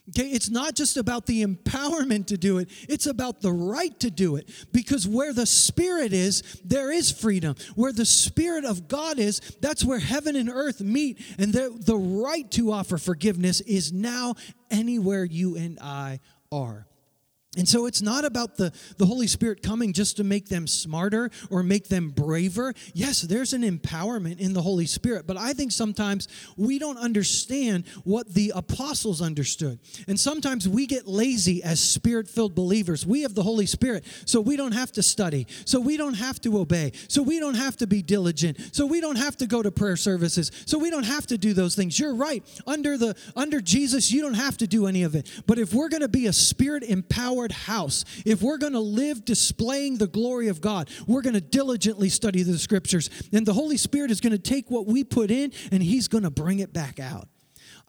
Okay, 0.08 0.30
it's 0.30 0.50
not 0.50 0.74
just 0.74 0.96
about 0.96 1.26
the 1.26 1.44
empowerment 1.44 2.26
to 2.26 2.36
do 2.36 2.58
it, 2.58 2.68
it's 2.88 3.06
about 3.06 3.40
the 3.40 3.52
right 3.52 3.98
to 4.00 4.10
do 4.10 4.34
it. 4.34 4.50
Because 4.72 5.06
where 5.06 5.32
the 5.32 5.46
Spirit 5.46 6.12
is, 6.12 6.42
there 6.64 6.90
is 6.90 7.12
freedom. 7.12 7.54
Where 7.76 7.92
the 7.92 8.04
Spirit 8.04 8.64
of 8.64 8.88
God 8.88 9.20
is, 9.20 9.40
that's 9.60 9.84
where 9.84 10.00
heaven 10.00 10.34
and 10.34 10.50
earth 10.50 10.80
meet. 10.80 11.20
And 11.38 11.52
the, 11.52 11.70
the 11.78 11.96
right 11.96 12.50
to 12.52 12.72
offer 12.72 12.98
forgiveness 12.98 13.60
is 13.60 13.92
now 13.92 14.34
anywhere 14.72 15.24
you 15.24 15.56
and 15.56 15.78
I 15.80 16.18
are. 16.50 16.86
And 17.54 17.68
so 17.68 17.84
it's 17.84 18.00
not 18.00 18.24
about 18.24 18.56
the, 18.56 18.72
the 18.96 19.04
Holy 19.04 19.26
Spirit 19.26 19.62
coming 19.62 19.92
just 19.92 20.16
to 20.16 20.24
make 20.24 20.48
them 20.48 20.66
smarter 20.66 21.30
or 21.50 21.62
make 21.62 21.88
them 21.88 22.08
braver. 22.08 22.72
Yes, 22.94 23.20
there's 23.20 23.52
an 23.52 23.60
empowerment 23.60 24.40
in 24.40 24.54
the 24.54 24.62
Holy 24.62 24.86
Spirit, 24.86 25.26
but 25.26 25.36
I 25.36 25.52
think 25.52 25.70
sometimes 25.70 26.28
we 26.56 26.78
don't 26.78 26.96
understand 26.96 27.86
what 28.04 28.32
the 28.32 28.52
apostles 28.54 29.20
understood. 29.20 29.80
And 30.08 30.18
sometimes 30.18 30.66
we 30.66 30.86
get 30.86 31.06
lazy 31.06 31.62
as 31.62 31.78
spirit 31.78 32.26
filled 32.26 32.54
believers. 32.54 33.04
We 33.04 33.20
have 33.20 33.34
the 33.34 33.42
Holy 33.42 33.66
Spirit, 33.66 34.06
so 34.24 34.40
we 34.40 34.56
don't 34.56 34.72
have 34.72 34.90
to 34.92 35.02
study, 35.02 35.46
so 35.66 35.78
we 35.78 35.98
don't 35.98 36.14
have 36.14 36.40
to 36.42 36.58
obey, 36.58 36.92
so 37.08 37.22
we 37.22 37.38
don't 37.38 37.56
have 37.56 37.76
to 37.78 37.86
be 37.86 38.00
diligent, 38.00 38.74
so 38.74 38.86
we 38.86 39.02
don't 39.02 39.16
have 39.16 39.36
to 39.36 39.46
go 39.46 39.62
to 39.62 39.70
prayer 39.70 39.96
services, 39.96 40.50
so 40.64 40.78
we 40.78 40.88
don't 40.88 41.04
have 41.04 41.26
to 41.26 41.36
do 41.36 41.52
those 41.52 41.74
things. 41.74 42.00
You're 42.00 42.14
right. 42.14 42.42
Under 42.66 42.96
the 42.96 43.14
under 43.36 43.60
Jesus, 43.60 44.10
you 44.10 44.22
don't 44.22 44.34
have 44.34 44.56
to 44.56 44.66
do 44.66 44.86
any 44.86 45.02
of 45.02 45.14
it. 45.14 45.28
But 45.46 45.58
if 45.58 45.74
we're 45.74 45.90
going 45.90 46.00
to 46.00 46.08
be 46.08 46.28
a 46.28 46.32
spirit 46.32 46.82
empowered 46.82 47.41
house, 47.50 48.04
if 48.24 48.42
we're 48.42 48.58
going 48.58 48.74
to 48.74 48.80
live 48.80 49.24
displaying 49.24 49.98
the 49.98 50.06
glory 50.06 50.46
of 50.48 50.60
God, 50.60 50.88
we're 51.08 51.22
going 51.22 51.34
to 51.34 51.40
diligently 51.40 52.08
study 52.08 52.44
the 52.44 52.58
scriptures. 52.58 53.10
And 53.32 53.44
the 53.44 53.54
Holy 53.54 53.76
Spirit 53.76 54.12
is 54.12 54.20
going 54.20 54.32
to 54.32 54.38
take 54.38 54.70
what 54.70 54.86
we 54.86 55.02
put 55.02 55.30
in 55.32 55.52
and 55.72 55.82
He's 55.82 56.06
going 56.06 56.24
to 56.24 56.30
bring 56.30 56.60
it 56.60 56.72
back 56.72 57.00
out. 57.00 57.28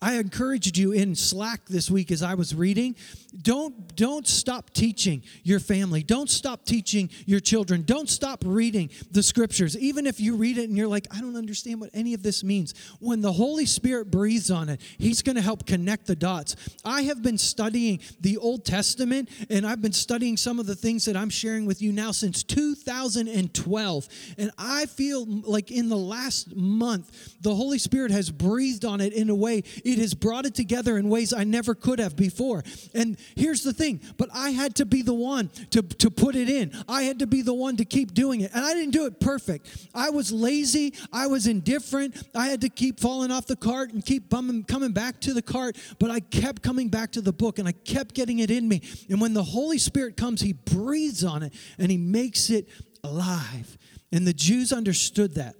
I 0.03 0.15
encouraged 0.15 0.77
you 0.77 0.91
in 0.91 1.15
Slack 1.15 1.61
this 1.69 1.89
week 1.89 2.11
as 2.11 2.21
I 2.21 2.33
was 2.33 2.53
reading. 2.53 2.97
Don't, 3.41 3.95
don't 3.95 4.27
stop 4.27 4.71
teaching 4.71 5.23
your 5.43 5.61
family. 5.61 6.03
Don't 6.03 6.29
stop 6.29 6.65
teaching 6.65 7.09
your 7.25 7.39
children. 7.39 7.83
Don't 7.83 8.09
stop 8.09 8.43
reading 8.45 8.89
the 9.11 9.23
scriptures. 9.23 9.77
Even 9.77 10.05
if 10.05 10.19
you 10.19 10.35
read 10.35 10.57
it 10.57 10.67
and 10.67 10.77
you're 10.77 10.89
like, 10.89 11.07
I 11.09 11.21
don't 11.21 11.37
understand 11.37 11.79
what 11.79 11.89
any 11.93 12.13
of 12.13 12.21
this 12.21 12.43
means. 12.43 12.73
When 12.99 13.21
the 13.21 13.31
Holy 13.31 13.65
Spirit 13.65 14.11
breathes 14.11 14.51
on 14.51 14.67
it, 14.67 14.81
He's 14.97 15.21
going 15.21 15.37
to 15.37 15.41
help 15.41 15.65
connect 15.65 16.05
the 16.05 16.17
dots. 16.17 16.57
I 16.83 17.03
have 17.03 17.23
been 17.23 17.37
studying 17.37 18.01
the 18.19 18.37
Old 18.37 18.65
Testament 18.65 19.29
and 19.49 19.65
I've 19.65 19.81
been 19.81 19.93
studying 19.93 20.35
some 20.35 20.59
of 20.59 20.65
the 20.65 20.75
things 20.75 21.05
that 21.05 21.15
I'm 21.15 21.29
sharing 21.29 21.65
with 21.65 21.81
you 21.81 21.93
now 21.93 22.11
since 22.11 22.43
2012. 22.43 24.07
And 24.37 24.51
I 24.57 24.85
feel 24.87 25.25
like 25.25 25.71
in 25.71 25.87
the 25.87 25.95
last 25.95 26.53
month, 26.53 27.37
the 27.39 27.55
Holy 27.55 27.77
Spirit 27.79 28.11
has 28.11 28.29
breathed 28.29 28.83
on 28.83 28.99
it 28.99 29.13
in 29.13 29.29
a 29.29 29.35
way 29.35 29.63
it 29.93 29.99
has 29.99 30.13
brought 30.13 30.45
it 30.45 30.55
together 30.55 30.97
in 30.97 31.09
ways 31.09 31.33
I 31.33 31.43
never 31.43 31.75
could 31.75 31.99
have 31.99 32.15
before. 32.15 32.63
And 32.93 33.17
here's 33.35 33.63
the 33.63 33.73
thing, 33.73 34.01
but 34.17 34.29
I 34.33 34.49
had 34.49 34.75
to 34.75 34.85
be 34.85 35.01
the 35.01 35.13
one 35.13 35.49
to, 35.71 35.81
to 35.81 36.09
put 36.09 36.35
it 36.35 36.49
in. 36.49 36.71
I 36.87 37.03
had 37.03 37.19
to 37.19 37.27
be 37.27 37.41
the 37.41 37.53
one 37.53 37.77
to 37.77 37.85
keep 37.85 38.13
doing 38.13 38.41
it. 38.41 38.51
And 38.53 38.65
I 38.65 38.73
didn't 38.73 38.91
do 38.91 39.05
it 39.05 39.19
perfect. 39.19 39.87
I 39.93 40.09
was 40.09 40.31
lazy. 40.31 40.93
I 41.11 41.27
was 41.27 41.47
indifferent. 41.47 42.27
I 42.35 42.47
had 42.47 42.61
to 42.61 42.69
keep 42.69 42.99
falling 42.99 43.31
off 43.31 43.45
the 43.45 43.55
cart 43.55 43.93
and 43.93 44.05
keep 44.05 44.29
bumming, 44.29 44.63
coming 44.65 44.91
back 44.91 45.21
to 45.21 45.33
the 45.33 45.41
cart. 45.41 45.77
But 45.99 46.11
I 46.11 46.19
kept 46.19 46.61
coming 46.61 46.89
back 46.89 47.11
to 47.13 47.21
the 47.21 47.33
book 47.33 47.59
and 47.59 47.67
I 47.67 47.71
kept 47.71 48.15
getting 48.15 48.39
it 48.39 48.51
in 48.51 48.67
me. 48.67 48.81
And 49.09 49.21
when 49.21 49.33
the 49.33 49.43
Holy 49.43 49.77
Spirit 49.77 50.17
comes, 50.17 50.41
He 50.41 50.53
breathes 50.53 51.23
on 51.23 51.43
it 51.43 51.53
and 51.77 51.91
He 51.91 51.97
makes 51.97 52.49
it 52.49 52.67
alive. 53.03 53.77
And 54.11 54.27
the 54.27 54.33
Jews 54.33 54.71
understood 54.71 55.35
that 55.35 55.55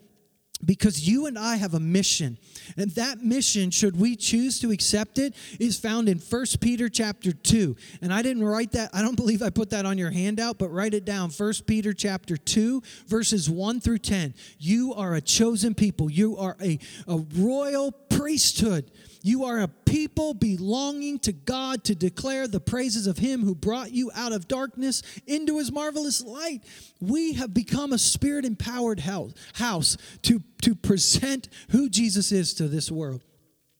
because 0.65 1.07
you 1.07 1.25
and 1.25 1.37
I 1.37 1.55
have 1.57 1.73
a 1.73 1.79
mission. 1.79 2.37
And 2.77 2.91
that 2.91 3.23
mission, 3.23 3.71
should 3.71 3.99
we 3.99 4.15
choose 4.15 4.59
to 4.59 4.71
accept 4.71 5.17
it, 5.17 5.35
is 5.59 5.79
found 5.79 6.09
in 6.09 6.19
1 6.19 6.45
Peter 6.61 6.89
chapter 6.89 7.31
2. 7.31 7.75
And 8.01 8.13
I 8.13 8.21
didn't 8.21 8.43
write 8.43 8.71
that, 8.71 8.89
I 8.93 9.01
don't 9.01 9.15
believe 9.15 9.41
I 9.41 9.49
put 9.49 9.69
that 9.71 9.85
on 9.85 9.97
your 9.97 10.11
handout, 10.11 10.57
but 10.57 10.69
write 10.69 10.93
it 10.93 11.05
down. 11.05 11.29
1 11.29 11.53
Peter 11.65 11.93
chapter 11.93 12.37
2, 12.37 12.81
verses 13.07 13.49
1 13.49 13.79
through 13.81 13.99
10. 13.99 14.33
You 14.59 14.93
are 14.93 15.15
a 15.15 15.21
chosen 15.21 15.73
people, 15.73 16.09
you 16.09 16.37
are 16.37 16.55
a, 16.61 16.79
a 17.07 17.17
royal 17.35 17.91
priesthood. 17.91 18.91
You 19.25 19.45
are 19.45 19.61
a 19.61 19.69
people 19.69 20.33
belonging 20.33 21.17
to 21.19 21.31
God 21.31 21.85
to 21.85 21.95
declare 21.95 22.45
the 22.45 22.59
praises 22.59 23.07
of 23.07 23.17
Him 23.17 23.41
who 23.41 23.55
brought 23.55 23.91
you 23.91 24.11
out 24.13 24.33
of 24.33 24.49
darkness 24.49 25.01
into 25.25 25.57
His 25.57 25.71
marvelous 25.71 26.21
light. 26.21 26.61
We 26.99 27.33
have 27.33 27.53
become 27.53 27.93
a 27.93 27.97
spirit 27.97 28.43
empowered 28.43 28.99
house 28.99 29.97
to, 30.23 30.41
to 30.63 30.75
present 30.75 31.47
who 31.69 31.89
Jesus 31.89 32.33
is 32.33 32.53
to 32.55 32.67
this 32.67 32.91
world. 32.91 33.23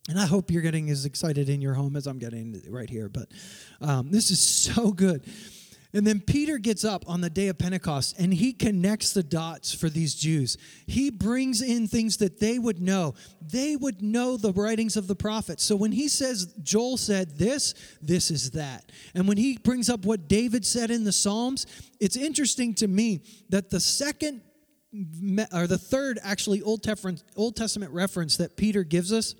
And 0.08 0.18
I 0.18 0.26
hope 0.26 0.50
you're 0.50 0.62
getting 0.62 0.90
as 0.90 1.06
excited 1.06 1.50
in 1.50 1.62
your 1.62 1.74
home 1.74 1.98
as 1.98 2.08
I'm 2.08 2.20
getting 2.20 2.62
right 2.70 2.90
here. 2.90 3.10
But 3.10 3.28
um, 3.82 4.12
this 4.12 4.32
is 4.32 4.40
so 4.40 4.92
good. 4.92 5.26
And 5.96 6.08
then 6.08 6.22
Peter 6.22 6.58
gets 6.58 6.84
up 6.84 7.08
on 7.08 7.22
the 7.22 7.30
day 7.30 7.50
of 7.50 7.60
Pentecost 7.60 8.16
and 8.18 8.34
he 8.34 8.52
connects 8.52 9.14
the 9.14 9.22
dots 9.22 9.74
for 9.74 9.90
these 9.90 10.16
Jews. 10.16 10.58
He 10.88 11.12
brings 11.12 11.62
in 11.62 11.88
things 11.88 12.18
that 12.18 12.40
they 12.40 12.58
would 12.58 12.82
know. 12.82 13.14
They 13.42 13.76
would 13.76 14.02
know 14.02 14.36
the 14.36 14.52
writings 14.52 14.98
of 14.98 15.06
the 15.06 15.16
prophets. 15.16 15.64
So 15.64 15.76
when 15.76 15.92
he 15.92 16.08
says, 16.08 16.54
Joel 16.64 16.98
said 16.98 17.38
this, 17.38 17.76
this 18.02 18.32
is 18.32 18.52
that. 18.52 18.92
And 19.14 19.28
when 19.28 19.38
he 19.38 19.58
brings 19.58 19.90
up 19.90 20.04
what 20.04 20.28
David 20.28 20.66
said 20.66 20.90
in 20.90 21.04
the 21.04 21.12
Psalms, 21.12 21.68
it's 22.00 22.18
interesting 22.18 22.74
to 22.76 22.88
me 22.88 23.22
that 23.50 23.70
the 23.70 23.80
second 23.80 24.42
or 25.54 25.68
the 25.68 25.78
third 25.78 26.20
actually 26.24 26.62
Old 26.62 26.84
Testament 26.84 27.92
reference 27.92 28.38
that 28.38 28.58
Peter 28.58 28.84
gives 28.84 29.14
us 29.14 29.36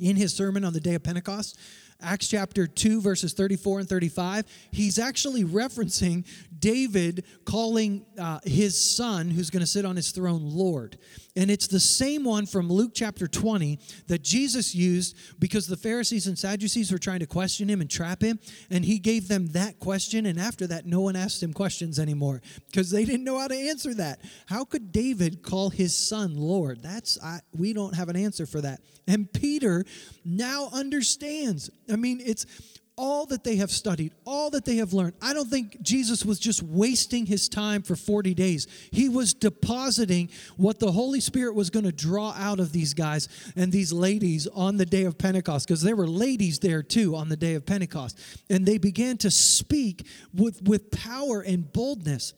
in 0.00 0.16
his 0.16 0.34
sermon 0.34 0.64
on 0.64 0.72
the 0.72 0.80
day 0.80 0.94
of 0.94 1.02
Pentecost 1.02 1.58
Acts 2.02 2.28
chapter 2.28 2.66
2, 2.66 3.00
verses 3.00 3.32
34 3.32 3.80
and 3.80 3.88
35, 3.88 4.44
he's 4.70 4.98
actually 4.98 5.44
referencing 5.44 6.26
David 6.58 7.24
calling 7.44 8.04
uh, 8.18 8.40
his 8.44 8.80
son, 8.80 9.30
who's 9.30 9.50
going 9.50 9.60
to 9.60 9.66
sit 9.66 9.84
on 9.84 9.96
his 9.96 10.10
throne, 10.10 10.42
Lord. 10.42 10.98
And 11.34 11.50
it's 11.50 11.66
the 11.66 11.80
same 11.80 12.24
one 12.24 12.44
from 12.44 12.68
Luke 12.68 12.92
chapter 12.94 13.26
20 13.26 13.78
that 14.08 14.22
Jesus 14.22 14.74
used 14.74 15.16
because 15.38 15.66
the 15.66 15.78
Pharisees 15.78 16.26
and 16.26 16.38
Sadducees 16.38 16.92
were 16.92 16.98
trying 16.98 17.20
to 17.20 17.26
question 17.26 17.70
him 17.70 17.80
and 17.80 17.90
trap 17.90 18.22
him. 18.22 18.38
And 18.70 18.84
he 18.84 18.98
gave 18.98 19.28
them 19.28 19.46
that 19.48 19.78
question. 19.78 20.26
And 20.26 20.38
after 20.38 20.66
that, 20.66 20.84
no 20.84 21.00
one 21.00 21.16
asked 21.16 21.42
him 21.42 21.54
questions 21.54 21.98
anymore 21.98 22.42
because 22.66 22.90
they 22.90 23.06
didn't 23.06 23.24
know 23.24 23.38
how 23.38 23.48
to 23.48 23.56
answer 23.56 23.94
that. 23.94 24.20
How 24.46 24.64
could 24.64 24.92
David 24.92 25.42
call 25.42 25.70
his 25.70 25.96
son 25.96 26.36
Lord? 26.36 26.82
That's, 26.82 27.18
I, 27.22 27.40
we 27.56 27.72
don't 27.72 27.94
have 27.94 28.10
an 28.10 28.16
answer 28.16 28.44
for 28.44 28.60
that. 28.60 28.80
And 29.06 29.32
Peter 29.32 29.84
now 30.26 30.68
understands. 30.70 31.70
I 31.90 31.96
mean, 31.96 32.20
it's 32.22 32.44
all 33.02 33.26
that 33.26 33.42
they 33.42 33.56
have 33.56 33.72
studied, 33.72 34.12
all 34.24 34.48
that 34.50 34.64
they 34.64 34.76
have 34.76 34.92
learned. 34.92 35.14
I 35.20 35.34
don't 35.34 35.50
think 35.50 35.82
Jesus 35.82 36.24
was 36.24 36.38
just 36.38 36.62
wasting 36.62 37.26
his 37.26 37.48
time 37.48 37.82
for 37.82 37.96
40 37.96 38.32
days. 38.32 38.68
He 38.92 39.08
was 39.08 39.34
depositing 39.34 40.30
what 40.56 40.78
the 40.78 40.92
Holy 40.92 41.18
Spirit 41.18 41.56
was 41.56 41.68
going 41.68 41.84
to 41.84 41.90
draw 41.90 42.32
out 42.38 42.60
of 42.60 42.70
these 42.70 42.94
guys 42.94 43.28
and 43.56 43.72
these 43.72 43.92
ladies 43.92 44.46
on 44.46 44.76
the 44.76 44.86
day 44.86 45.02
of 45.02 45.18
Pentecost, 45.18 45.66
because 45.66 45.82
there 45.82 45.96
were 45.96 46.06
ladies 46.06 46.60
there 46.60 46.84
too 46.84 47.16
on 47.16 47.28
the 47.28 47.36
day 47.36 47.54
of 47.54 47.66
Pentecost. 47.66 48.16
And 48.48 48.64
they 48.64 48.78
began 48.78 49.16
to 49.18 49.32
speak 49.32 50.06
with, 50.32 50.62
with 50.62 50.92
power 50.92 51.40
and 51.40 51.72
boldness 51.72 52.34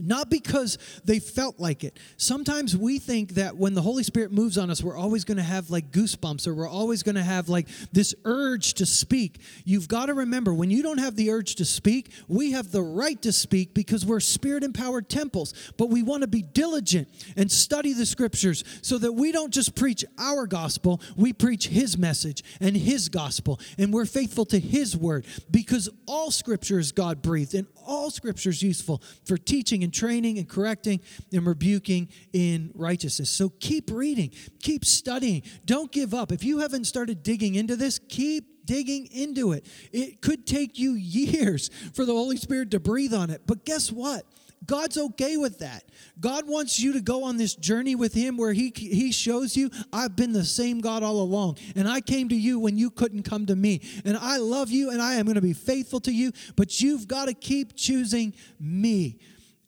not 0.00 0.30
because 0.30 0.78
they 1.04 1.18
felt 1.18 1.58
like 1.58 1.84
it. 1.84 1.98
Sometimes 2.16 2.76
we 2.76 2.98
think 2.98 3.34
that 3.34 3.56
when 3.56 3.74
the 3.74 3.82
Holy 3.82 4.02
Spirit 4.02 4.32
moves 4.32 4.58
on 4.58 4.70
us, 4.70 4.82
we're 4.82 4.96
always 4.96 5.24
going 5.24 5.36
to 5.36 5.42
have 5.42 5.70
like 5.70 5.90
goosebumps 5.90 6.46
or 6.46 6.54
we're 6.54 6.68
always 6.68 7.02
going 7.02 7.14
to 7.14 7.22
have 7.22 7.48
like 7.48 7.68
this 7.92 8.14
urge 8.24 8.74
to 8.74 8.86
speak. 8.86 9.40
You've 9.64 9.88
got 9.88 10.06
to 10.06 10.14
remember 10.14 10.52
when 10.52 10.70
you 10.70 10.82
don't 10.82 10.98
have 10.98 11.16
the 11.16 11.30
urge 11.30 11.56
to 11.56 11.64
speak, 11.64 12.10
we 12.28 12.52
have 12.52 12.72
the 12.72 12.82
right 12.82 13.20
to 13.22 13.32
speak 13.32 13.74
because 13.74 14.04
we're 14.04 14.20
spirit 14.20 14.64
empowered 14.64 15.08
temples. 15.08 15.54
But 15.76 15.90
we 15.90 16.02
want 16.02 16.22
to 16.22 16.26
be 16.26 16.42
diligent 16.42 17.08
and 17.36 17.50
study 17.50 17.92
the 17.92 18.06
scriptures 18.06 18.64
so 18.82 18.98
that 18.98 19.12
we 19.12 19.32
don't 19.32 19.52
just 19.52 19.74
preach 19.74 20.04
our 20.18 20.46
gospel, 20.46 21.00
we 21.16 21.32
preach 21.32 21.68
His 21.68 21.96
message 21.96 22.42
and 22.60 22.76
His 22.76 23.08
gospel. 23.08 23.60
And 23.78 23.92
we're 23.92 24.06
faithful 24.06 24.44
to 24.46 24.58
His 24.58 24.96
word 24.96 25.26
because 25.50 25.88
all 26.06 26.30
scripture 26.30 26.78
is 26.78 26.92
God 26.92 27.22
breathed 27.22 27.54
and 27.54 27.66
all 27.86 28.10
scripture 28.10 28.50
is 28.50 28.62
useful 28.62 29.00
for 29.24 29.36
teaching 29.36 29.82
and 29.86 29.94
training 29.94 30.36
and 30.38 30.48
correcting 30.48 31.00
and 31.32 31.46
rebuking 31.46 32.08
in 32.32 32.72
righteousness. 32.74 33.30
So 33.30 33.50
keep 33.60 33.88
reading, 33.92 34.32
keep 34.60 34.84
studying. 34.84 35.44
Don't 35.64 35.92
give 35.92 36.12
up. 36.12 36.32
If 36.32 36.42
you 36.42 36.58
haven't 36.58 36.86
started 36.86 37.22
digging 37.22 37.54
into 37.54 37.76
this, 37.76 38.00
keep 38.08 38.66
digging 38.66 39.06
into 39.12 39.52
it. 39.52 39.64
It 39.92 40.20
could 40.20 40.44
take 40.44 40.76
you 40.76 40.94
years 40.94 41.70
for 41.94 42.04
the 42.04 42.12
Holy 42.12 42.36
Spirit 42.36 42.72
to 42.72 42.80
breathe 42.80 43.14
on 43.14 43.30
it. 43.30 43.42
But 43.46 43.64
guess 43.64 43.92
what? 43.92 44.26
God's 44.64 44.96
okay 44.96 45.36
with 45.36 45.60
that. 45.60 45.84
God 46.18 46.48
wants 46.48 46.80
you 46.80 46.94
to 46.94 47.00
go 47.00 47.24
on 47.24 47.36
this 47.36 47.54
journey 47.54 47.94
with 47.94 48.14
Him 48.14 48.36
where 48.36 48.52
He, 48.52 48.72
he 48.74 49.12
shows 49.12 49.56
you, 49.56 49.70
I've 49.92 50.16
been 50.16 50.32
the 50.32 50.44
same 50.44 50.80
God 50.80 51.02
all 51.02 51.20
along. 51.20 51.58
And 51.76 51.88
I 51.88 52.00
came 52.00 52.28
to 52.30 52.34
you 52.34 52.58
when 52.58 52.76
you 52.76 52.90
couldn't 52.90 53.22
come 53.22 53.46
to 53.46 53.54
me. 53.54 53.82
And 54.04 54.16
I 54.16 54.38
love 54.38 54.70
you 54.70 54.90
and 54.90 55.00
I 55.00 55.14
am 55.14 55.26
going 55.26 55.36
to 55.36 55.40
be 55.40 55.52
faithful 55.52 56.00
to 56.00 56.12
you. 56.12 56.32
But 56.56 56.80
you've 56.80 57.06
got 57.06 57.26
to 57.26 57.34
keep 57.34 57.76
choosing 57.76 58.34
me. 58.58 59.18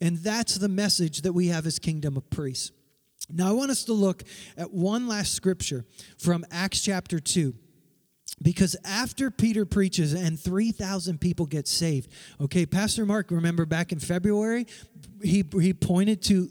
And 0.01 0.19
that's 0.19 0.57
the 0.57 0.69
message 0.69 1.23
that 1.23 1.33
we 1.33 1.49
have 1.49 1.67
as 1.67 1.79
kingdom 1.79 2.17
of 2.17 2.29
priests. 2.31 2.73
Now, 3.31 3.49
I 3.49 3.53
want 3.53 3.71
us 3.71 3.85
to 3.85 3.93
look 3.93 4.23
at 4.57 4.73
one 4.73 5.09
last 5.09 5.35
scripture 5.35 5.85
from 6.19 6.45
Acts 6.51 6.83
chapter 6.83 7.19
2. 7.19 7.55
Because 8.41 8.77
after 8.85 9.31
Peter 9.31 9.65
preaches 9.65 10.13
and 10.13 10.39
3,000 10.39 11.21
people 11.21 11.47
get 11.47 11.67
saved, 11.67 12.11
okay, 12.41 12.67
Pastor 12.67 13.05
Mark, 13.05 13.31
remember 13.31 13.67
back 13.67 13.91
in 13.91 13.99
February, 13.99 14.67
he, 15.23 15.45
he 15.61 15.75
pointed 15.75 16.23
to 16.25 16.49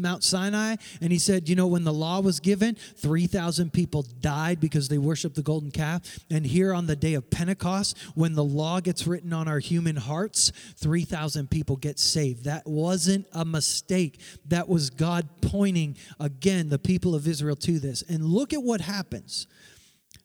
Mount 0.00 0.24
Sinai 0.24 0.76
and 1.00 1.12
he 1.12 1.18
said, 1.18 1.48
You 1.48 1.56
know, 1.56 1.66
when 1.66 1.84
the 1.84 1.92
law 1.92 2.20
was 2.20 2.40
given, 2.40 2.74
3,000 2.74 3.72
people 3.72 4.02
died 4.20 4.60
because 4.60 4.88
they 4.88 4.98
worshiped 4.98 5.36
the 5.36 5.42
golden 5.42 5.70
calf. 5.70 6.18
And 6.30 6.46
here 6.46 6.74
on 6.74 6.86
the 6.86 6.96
day 6.96 7.14
of 7.14 7.30
Pentecost, 7.30 7.96
when 8.14 8.34
the 8.34 8.44
law 8.44 8.80
gets 8.80 9.06
written 9.06 9.32
on 9.32 9.48
our 9.48 9.58
human 9.58 9.96
hearts, 9.96 10.52
3,000 10.76 11.50
people 11.50 11.76
get 11.76 11.98
saved. 11.98 12.44
That 12.44 12.66
wasn't 12.66 13.26
a 13.32 13.44
mistake. 13.44 14.20
That 14.46 14.68
was 14.68 14.90
God 14.90 15.28
pointing 15.40 15.96
again 16.18 16.68
the 16.68 16.78
people 16.78 17.14
of 17.14 17.26
Israel 17.26 17.56
to 17.56 17.78
this. 17.78 18.02
And 18.02 18.24
look 18.24 18.52
at 18.52 18.62
what 18.62 18.80
happens. 18.80 19.46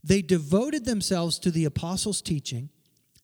They 0.04 0.22
devoted 0.22 0.86
themselves 0.86 1.40
to 1.40 1.52
the 1.52 1.66
apostles' 1.66 2.22
teaching 2.22 2.70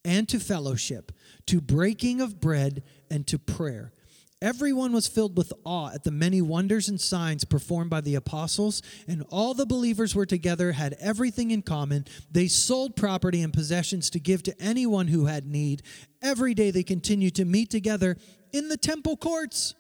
and 0.03 0.27
to 0.29 0.39
fellowship, 0.39 1.11
to 1.45 1.61
breaking 1.61 2.21
of 2.21 2.41
bread 2.41 2.83
and 3.09 3.27
to 3.27 3.37
prayer. 3.37 3.93
Everyone 4.41 4.91
was 4.91 5.07
filled 5.07 5.37
with 5.37 5.53
awe 5.63 5.91
at 5.93 6.03
the 6.03 6.09
many 6.09 6.41
wonders 6.41 6.89
and 6.89 6.99
signs 6.99 7.43
performed 7.43 7.91
by 7.91 8.01
the 8.01 8.15
apostles, 8.15 8.81
and 9.07 9.23
all 9.29 9.53
the 9.53 9.67
believers 9.67 10.15
were 10.15 10.25
together, 10.25 10.71
had 10.71 10.95
everything 10.99 11.51
in 11.51 11.61
common. 11.61 12.05
They 12.31 12.47
sold 12.47 12.95
property 12.95 13.43
and 13.43 13.53
possessions 13.53 14.09
to 14.09 14.19
give 14.19 14.41
to 14.43 14.61
anyone 14.61 15.07
who 15.07 15.27
had 15.27 15.45
need. 15.45 15.83
Every 16.23 16.55
day 16.55 16.71
they 16.71 16.81
continued 16.81 17.35
to 17.35 17.45
meet 17.45 17.69
together 17.69 18.17
in 18.51 18.67
the 18.67 18.77
temple 18.77 19.15
courts. 19.15 19.75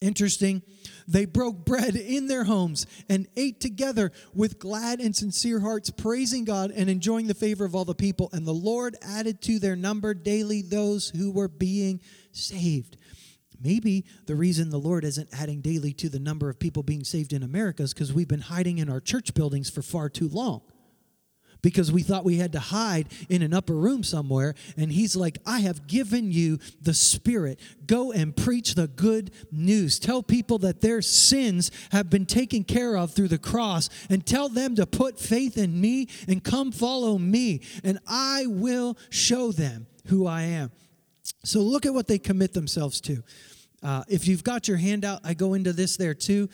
Interesting. 0.00 0.62
They 1.08 1.24
broke 1.24 1.64
bread 1.64 1.96
in 1.96 2.28
their 2.28 2.44
homes 2.44 2.86
and 3.08 3.26
ate 3.36 3.60
together 3.60 4.12
with 4.32 4.60
glad 4.60 5.00
and 5.00 5.14
sincere 5.14 5.58
hearts, 5.58 5.90
praising 5.90 6.44
God 6.44 6.70
and 6.70 6.88
enjoying 6.88 7.26
the 7.26 7.34
favor 7.34 7.64
of 7.64 7.74
all 7.74 7.84
the 7.84 7.94
people. 7.94 8.30
And 8.32 8.46
the 8.46 8.52
Lord 8.52 8.96
added 9.02 9.42
to 9.42 9.58
their 9.58 9.74
number 9.74 10.14
daily 10.14 10.62
those 10.62 11.08
who 11.08 11.32
were 11.32 11.48
being 11.48 12.00
saved. 12.30 12.96
Maybe 13.62 14.04
the 14.26 14.36
reason 14.36 14.70
the 14.70 14.78
Lord 14.78 15.04
isn't 15.04 15.28
adding 15.32 15.60
daily 15.60 15.92
to 15.94 16.08
the 16.08 16.20
number 16.20 16.48
of 16.48 16.58
people 16.58 16.82
being 16.82 17.04
saved 17.04 17.32
in 17.32 17.42
America 17.42 17.82
is 17.82 17.92
because 17.92 18.12
we've 18.12 18.28
been 18.28 18.40
hiding 18.40 18.78
in 18.78 18.88
our 18.88 19.00
church 19.00 19.34
buildings 19.34 19.68
for 19.68 19.82
far 19.82 20.08
too 20.08 20.28
long. 20.28 20.62
Because 21.60 21.90
we 21.90 22.04
thought 22.04 22.24
we 22.24 22.36
had 22.36 22.52
to 22.52 22.60
hide 22.60 23.08
in 23.28 23.42
an 23.42 23.52
upper 23.52 23.74
room 23.74 24.04
somewhere. 24.04 24.54
And 24.76 24.92
he's 24.92 25.16
like, 25.16 25.38
I 25.44 25.58
have 25.60 25.88
given 25.88 26.30
you 26.30 26.60
the 26.80 26.94
Spirit. 26.94 27.58
Go 27.84 28.12
and 28.12 28.36
preach 28.36 28.76
the 28.76 28.86
good 28.86 29.32
news. 29.50 29.98
Tell 29.98 30.22
people 30.22 30.58
that 30.58 30.82
their 30.82 31.02
sins 31.02 31.72
have 31.90 32.10
been 32.10 32.26
taken 32.26 32.62
care 32.62 32.96
of 32.96 33.12
through 33.12 33.26
the 33.26 33.38
cross. 33.38 33.88
And 34.08 34.24
tell 34.24 34.48
them 34.48 34.76
to 34.76 34.86
put 34.86 35.18
faith 35.18 35.58
in 35.58 35.80
me 35.80 36.06
and 36.28 36.44
come 36.44 36.70
follow 36.70 37.18
me. 37.18 37.62
And 37.82 37.98
I 38.06 38.46
will 38.46 38.96
show 39.10 39.50
them 39.50 39.88
who 40.06 40.28
I 40.28 40.42
am. 40.42 40.70
So 41.44 41.60
look 41.60 41.86
at 41.86 41.94
what 41.94 42.06
they 42.06 42.18
commit 42.18 42.52
themselves 42.52 43.00
to. 43.02 43.22
Uh, 43.82 44.04
if 44.08 44.26
you've 44.26 44.44
got 44.44 44.68
your 44.68 44.76
handout, 44.76 45.20
I 45.24 45.34
go 45.34 45.54
into 45.54 45.72
this 45.72 45.96
there 45.96 46.14
too. 46.14 46.48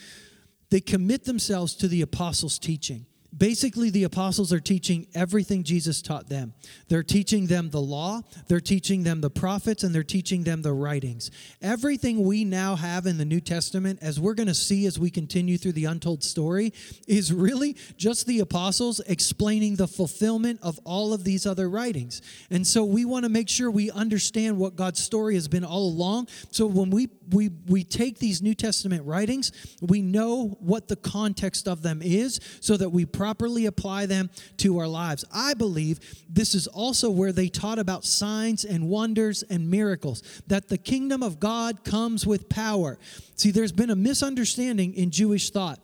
They 0.70 0.80
commit 0.80 1.24
themselves 1.24 1.74
to 1.76 1.88
the 1.88 2.02
apostles' 2.02 2.58
teaching 2.58 3.06
basically 3.36 3.90
the 3.90 4.04
apostles 4.04 4.52
are 4.52 4.60
teaching 4.60 5.06
everything 5.14 5.62
Jesus 5.62 6.02
taught 6.02 6.28
them. 6.28 6.54
They're 6.88 7.02
teaching 7.02 7.46
them 7.46 7.70
the 7.70 7.80
law, 7.80 8.22
they're 8.48 8.60
teaching 8.60 9.02
them 9.02 9.20
the 9.20 9.30
prophets, 9.30 9.82
and 9.82 9.94
they're 9.94 10.02
teaching 10.02 10.44
them 10.44 10.62
the 10.62 10.72
writings. 10.72 11.30
Everything 11.60 12.24
we 12.24 12.44
now 12.44 12.76
have 12.76 13.06
in 13.06 13.18
the 13.18 13.24
New 13.24 13.40
Testament, 13.40 13.98
as 14.02 14.20
we're 14.20 14.34
going 14.34 14.46
to 14.46 14.54
see 14.54 14.86
as 14.86 14.98
we 14.98 15.10
continue 15.10 15.58
through 15.58 15.72
the 15.72 15.86
untold 15.86 16.22
story, 16.22 16.72
is 17.06 17.32
really 17.32 17.76
just 17.96 18.26
the 18.26 18.40
apostles 18.40 19.00
explaining 19.00 19.76
the 19.76 19.88
fulfillment 19.88 20.60
of 20.62 20.78
all 20.84 21.12
of 21.12 21.24
these 21.24 21.46
other 21.46 21.68
writings. 21.68 22.22
And 22.50 22.66
so 22.66 22.84
we 22.84 23.04
want 23.04 23.24
to 23.24 23.28
make 23.28 23.48
sure 23.48 23.70
we 23.70 23.90
understand 23.90 24.58
what 24.58 24.76
God's 24.76 25.02
story 25.02 25.34
has 25.34 25.48
been 25.48 25.64
all 25.64 25.88
along. 25.88 26.28
So 26.50 26.66
when 26.66 26.90
we 26.90 27.08
we 27.30 27.50
we 27.66 27.84
take 27.84 28.18
these 28.18 28.42
New 28.42 28.54
Testament 28.54 29.04
writings, 29.04 29.52
we 29.80 30.02
know 30.02 30.56
what 30.60 30.88
the 30.88 30.96
context 30.96 31.66
of 31.66 31.82
them 31.82 32.00
is 32.02 32.40
so 32.60 32.76
that 32.76 32.90
we 32.90 33.06
properly 33.24 33.64
apply 33.64 34.04
them 34.04 34.28
to 34.58 34.78
our 34.78 34.86
lives. 34.86 35.24
I 35.32 35.54
believe 35.54 35.98
this 36.28 36.54
is 36.54 36.66
also 36.66 37.08
where 37.08 37.32
they 37.32 37.48
taught 37.48 37.78
about 37.78 38.04
signs 38.04 38.66
and 38.66 38.90
wonders 38.90 39.42
and 39.44 39.70
miracles, 39.70 40.22
that 40.46 40.68
the 40.68 40.76
kingdom 40.76 41.22
of 41.22 41.40
God 41.40 41.84
comes 41.84 42.26
with 42.26 42.50
power. 42.50 42.98
See, 43.34 43.50
there's 43.50 43.72
been 43.72 43.88
a 43.88 43.96
misunderstanding 43.96 44.92
in 44.92 45.10
Jewish 45.10 45.48
thought. 45.48 45.80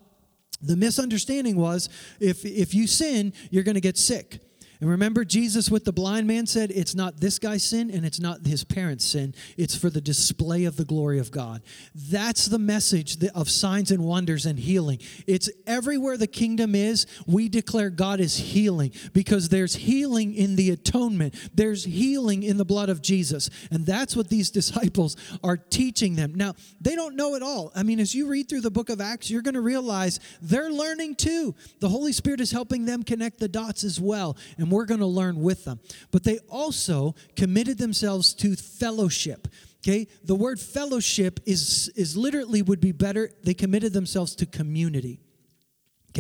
The 0.61 0.76
misunderstanding 0.76 1.57
was 1.57 1.88
if, 2.20 2.45
if 2.45 2.74
you 2.74 2.86
sin, 2.86 3.32
you're 3.51 3.64
going 3.64 3.76
to 3.76 3.80
get 3.80 3.97
sick. 3.97 4.41
And 4.81 4.89
remember, 4.89 5.24
Jesus 5.24 5.70
with 5.70 5.85
the 5.85 5.93
blind 5.93 6.26
man 6.26 6.47
said, 6.47 6.70
It's 6.70 6.95
not 6.95 7.20
this 7.20 7.39
guy's 7.39 7.62
sin 7.62 7.91
and 7.91 8.07
it's 8.07 8.18
not 8.18 8.47
his 8.47 8.64
parents' 8.64 9.05
sin. 9.05 9.35
It's 9.59 9.76
for 9.76 9.91
the 9.91 10.01
display 10.01 10.64
of 10.64 10.76
the 10.76 10.87
glory 10.87 11.18
of 11.18 11.31
God. 11.31 11.62
That's 11.95 12.47
the 12.47 12.59
message 12.59 13.18
of 13.35 13.51
signs 13.51 13.91
and 13.91 14.05
wonders 14.05 14.47
and 14.47 14.59
healing. 14.59 14.99
It's 15.26 15.51
everywhere 15.66 16.16
the 16.16 16.26
kingdom 16.26 16.74
is, 16.74 17.07
we 17.26 17.51
declare 17.51 17.91
God 17.91 18.20
is 18.20 18.37
healing 18.37 18.93
because 19.12 19.51
there's 19.51 19.74
healing 19.74 20.35
in 20.35 20.57
the 20.57 20.70
atonement, 20.70 21.35
there's 21.55 21.85
healing 21.85 22.43
in 22.43 22.57
the 22.57 22.64
blood 22.64 22.89
of 22.89 23.03
Jesus. 23.03 23.51
And 23.70 23.85
that's 23.85 24.16
what 24.16 24.28
these 24.28 24.51
disciples 24.61 25.16
are 25.45 25.59
teaching 25.59 26.16
them. 26.16 26.35
Now, 26.35 26.55
they 26.81 26.95
don't 26.95 27.16
know 27.16 27.35
it 27.35 27.43
all. 27.43 27.70
I 27.74 27.83
mean, 27.83 28.01
as 28.01 28.14
you 28.14 28.28
read 28.28 28.49
through 28.49 28.62
the 28.62 28.70
book 28.70 28.89
of 28.89 29.01
Acts, 29.01 29.31
you're 29.31 29.43
going 29.43 29.55
to 29.55 29.61
realize 29.61 30.20
they're 30.41 30.70
learning 30.70 31.16
too. 31.16 31.55
The 31.81 31.89
Holy 31.89 32.12
Spirit 32.12 32.41
is 32.41 32.51
helping 32.51 32.87
them 32.87 33.03
connect 33.03 33.39
the 33.39 33.49
dots 33.49 33.85
as 33.85 34.01
well. 34.01 34.39
And 34.57 34.70
we're 34.71 34.87
going 34.87 35.01
to 35.01 35.07
learn 35.07 35.41
with 35.41 35.64
them. 35.64 35.81
But 36.11 36.25
they 36.25 36.39
also 36.49 37.14
committed 37.37 37.79
themselves 37.79 38.35
to 38.35 38.57
fellowship. 38.57 39.49
Okay, 39.83 40.09
the 40.25 40.35
word 40.35 40.61
fellowship 40.61 41.41
is 41.47 41.91
is 41.97 42.16
literally 42.16 42.61
would 42.62 42.81
be 42.81 42.93
better. 42.93 43.31
They 43.43 43.55
committed 43.55 43.93
themselves 43.93 44.35
to 44.37 44.47
community. 44.47 45.21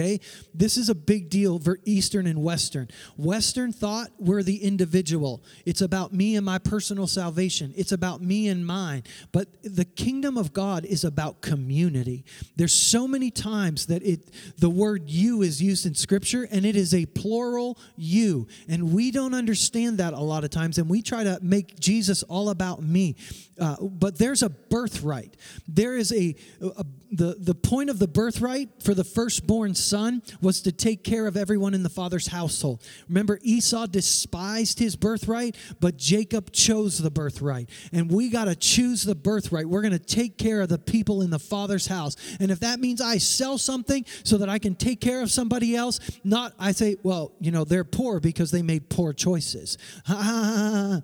Okay, 0.00 0.18
this 0.54 0.78
is 0.78 0.88
a 0.88 0.94
big 0.94 1.28
deal 1.28 1.58
for 1.58 1.78
Eastern 1.84 2.26
and 2.26 2.42
Western. 2.42 2.88
Western 3.18 3.70
thought 3.70 4.08
we're 4.18 4.42
the 4.42 4.64
individual. 4.64 5.42
It's 5.66 5.82
about 5.82 6.14
me 6.14 6.36
and 6.36 6.46
my 6.46 6.56
personal 6.56 7.06
salvation. 7.06 7.74
It's 7.76 7.92
about 7.92 8.22
me 8.22 8.48
and 8.48 8.66
mine. 8.66 9.02
But 9.30 9.48
the 9.62 9.84
kingdom 9.84 10.38
of 10.38 10.54
God 10.54 10.86
is 10.86 11.04
about 11.04 11.42
community. 11.42 12.24
There's 12.56 12.72
so 12.72 13.06
many 13.06 13.30
times 13.30 13.86
that 13.86 14.02
it 14.02 14.30
the 14.56 14.70
word 14.70 15.10
you 15.10 15.42
is 15.42 15.60
used 15.60 15.84
in 15.84 15.94
scripture 15.94 16.48
and 16.50 16.64
it 16.64 16.76
is 16.76 16.94
a 16.94 17.04
plural 17.04 17.78
you. 17.94 18.48
And 18.68 18.94
we 18.94 19.10
don't 19.10 19.34
understand 19.34 19.98
that 19.98 20.14
a 20.14 20.20
lot 20.20 20.44
of 20.44 20.50
times 20.50 20.78
and 20.78 20.88
we 20.88 21.02
try 21.02 21.24
to 21.24 21.38
make 21.42 21.78
Jesus 21.78 22.22
all 22.22 22.48
about 22.48 22.82
me. 22.82 23.16
Uh, 23.60 23.76
but 23.82 24.18
there's 24.18 24.42
a 24.42 24.48
birthright. 24.48 25.36
There 25.68 25.96
is 25.96 26.12
a, 26.12 26.34
a 26.60 26.84
the, 27.12 27.36
the 27.38 27.54
point 27.54 27.90
of 27.90 27.98
the 27.98 28.06
birthright 28.06 28.68
for 28.82 28.94
the 28.94 29.04
firstborn 29.04 29.74
son 29.74 30.22
was 30.40 30.62
to 30.62 30.72
take 30.72 31.02
care 31.02 31.26
of 31.26 31.36
everyone 31.36 31.74
in 31.74 31.82
the 31.82 31.88
father's 31.88 32.28
household. 32.28 32.82
Remember, 33.08 33.38
Esau 33.42 33.86
despised 33.86 34.78
his 34.78 34.94
birthright, 34.94 35.56
but 35.80 35.96
Jacob 35.96 36.52
chose 36.52 36.98
the 36.98 37.10
birthright. 37.10 37.68
And 37.92 38.10
we 38.10 38.28
got 38.28 38.44
to 38.44 38.54
choose 38.54 39.02
the 39.02 39.14
birthright. 39.14 39.66
We're 39.66 39.82
going 39.82 39.92
to 39.92 39.98
take 39.98 40.38
care 40.38 40.60
of 40.60 40.68
the 40.68 40.78
people 40.78 41.22
in 41.22 41.30
the 41.30 41.38
father's 41.38 41.88
house. 41.88 42.16
And 42.38 42.50
if 42.50 42.60
that 42.60 42.78
means 42.78 43.00
I 43.00 43.18
sell 43.18 43.58
something 43.58 44.04
so 44.22 44.38
that 44.38 44.48
I 44.48 44.58
can 44.58 44.76
take 44.76 45.00
care 45.00 45.22
of 45.22 45.30
somebody 45.30 45.74
else, 45.74 45.98
not, 46.22 46.54
I 46.58 46.72
say, 46.72 46.96
well, 47.02 47.32
you 47.40 47.50
know, 47.50 47.64
they're 47.64 47.84
poor 47.84 48.20
because 48.20 48.50
they 48.50 48.62
made 48.62 48.88
poor 48.88 49.12
choices. 49.12 49.78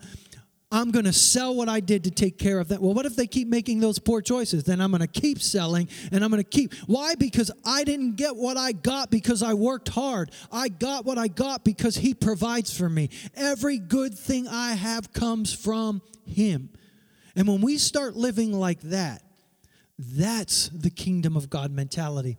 I'm 0.71 0.91
going 0.91 1.05
to 1.05 1.13
sell 1.13 1.55
what 1.55 1.69
I 1.69 1.79
did 1.79 2.05
to 2.05 2.11
take 2.11 2.39
care 2.39 2.59
of 2.59 2.69
that. 2.69 2.83
Well, 2.83 2.93
what 2.93 3.07
if 3.07 3.15
they 3.15 3.29
keep 3.29 3.47
making 3.47 3.79
those 3.79 4.01
poor 4.01 4.21
choices? 4.21 4.65
Then 4.65 4.81
I'm 4.81 4.91
going 4.91 5.01
to 5.01 5.07
keep 5.07 5.41
selling 5.41 5.89
and 6.11 6.25
I'm 6.25 6.31
going 6.31 6.43
to 6.43 6.49
keep. 6.49 6.75
Why? 6.87 7.15
Because 7.15 7.53
I 7.65 7.85
didn't 7.85 8.17
get 8.17 8.35
what 8.35 8.57
I 8.57 8.73
got 8.73 9.11
because 9.11 9.45
I 9.45 9.55
worked 9.55 9.89
hard. 9.89 10.33
I 10.51 10.69
got 10.69 11.05
what 11.05 11.19
I 11.19 11.29
got 11.29 11.65
because 11.65 11.97
He 11.97 12.15
provides 12.15 12.77
for 12.77 12.89
me. 12.89 13.11
Every 13.37 13.79
good 13.79 14.19
thing 14.19 14.49
I 14.49 14.75
have 14.75 15.13
comes 15.13 15.55
from 15.55 16.03
Him. 16.25 16.71
And 17.37 17.47
when 17.47 17.61
we 17.61 17.79
start 17.79 18.17
living 18.17 18.53
like 18.53 18.81
that, 18.83 19.23
that's 19.99 20.69
the 20.71 20.91
kingdom 20.91 21.37
of 21.37 21.49
God 21.49 21.71
mentality. 21.71 22.39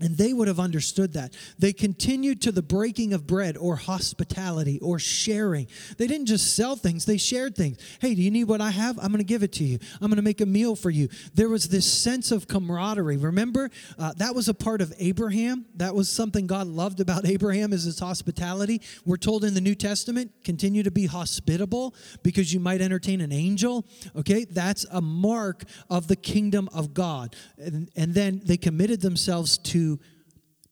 And 0.00 0.16
they 0.16 0.32
would 0.32 0.48
have 0.48 0.58
understood 0.58 1.12
that. 1.12 1.34
They 1.56 1.72
continued 1.72 2.42
to 2.42 2.50
the 2.50 2.62
breaking 2.62 3.12
of 3.12 3.28
bread 3.28 3.56
or 3.56 3.76
hospitality 3.76 4.80
or 4.80 4.98
sharing. 4.98 5.68
They 5.98 6.08
didn't 6.08 6.26
just 6.26 6.56
sell 6.56 6.74
things, 6.74 7.04
they 7.04 7.16
shared 7.16 7.54
things. 7.54 7.78
Hey, 8.00 8.16
do 8.16 8.22
you 8.22 8.32
need 8.32 8.44
what 8.44 8.60
I 8.60 8.70
have? 8.70 8.98
I'm 8.98 9.12
going 9.12 9.18
to 9.18 9.24
give 9.24 9.44
it 9.44 9.52
to 9.52 9.64
you. 9.64 9.78
I'm 10.00 10.08
going 10.08 10.16
to 10.16 10.22
make 10.22 10.40
a 10.40 10.46
meal 10.46 10.74
for 10.74 10.90
you. 10.90 11.08
There 11.34 11.48
was 11.48 11.68
this 11.68 11.86
sense 11.86 12.32
of 12.32 12.48
camaraderie. 12.48 13.18
Remember, 13.18 13.70
uh, 13.96 14.12
that 14.16 14.34
was 14.34 14.48
a 14.48 14.54
part 14.54 14.80
of 14.80 14.92
Abraham. 14.98 15.66
That 15.76 15.94
was 15.94 16.08
something 16.08 16.48
God 16.48 16.66
loved 16.66 16.98
about 16.98 17.24
Abraham 17.24 17.72
is 17.72 17.84
his 17.84 18.00
hospitality. 18.00 18.82
We're 19.04 19.16
told 19.16 19.44
in 19.44 19.54
the 19.54 19.60
New 19.60 19.76
Testament, 19.76 20.32
continue 20.42 20.82
to 20.82 20.90
be 20.90 21.06
hospitable 21.06 21.94
because 22.24 22.52
you 22.52 22.58
might 22.58 22.80
entertain 22.80 23.20
an 23.20 23.30
angel. 23.30 23.86
Okay, 24.16 24.44
that's 24.44 24.84
a 24.90 25.00
mark 25.00 25.62
of 25.88 26.08
the 26.08 26.16
kingdom 26.16 26.68
of 26.74 26.94
God. 26.94 27.36
And, 27.58 27.92
and 27.94 28.12
then 28.12 28.40
they 28.44 28.56
committed 28.56 29.00
themselves 29.00 29.56
to 29.58 29.83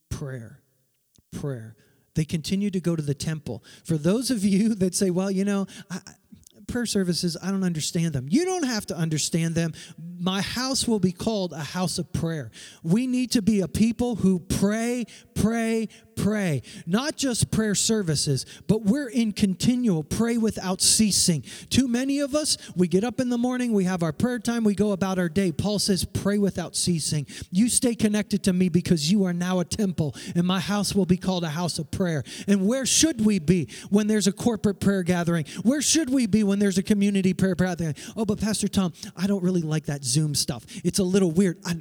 prayer. 0.09 0.61
Prayer. 1.33 1.77
They 2.15 2.25
continue 2.25 2.71
to 2.71 2.81
go 2.81 2.95
to 2.95 3.03
the 3.03 3.15
temple. 3.15 3.65
For 3.85 3.97
those 3.97 4.31
of 4.31 4.45
you 4.45 4.75
that 4.77 4.95
say, 4.95 5.11
well, 5.11 5.31
you 5.31 5.45
know, 5.45 5.67
I, 5.91 6.01
prayer 6.67 6.87
services, 6.87 7.37
I 7.43 7.51
don't 7.51 7.65
understand 7.65 8.13
them. 8.13 8.27
You 8.29 8.45
don't 8.45 8.65
have 8.65 8.87
to 8.87 8.97
understand 8.97 9.55
them. 9.55 9.73
My 10.23 10.41
house 10.41 10.87
will 10.87 11.01
be 11.01 11.11
called 11.11 11.53
a 11.53 11.59
house 11.59 11.99
of 11.99 12.13
prayer. 12.13 12.53
We 12.85 13.09
need 13.09 13.33
to 13.33 13.43
be 13.43 13.61
a 13.61 13.67
people 13.67 14.15
who 14.15 14.39
pray, 14.39 15.07
pray, 15.35 15.89
pray. 16.15 16.63
Not 16.87 17.17
just 17.17 17.51
prayer 17.51 17.75
services, 17.75 18.47
but 18.69 18.85
we're 18.85 19.09
in 19.09 19.33
continual 19.33 20.05
pray 20.05 20.39
without 20.39 20.81
ceasing. 20.81 21.43
Too 21.71 21.89
many 21.89 22.21
of 22.21 22.37
us, 22.37 22.57
we 22.77 22.87
get 22.87 23.03
up 23.03 23.19
in 23.19 23.31
the 23.31 23.39
morning, 23.39 23.73
we 23.73 23.83
have 23.83 24.05
our 24.05 24.13
prayer 24.13 24.39
time, 24.39 24.63
we 24.63 24.77
go 24.77 24.93
about 24.93 25.19
our 25.19 25.29
day. 25.29 25.51
Paul 25.51 25.81
says, 25.81 26.05
pray 26.05 26.39
without 26.39 26.77
ceasing. 26.77 27.27
You 27.51 27.69
stay 27.69 27.97
connected 27.97 28.45
to 28.45 28.53
me 28.53 28.69
because 28.69 29.11
you 29.11 29.25
are 29.25 29.33
now 29.33 29.59
a 29.59 29.65
temple, 29.65 30.15
and 30.37 30.47
my 30.47 30.61
house 30.61 30.95
will 30.95 31.07
be 31.07 31.17
called 31.17 31.43
a 31.43 31.49
house 31.49 31.81
of 31.81 31.91
prayer. 31.91 32.23
And 32.47 32.65
where 32.69 32.87
should 32.87 33.25
we 33.27 33.41
be 33.41 33.69
when 33.91 34.07
there's 34.07 34.29
a 34.29 34.33
corporate 34.33 34.79
prayer 34.79 35.03
gathering? 35.03 35.47
Where 35.65 35.83
should 35.83 36.11
we 36.11 36.27
be 36.27 36.45
when 36.45 36.61
there's 36.61 36.79
a 36.79 36.83
community 36.85 37.35
prayer 37.35 37.57
gathering? 37.57 37.97
Oh, 38.17 38.25
but 38.25 38.41
Pastor 38.41 38.69
Tom, 38.69 38.93
I 39.17 39.27
don't 39.27 39.43
really 39.43 39.63
like 39.63 39.87
that 39.87 40.05
Zoom 40.13 40.35
stuff. 40.35 40.65
It's 40.85 40.99
a 40.99 41.05
little 41.05 41.31
weird. 41.31 41.59
I, 41.65 41.77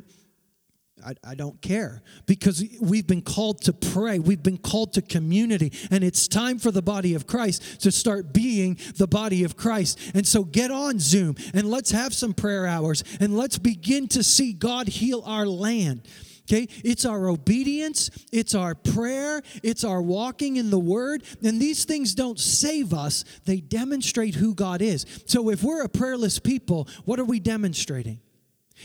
I, 1.06 1.14
I, 1.24 1.36
don't 1.36 1.62
care 1.62 2.02
because 2.26 2.64
we've 2.80 3.08
been 3.08 3.22
called 3.22 3.62
to 3.64 3.74
pray. 3.74 4.20
We've 4.20 4.42
been 4.42 4.58
called 4.58 4.94
to 4.94 5.02
community. 5.02 5.74
And 5.90 6.04
it's 6.04 6.28
time 6.28 6.60
for 6.60 6.72
the 6.72 6.82
body 6.82 7.16
of 7.16 7.28
Christ 7.28 7.82
to 7.82 7.92
start 7.92 8.34
being 8.34 8.78
the 8.98 9.08
body 9.08 9.44
of 9.44 9.58
Christ. 9.58 10.00
And 10.14 10.28
so 10.28 10.44
get 10.44 10.72
on 10.72 11.00
Zoom 11.00 11.36
and 11.54 11.70
let's 11.70 11.92
have 11.92 12.14
some 12.14 12.34
prayer 12.34 12.68
hours 12.68 13.04
and 13.20 13.36
let's 13.36 13.58
begin 13.58 14.08
to 14.10 14.24
see 14.24 14.54
God 14.54 14.88
heal 14.88 15.24
our 15.26 15.48
land. 15.48 16.08
Okay, 16.52 16.68
it's 16.84 17.06
our 17.06 17.30
obedience, 17.30 18.10
it's 18.34 18.54
our 18.54 18.76
prayer, 18.76 19.42
it's 19.64 19.86
our 19.86 20.02
walking 20.02 20.58
in 20.58 20.70
the 20.70 20.80
Word. 20.80 21.24
And 21.42 21.62
these 21.62 21.86
things 21.86 22.14
don't 22.14 22.38
save 22.38 22.94
us, 22.94 23.24
they 23.46 23.62
demonstrate 23.62 24.36
who 24.36 24.54
God 24.54 24.82
is. 24.82 25.06
So 25.28 25.50
if 25.50 25.64
we're 25.64 25.84
a 25.84 25.88
prayerless 25.88 26.40
people, 26.40 26.90
what 27.06 27.22
are 27.22 27.26
we 27.26 27.40
demonstrating? 27.40 28.20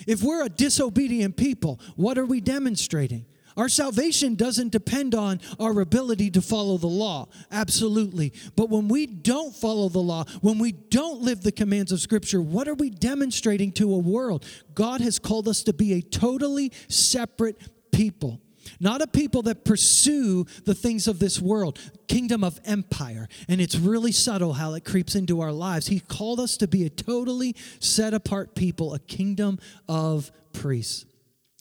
If 0.07 0.23
we're 0.23 0.45
a 0.45 0.49
disobedient 0.49 1.37
people, 1.37 1.81
what 1.97 2.19
are 2.19 2.27
we 2.27 2.41
demonstrating? 2.41 3.27
Our 3.57 3.69
salvation 3.69 4.35
doesn't 4.35 4.73
depend 4.73 5.15
on 5.15 5.41
our 5.59 5.81
ability 5.81 6.31
to 6.33 6.43
follow 6.43 6.77
the 6.77 6.87
law. 6.87 7.29
Absolutely. 7.51 8.33
But 8.55 8.69
when 8.69 8.89
we 8.89 9.07
don't 9.07 9.55
follow 9.55 9.89
the 9.89 10.01
law, 10.01 10.25
when 10.43 10.59
we 10.59 10.73
don't 10.73 11.23
live 11.23 11.43
the 11.43 11.53
commands 11.53 11.91
of 11.91 12.01
Scripture, 12.01 12.43
what 12.43 12.69
are 12.69 12.75
we 12.75 12.91
demonstrating 12.91 13.73
to 13.73 13.95
a 13.95 13.99
world? 13.99 14.45
God 14.75 15.01
has 15.01 15.19
called 15.19 15.49
us 15.49 15.63
to 15.65 15.73
be 15.73 15.95
a 15.95 16.03
totally 16.03 16.73
separate 16.89 17.57
people. 17.93 18.41
Not 18.81 19.01
a 19.01 19.07
people 19.07 19.43
that 19.43 19.65
pursue 19.65 20.45
the 20.65 20.75
things 20.75 21.07
of 21.07 21.19
this 21.19 21.41
world, 21.41 21.79
kingdom 22.09 22.45
of 22.45 22.61
empire. 22.65 23.29
And 23.49 23.61
it's 23.61 23.77
really 23.77 24.13
subtle 24.13 24.55
how 24.55 24.75
it 24.75 24.85
creeps 24.85 25.15
into 25.15 25.41
our 25.41 25.53
lives. 25.53 25.87
He 25.87 26.01
called 26.01 26.41
us 26.41 26.57
to 26.59 26.69
be 26.69 26.85
a 26.85 26.91
totally 26.91 27.55
set 27.81 28.13
apart 28.13 28.55
people, 28.55 28.93
a 28.93 28.99
kingdom 28.99 29.59
of 29.89 30.31
priests. 30.53 31.07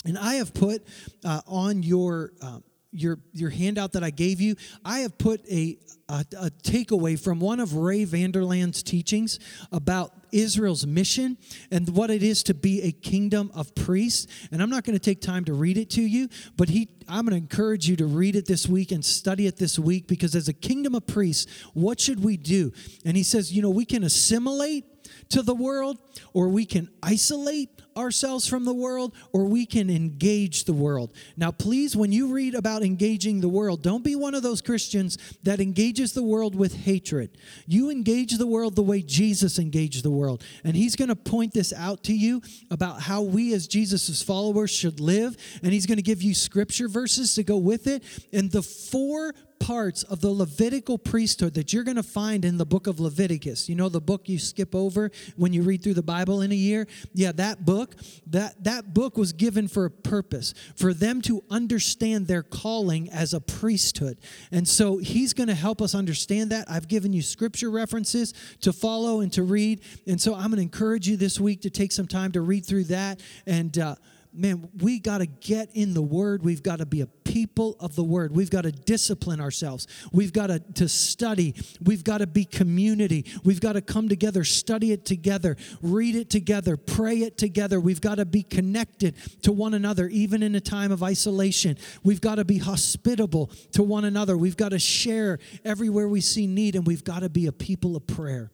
And 0.06 0.18
I 0.18 0.36
have 0.36 0.54
put 0.54 0.86
uh, 1.24 1.42
on 1.48 1.84
your. 1.84 2.32
Uh, 2.42 2.60
your 2.98 3.20
your 3.34 3.50
handout 3.50 3.92
that 3.92 4.04
I 4.04 4.10
gave 4.10 4.40
you, 4.40 4.56
I 4.84 5.00
have 5.00 5.18
put 5.18 5.46
a, 5.50 5.78
a, 6.08 6.26
a 6.40 6.50
takeaway 6.64 7.20
from 7.20 7.40
one 7.40 7.60
of 7.60 7.76
Ray 7.76 8.06
Vander 8.06 8.46
Laan's 8.46 8.82
teachings 8.82 9.38
about 9.72 10.14
Israel's 10.32 10.86
mission 10.86 11.38
and 11.72 11.90
what 11.90 12.10
it 12.10 12.24
is 12.24 12.44
to 12.44 12.54
be 12.54 12.82
a 12.84 12.92
kingdom 12.92 13.52
of 13.54 13.74
priests. 13.76 14.28
And 14.52 14.62
I'm 14.62 14.70
not 14.70 14.84
going 14.84 14.98
to 14.98 15.04
take 15.04 15.22
time 15.22 15.46
to 15.46 15.54
read 15.54 15.78
it 15.78 15.90
to 15.92 16.02
you, 16.02 16.30
but 16.56 16.70
he 16.70 16.90
I'm 17.08 17.26
going 17.26 17.32
to 17.32 17.38
encourage 17.38 17.88
you 17.88 17.96
to 17.98 18.06
read 18.06 18.36
it 18.36 18.46
this 18.46 18.68
week 18.68 18.92
and 18.92 19.04
study 19.04 19.48
it 19.48 19.58
this 19.58 19.78
week 19.78 20.08
because 20.08 20.36
as 20.36 20.48
a 20.48 20.54
kingdom 20.54 20.96
of 20.96 21.06
priests, 21.06 21.52
what 21.74 22.00
should 22.00 22.24
we 22.24 22.38
do? 22.38 22.72
And 23.04 23.18
he 23.18 23.24
says, 23.24 23.52
you 23.52 23.62
know, 23.62 23.70
we 23.70 23.86
can 23.86 24.04
assimilate 24.04 24.86
to 25.30 25.42
the 25.42 25.56
world, 25.56 25.98
or 26.34 26.50
we 26.50 26.66
can 26.66 26.90
isolate 27.02 27.75
ourselves 27.98 28.48
from 28.48 28.66
the 28.66 28.74
world, 28.74 29.14
or 29.32 29.46
we 29.46 29.66
can 29.66 29.90
engage 29.90 30.66
the 30.66 30.74
world. 30.74 31.14
Now, 31.38 31.52
please, 31.52 31.96
when 31.96 32.12
you 32.12 32.34
read 32.34 32.56
about 32.56 32.84
engaging 32.84 33.42
the 33.42 33.50
world, 33.50 33.82
don't 33.82 34.04
be 34.04 34.16
one 34.16 34.36
of 34.36 34.44
those 34.44 34.62
Christians 34.62 35.18
that 35.44 35.60
engages 35.60 36.14
the 36.14 36.24
world 36.24 36.56
with 36.56 36.76
hatred. 36.76 37.38
You 37.68 37.90
engage 37.90 38.38
the 38.38 38.48
world 38.48 38.76
the 38.76 38.84
way 38.84 39.02
Jesus 39.02 39.60
engaged 39.60 40.04
the 40.04 40.12
world. 40.12 40.44
And 40.64 40.76
he's 40.76 40.96
going 40.96 41.10
to 41.10 41.16
point 41.16 41.54
this 41.54 41.74
out 41.74 42.04
to 42.04 42.14
you 42.14 42.42
about 42.70 43.02
how 43.02 43.22
we, 43.22 43.54
as 43.54 43.68
Jesus' 43.68 44.22
followers, 44.22 44.72
should 44.72 45.00
live. 45.00 45.38
And 45.64 45.74
he's 45.74 45.86
going 45.86 45.98
to 45.98 46.04
give 46.04 46.22
you 46.22 46.34
scripture 46.34 46.88
verses 46.88 47.36
to 47.36 47.44
go 47.44 47.58
with 47.58 47.88
it. 47.88 48.04
And 48.34 48.52
the 48.52 48.62
four 48.62 49.34
parts 49.66 50.04
of 50.04 50.22
the 50.22 50.30
Levitical 50.30 50.96
priesthood 50.96 51.56
that 51.56 51.74
you're 51.74 51.84
going 51.84 51.96
to 51.96 52.04
find 52.04 52.46
in 52.46 52.58
the 52.58 52.66
book 52.68 52.86
of 52.86 53.00
Leviticus. 53.00 53.68
You 53.68 53.74
know 53.74 53.90
the 53.90 54.00
book 54.00 54.30
you 54.30 54.38
skip 54.38 54.76
over 54.76 55.10
when 55.38 55.54
you 55.54 55.64
read 55.64 55.82
through 55.82 55.96
the 55.96 56.04
Bible 56.04 56.42
in 56.42 56.52
a 56.52 56.56
year? 56.56 56.86
Yeah, 57.16 57.32
that 57.32 57.66
book, 57.66 57.96
that 58.28 58.64
that 58.64 58.94
book 58.94 59.18
was 59.18 59.34
given 59.34 59.68
for 59.68 59.86
a 59.86 59.90
purpose, 59.90 60.54
for 60.76 60.94
them 60.94 61.20
to 61.24 61.44
understand 61.50 62.28
their 62.28 62.44
calling 62.44 63.10
as 63.10 63.34
a 63.34 63.42
priesthood. 63.42 64.20
And 64.52 64.68
so 64.68 65.00
he's 65.00 65.34
going 65.34 65.50
to 65.50 65.56
help 65.56 65.82
us 65.82 65.96
understand 65.96 66.52
that. 66.52 66.70
I've 66.70 66.88
given 66.88 67.12
you 67.12 67.24
scripture 67.24 67.72
references 67.72 68.36
to 68.62 68.72
follow 68.72 69.22
and 69.22 69.34
to 69.34 69.42
read. 69.42 69.82
And 70.06 70.22
so 70.22 70.36
I'm 70.36 70.52
going 70.52 70.58
to 70.58 70.62
encourage 70.62 71.08
you 71.08 71.18
this 71.18 71.40
week 71.40 71.62
to 71.62 71.72
take 71.72 71.92
some 71.92 72.06
time 72.06 72.32
to 72.34 72.42
read 72.42 72.68
through 72.68 72.84
that 72.84 73.20
and 73.48 73.76
uh, 73.80 73.96
man, 74.36 74.70
we 74.82 75.00
got 75.00 75.20
to 75.20 75.26
get 75.26 75.70
in 75.74 75.94
the 75.94 76.02
Word. 76.02 76.44
We've 76.44 76.64
got 76.64 76.80
to 76.80 76.86
be 76.86 77.02
a 77.02 77.08
people 77.08 77.76
of 77.80 77.96
the 77.96 78.04
Word. 78.04 78.36
We've 78.36 78.50
got 78.50 78.64
to 78.64 78.72
discipline 78.72 79.42
ourselves. 79.42 79.88
We've 80.12 80.34
got 80.34 80.48
to, 80.48 80.60
to 80.76 80.88
study. 80.88 81.56
We've 81.84 82.04
got 82.04 82.20
to 82.20 82.28
be 82.28 82.46
community. 82.46 83.26
We've 83.44 83.60
got 83.60 83.74
to 83.74 83.82
come 83.82 84.10
together, 84.10 84.44
study 84.44 84.92
it 84.92 85.06
together, 85.06 85.58
read 85.82 86.16
it 86.16 86.30
together, 86.30 86.78
pray 86.78 87.18
it 87.18 87.38
together. 87.38 87.80
We've 87.80 88.02
got 88.02 88.16
to 88.16 88.26
be 88.26 88.44
connected 88.44 89.16
to 89.44 89.52
one 89.52 89.74
another, 89.74 90.08
even 90.08 90.44
in 90.44 90.56
a 90.56 90.62
time 90.62 90.92
of 90.92 91.04
isolation. 91.04 91.78
We've 92.04 92.22
got 92.22 92.36
to 92.36 92.46
be 92.46 92.58
hospitable 92.58 93.52
to 93.74 93.84
one 93.84 94.06
another. 94.06 94.38
We've 94.38 94.58
got 94.58 94.70
to 94.70 94.80
share 94.80 95.40
everywhere 95.64 96.08
we 96.08 96.22
see 96.22 96.48
need, 96.48 96.76
and 96.76 96.86
we've 96.86 97.04
got 97.04 97.20
to 97.20 97.30
be 97.30 97.48
a 97.48 97.52
people 97.52 97.96
of 97.96 98.06
prayer. 98.08 98.52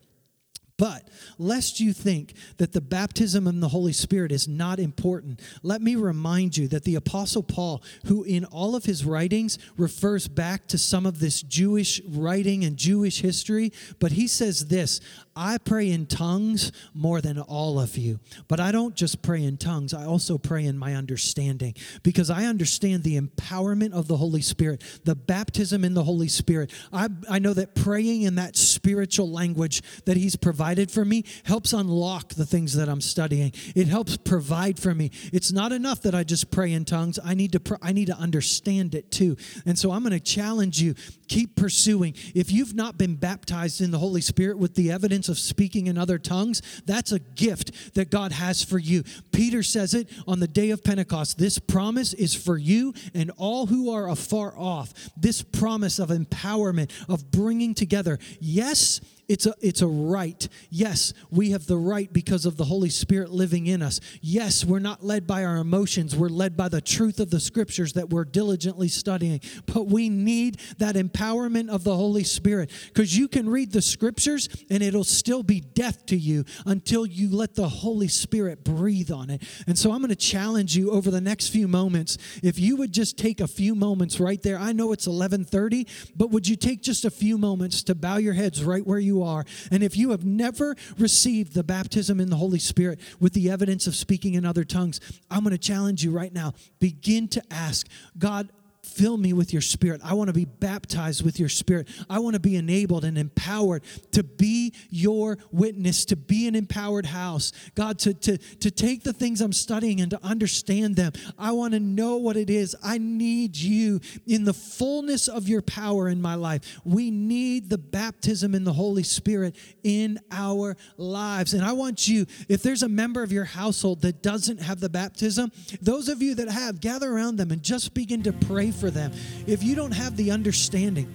But 0.81 1.09
lest 1.37 1.79
you 1.79 1.93
think 1.93 2.33
that 2.57 2.71
the 2.71 2.81
baptism 2.81 3.45
of 3.45 3.59
the 3.59 3.67
Holy 3.67 3.93
Spirit 3.93 4.31
is 4.31 4.47
not 4.47 4.79
important, 4.79 5.39
let 5.61 5.79
me 5.79 5.95
remind 5.95 6.57
you 6.57 6.67
that 6.69 6.85
the 6.85 6.95
Apostle 6.95 7.43
Paul, 7.43 7.83
who 8.07 8.23
in 8.23 8.45
all 8.45 8.75
of 8.75 8.85
his 8.85 9.05
writings 9.05 9.59
refers 9.77 10.27
back 10.27 10.65
to 10.69 10.79
some 10.79 11.05
of 11.05 11.19
this 11.19 11.43
Jewish 11.43 12.01
writing 12.09 12.63
and 12.63 12.77
Jewish 12.77 13.21
history, 13.21 13.71
but 13.99 14.13
he 14.13 14.27
says 14.27 14.69
this 14.69 15.01
I 15.35 15.57
pray 15.57 15.89
in 15.91 16.07
tongues 16.07 16.71
more 16.93 17.21
than 17.21 17.39
all 17.39 17.79
of 17.79 17.97
you. 17.97 18.19
But 18.47 18.59
I 18.59 18.71
don't 18.71 18.95
just 18.95 19.21
pray 19.21 19.43
in 19.43 19.57
tongues, 19.57 19.93
I 19.93 20.05
also 20.05 20.37
pray 20.37 20.65
in 20.65 20.77
my 20.77 20.95
understanding 20.95 21.75
because 22.03 22.29
I 22.29 22.45
understand 22.45 23.03
the 23.03 23.19
empowerment 23.19 23.93
of 23.93 24.07
the 24.07 24.17
Holy 24.17 24.41
Spirit, 24.41 24.83
the 25.05 25.15
baptism 25.15 25.85
in 25.85 25.93
the 25.93 26.03
Holy 26.03 26.27
Spirit. 26.27 26.71
I, 26.91 27.09
I 27.29 27.39
know 27.39 27.53
that 27.53 27.75
praying 27.75 28.23
in 28.23 28.35
that 28.35 28.55
spiritual 28.55 29.31
language 29.31 29.81
that 30.05 30.17
He's 30.17 30.35
provided 30.35 30.91
for 30.91 31.05
me 31.05 31.23
helps 31.45 31.73
unlock 31.73 32.29
the 32.33 32.45
things 32.45 32.75
that 32.75 32.89
I'm 32.89 33.01
studying. 33.01 33.53
It 33.75 33.87
helps 33.87 34.17
provide 34.17 34.79
for 34.79 34.93
me. 34.93 35.11
It's 35.31 35.51
not 35.51 35.71
enough 35.71 36.01
that 36.01 36.13
I 36.13 36.23
just 36.23 36.51
pray 36.51 36.73
in 36.73 36.85
tongues. 36.85 37.19
I 37.23 37.33
need 37.33 37.53
to 37.53 37.59
pr- 37.59 37.75
I 37.81 37.93
need 37.93 38.07
to 38.07 38.17
understand 38.17 38.95
it 38.95 39.11
too. 39.11 39.37
And 39.65 39.77
so 39.79 39.91
I'm 39.91 40.03
going 40.03 40.11
to 40.11 40.19
challenge 40.19 40.81
you 40.81 40.95
keep 41.27 41.55
pursuing. 41.55 42.13
If 42.35 42.51
you've 42.51 42.75
not 42.75 42.97
been 42.97 43.15
baptized 43.15 43.79
in 43.79 43.91
the 43.91 43.99
Holy 43.99 44.19
Spirit 44.19 44.57
with 44.57 44.75
the 44.75 44.91
evidence 44.91 45.29
of 45.31 45.39
speaking 45.39 45.87
in 45.87 45.97
other 45.97 46.19
tongues, 46.19 46.61
that's 46.85 47.11
a 47.11 47.19
gift 47.19 47.95
that 47.95 48.11
God 48.11 48.31
has 48.31 48.63
for 48.63 48.77
you. 48.77 49.03
Peter 49.31 49.63
says 49.63 49.93
it 49.93 50.09
on 50.27 50.39
the 50.39 50.47
day 50.47 50.69
of 50.69 50.83
Pentecost. 50.83 51.37
This 51.37 51.57
promise 51.57 52.13
is 52.13 52.35
for 52.35 52.57
you 52.57 52.93
and 53.13 53.31
all 53.37 53.65
who 53.65 53.91
are 53.91 54.09
afar 54.09 54.53
off. 54.55 54.93
This 55.17 55.41
promise 55.41 55.97
of 55.97 56.09
empowerment, 56.09 56.91
of 57.09 57.31
bringing 57.31 57.73
together. 57.73 58.19
Yes, 58.39 59.01
it's 59.31 59.45
a, 59.45 59.53
it's 59.61 59.81
a 59.81 59.87
right. 59.87 60.45
Yes, 60.69 61.13
we 61.29 61.51
have 61.51 61.65
the 61.65 61.77
right 61.77 62.11
because 62.11 62.45
of 62.45 62.57
the 62.57 62.65
Holy 62.65 62.89
Spirit 62.89 63.31
living 63.31 63.67
in 63.67 63.81
us. 63.81 64.01
Yes, 64.19 64.65
we're 64.65 64.79
not 64.79 65.05
led 65.05 65.25
by 65.25 65.45
our 65.45 65.55
emotions. 65.55 66.13
We're 66.13 66.27
led 66.27 66.57
by 66.57 66.67
the 66.67 66.81
truth 66.81 67.21
of 67.21 67.29
the 67.29 67.39
scriptures 67.39 67.93
that 67.93 68.09
we're 68.09 68.25
diligently 68.25 68.89
studying. 68.89 69.39
But 69.65 69.87
we 69.87 70.09
need 70.09 70.59
that 70.79 70.95
empowerment 70.95 71.69
of 71.69 71.85
the 71.85 71.95
Holy 71.95 72.25
Spirit 72.25 72.71
because 72.87 73.17
you 73.17 73.29
can 73.29 73.47
read 73.47 73.71
the 73.71 73.81
scriptures 73.81 74.49
and 74.69 74.83
it'll 74.83 75.05
still 75.05 75.43
be 75.43 75.61
death 75.61 76.05
to 76.07 76.17
you 76.17 76.43
until 76.65 77.05
you 77.05 77.29
let 77.33 77.55
the 77.55 77.69
Holy 77.69 78.09
Spirit 78.09 78.65
breathe 78.65 79.11
on 79.11 79.29
it. 79.29 79.41
And 79.65 79.79
so 79.79 79.93
I'm 79.93 79.99
going 79.99 80.09
to 80.09 80.15
challenge 80.15 80.75
you 80.75 80.91
over 80.91 81.09
the 81.09 81.21
next 81.21 81.49
few 81.49 81.69
moments. 81.69 82.17
If 82.43 82.59
you 82.59 82.75
would 82.75 82.91
just 82.91 83.17
take 83.17 83.39
a 83.39 83.47
few 83.47 83.75
moments 83.75 84.19
right 84.19 84.41
there. 84.41 84.57
I 84.57 84.73
know 84.73 84.91
it's 84.91 85.07
11:30, 85.07 85.87
but 86.15 86.31
would 86.31 86.47
you 86.47 86.57
take 86.57 86.81
just 86.81 87.05
a 87.05 87.09
few 87.09 87.37
moments 87.37 87.83
to 87.83 87.95
bow 87.95 88.17
your 88.17 88.33
heads 88.33 88.63
right 88.63 88.85
where 88.85 88.99
you 88.99 89.20
are. 89.23 89.45
And 89.71 89.83
if 89.83 89.97
you 89.97 90.11
have 90.11 90.25
never 90.25 90.75
received 90.97 91.53
the 91.53 91.63
baptism 91.63 92.19
in 92.19 92.29
the 92.29 92.35
Holy 92.35 92.59
Spirit 92.59 92.99
with 93.19 93.33
the 93.33 93.49
evidence 93.49 93.87
of 93.87 93.95
speaking 93.95 94.33
in 94.33 94.45
other 94.45 94.63
tongues, 94.63 94.99
I'm 95.29 95.43
going 95.43 95.51
to 95.51 95.57
challenge 95.57 96.03
you 96.03 96.11
right 96.11 96.33
now. 96.33 96.53
Begin 96.79 97.27
to 97.29 97.43
ask 97.51 97.87
God, 98.17 98.49
Fill 98.83 99.15
me 99.15 99.31
with 99.31 99.53
your 99.53 99.61
spirit. 99.61 100.01
I 100.03 100.15
want 100.15 100.29
to 100.29 100.33
be 100.33 100.45
baptized 100.45 101.23
with 101.23 101.39
your 101.39 101.49
spirit. 101.49 101.87
I 102.09 102.17
want 102.17 102.33
to 102.33 102.39
be 102.39 102.55
enabled 102.55 103.05
and 103.05 103.15
empowered 103.15 103.83
to 104.11 104.23
be 104.23 104.73
your 104.89 105.37
witness, 105.51 106.03
to 106.05 106.15
be 106.15 106.47
an 106.47 106.55
empowered 106.55 107.05
house. 107.05 107.51
God, 107.75 107.99
to, 107.99 108.15
to, 108.15 108.37
to 108.37 108.71
take 108.71 109.03
the 109.03 109.13
things 109.13 109.39
I'm 109.39 109.53
studying 109.53 110.01
and 110.01 110.09
to 110.09 110.19
understand 110.23 110.95
them. 110.95 111.13
I 111.37 111.51
want 111.51 111.73
to 111.73 111.79
know 111.79 112.17
what 112.17 112.35
it 112.37 112.49
is. 112.49 112.75
I 112.83 112.97
need 112.97 113.55
you 113.55 113.99
in 114.25 114.45
the 114.45 114.53
fullness 114.53 115.27
of 115.27 115.47
your 115.47 115.61
power 115.61 116.09
in 116.09 116.19
my 116.19 116.33
life. 116.33 116.79
We 116.83 117.11
need 117.11 117.69
the 117.69 117.77
baptism 117.77 118.55
in 118.55 118.63
the 118.63 118.73
Holy 118.73 119.03
Spirit 119.03 119.55
in 119.83 120.19
our 120.31 120.75
lives. 120.97 121.53
And 121.53 121.63
I 121.63 121.73
want 121.73 122.07
you, 122.07 122.25
if 122.49 122.63
there's 122.63 122.81
a 122.81 122.89
member 122.89 123.21
of 123.21 123.31
your 123.31 123.45
household 123.45 124.01
that 124.01 124.23
doesn't 124.23 124.59
have 124.59 124.79
the 124.79 124.89
baptism, 124.89 125.51
those 125.81 126.09
of 126.09 126.23
you 126.23 126.33
that 126.35 126.49
have, 126.49 126.81
gather 126.81 127.11
around 127.11 127.35
them 127.35 127.51
and 127.51 127.61
just 127.61 127.93
begin 127.93 128.23
to 128.23 128.33
pray 128.33 128.70
for 128.71 128.89
them. 128.89 129.11
If 129.47 129.63
you 129.63 129.75
don't 129.75 129.91
have 129.91 130.15
the 130.17 130.31
understanding 130.31 131.07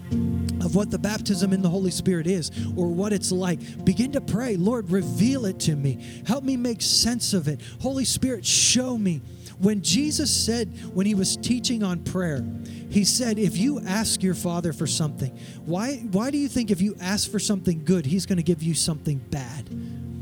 of 0.63 0.75
what 0.75 0.91
the 0.91 0.99
baptism 0.99 1.53
in 1.53 1.63
the 1.63 1.69
Holy 1.69 1.91
Spirit 1.91 2.27
is 2.27 2.51
or 2.77 2.89
what 2.89 3.13
it's 3.13 3.33
like, 3.33 3.85
begin 3.85 4.13
to 4.13 4.21
pray, 4.21 4.57
Lord, 4.57 4.91
reveal 4.91 5.47
it 5.47 5.61
to 5.61 5.77
me. 5.77 6.23
Help 6.27 6.45
me 6.45 6.57
make 6.57 6.83
sense 6.83 7.35
of 7.35 7.49
it. 7.49 7.61
Holy 7.81 8.05
Spirit, 8.05 8.45
show 8.45 8.97
me. 8.99 9.23
When 9.59 9.83
Jesus 9.83 10.31
said, 10.31 10.69
when 10.93 11.07
he 11.07 11.15
was 11.15 11.37
teaching 11.37 11.83
on 11.83 12.01
prayer, 12.05 12.45
he 12.91 13.05
said, 13.05 13.39
if 13.39 13.57
you 13.57 13.81
ask 13.81 14.23
your 14.23 14.35
Father 14.35 14.73
for 14.73 14.87
something, 14.87 15.31
why, 15.65 15.97
why 16.13 16.31
do 16.31 16.39
you 16.39 16.49
think 16.49 16.71
if 16.71 16.81
you 16.81 16.95
ask 17.01 17.31
for 17.31 17.39
something 17.39 17.85
good, 17.85 18.05
he's 18.05 18.27
going 18.27 18.37
to 18.37 18.43
give 18.43 18.63
you 18.63 18.75
something 18.75 19.19
bad? 19.31 19.69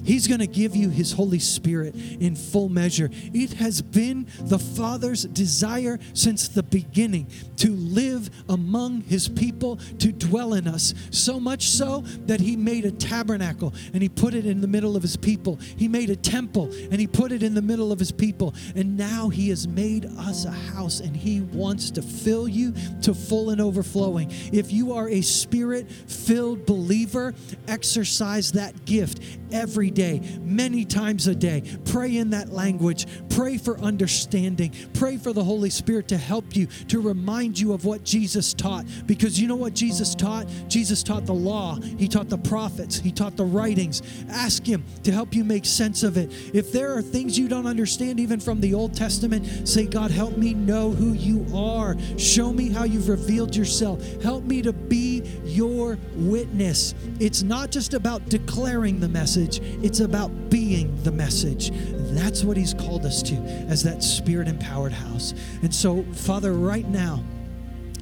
He's 0.05 0.29
going 0.29 0.41
to 0.41 0.47
give 0.47 0.77
you 0.77 0.91
His 0.91 1.13
Holy 1.13 1.39
Spirit 1.39 1.95
in 1.95 2.37
full 2.37 2.69
measure. 2.69 3.11
It 3.13 3.55
has 3.55 3.81
been 3.83 4.27
the 4.41 4.59
Father's 4.59 5.25
desire 5.25 5.99
since 6.13 6.49
the 6.49 6.63
beginning 6.63 7.29
to 7.57 7.71
live 7.73 8.31
among 8.49 9.03
His 9.03 9.29
people, 9.29 9.79
to 9.99 10.13
dwell 10.13 10.55
in 10.55 10.69
us. 10.69 10.95
So 11.11 11.41
much 11.41 11.71
so 11.71 12.03
that 12.27 12.41
He 12.41 12.57
made 12.57 12.85
a 12.85 12.91
tabernacle 12.91 13.73
and 13.93 14.03
He 14.03 14.09
put 14.09 14.35
it 14.35 14.47
in 14.47 14.61
the 14.61 14.69
middle 14.69 14.97
of 14.97 15.03
His 15.03 15.17
people. 15.17 15.57
He 15.77 15.89
made 15.89 16.11
a 16.11 16.17
temple 16.17 16.71
and 16.73 17.01
He 17.01 17.07
put 17.07 17.33
it 17.33 17.43
in 17.43 17.55
the 17.55 17.63
middle 17.63 17.91
of 17.91 17.99
His 17.99 18.13
people. 18.13 18.55
And 18.75 18.97
now 18.97 19.29
He 19.29 19.49
has 19.49 19.67
made 19.67 20.07
us 20.19 20.45
a 20.45 20.51
house 20.51 21.01
and 21.01 21.17
He 21.17 21.41
wants 21.41 21.91
to 21.93 22.03
fill 22.03 22.47
you 22.47 22.75
to 23.03 23.15
full 23.15 23.51
and 23.51 23.61
overflowing. 23.61 24.31
If 24.53 24.73
you 24.73 24.93
are 24.93 25.09
a 25.09 25.23
spirit 25.23 25.91
filled 25.91 26.67
believer, 26.67 27.35
exercise 27.69 28.53
that 28.53 28.85
gift 28.85 29.21
every 29.53 29.91
day, 29.95 30.21
many 30.43 30.85
times 30.85 31.27
a 31.27 31.35
day. 31.35 31.63
Pray 31.85 32.17
in 32.17 32.31
that 32.31 32.51
language. 32.51 33.07
Pray 33.31 33.57
for 33.57 33.79
understanding. 33.79 34.73
Pray 34.95 35.17
for 35.17 35.33
the 35.33 35.43
Holy 35.43 35.71
Spirit 35.71 36.09
to 36.09 36.17
help 36.17 36.57
you, 36.57 36.67
to 36.89 37.01
remind 37.01 37.59
you 37.59 37.73
of 37.73 37.85
what 37.85 38.05
Jesus 38.05 38.53
taught. 38.55 38.85
Because 39.07 39.41
you 39.41 39.49
know 39.49 39.57
what 39.57 39.75
Jesus 39.75 40.15
taught? 40.15 40.47
Jesus 40.69 41.03
taught 41.03 41.27
the 41.27 41.35
law, 41.35 41.77
He 41.77 42.09
taught 42.09 42.29
the 42.29 42.39
prophets, 42.39 42.99
He 42.99 43.13
taught 43.13 43.37
the 43.37 43.45
writings. 43.45 44.03
Ask 44.29 44.65
Him 44.67 44.85
to 45.05 45.13
help 45.13 45.35
you 45.35 45.45
make 45.45 45.65
sense 45.65 46.03
of 46.03 46.17
it. 46.17 46.31
If 46.55 46.73
there 46.73 46.93
are 46.93 47.03
things 47.03 47.39
you 47.39 47.49
don't 47.49 47.67
understand, 47.67 48.21
even 48.21 48.41
from 48.41 48.61
the 48.61 48.75
Old 48.75 48.95
Testament, 48.95 49.69
say, 49.69 49.87
God, 49.87 50.11
help 50.11 50.37
me 50.37 50.55
know 50.55 50.91
who 50.91 51.13
you 51.13 51.47
are. 51.55 51.97
Show 52.19 52.53
me 52.53 52.71
how 52.71 52.85
you've 52.85 53.09
revealed 53.09 53.55
yourself. 53.55 54.23
Help 54.23 54.45
me 54.45 54.63
to 54.63 54.73
be 54.73 55.23
your 55.45 55.99
witness. 56.15 56.95
It's 57.21 57.43
not 57.43 57.71
just 57.71 57.95
about 57.95 58.29
declaring 58.29 59.01
the 59.01 59.09
message, 59.09 59.61
it's 59.85 60.01
about 60.01 60.30
being 60.49 60.97
the 61.03 61.12
message. 61.12 61.70
That's 62.14 62.43
what 62.43 62.57
He's 62.57 62.72
called 62.72 63.05
us 63.05 63.22
to 63.24 63.35
as 63.68 63.82
that 63.82 64.03
spirit 64.03 64.49
empowered 64.49 64.93
house. 64.93 65.35
And 65.61 65.74
so, 65.74 66.03
Father, 66.14 66.55
right 66.55 66.89
now, 66.89 67.22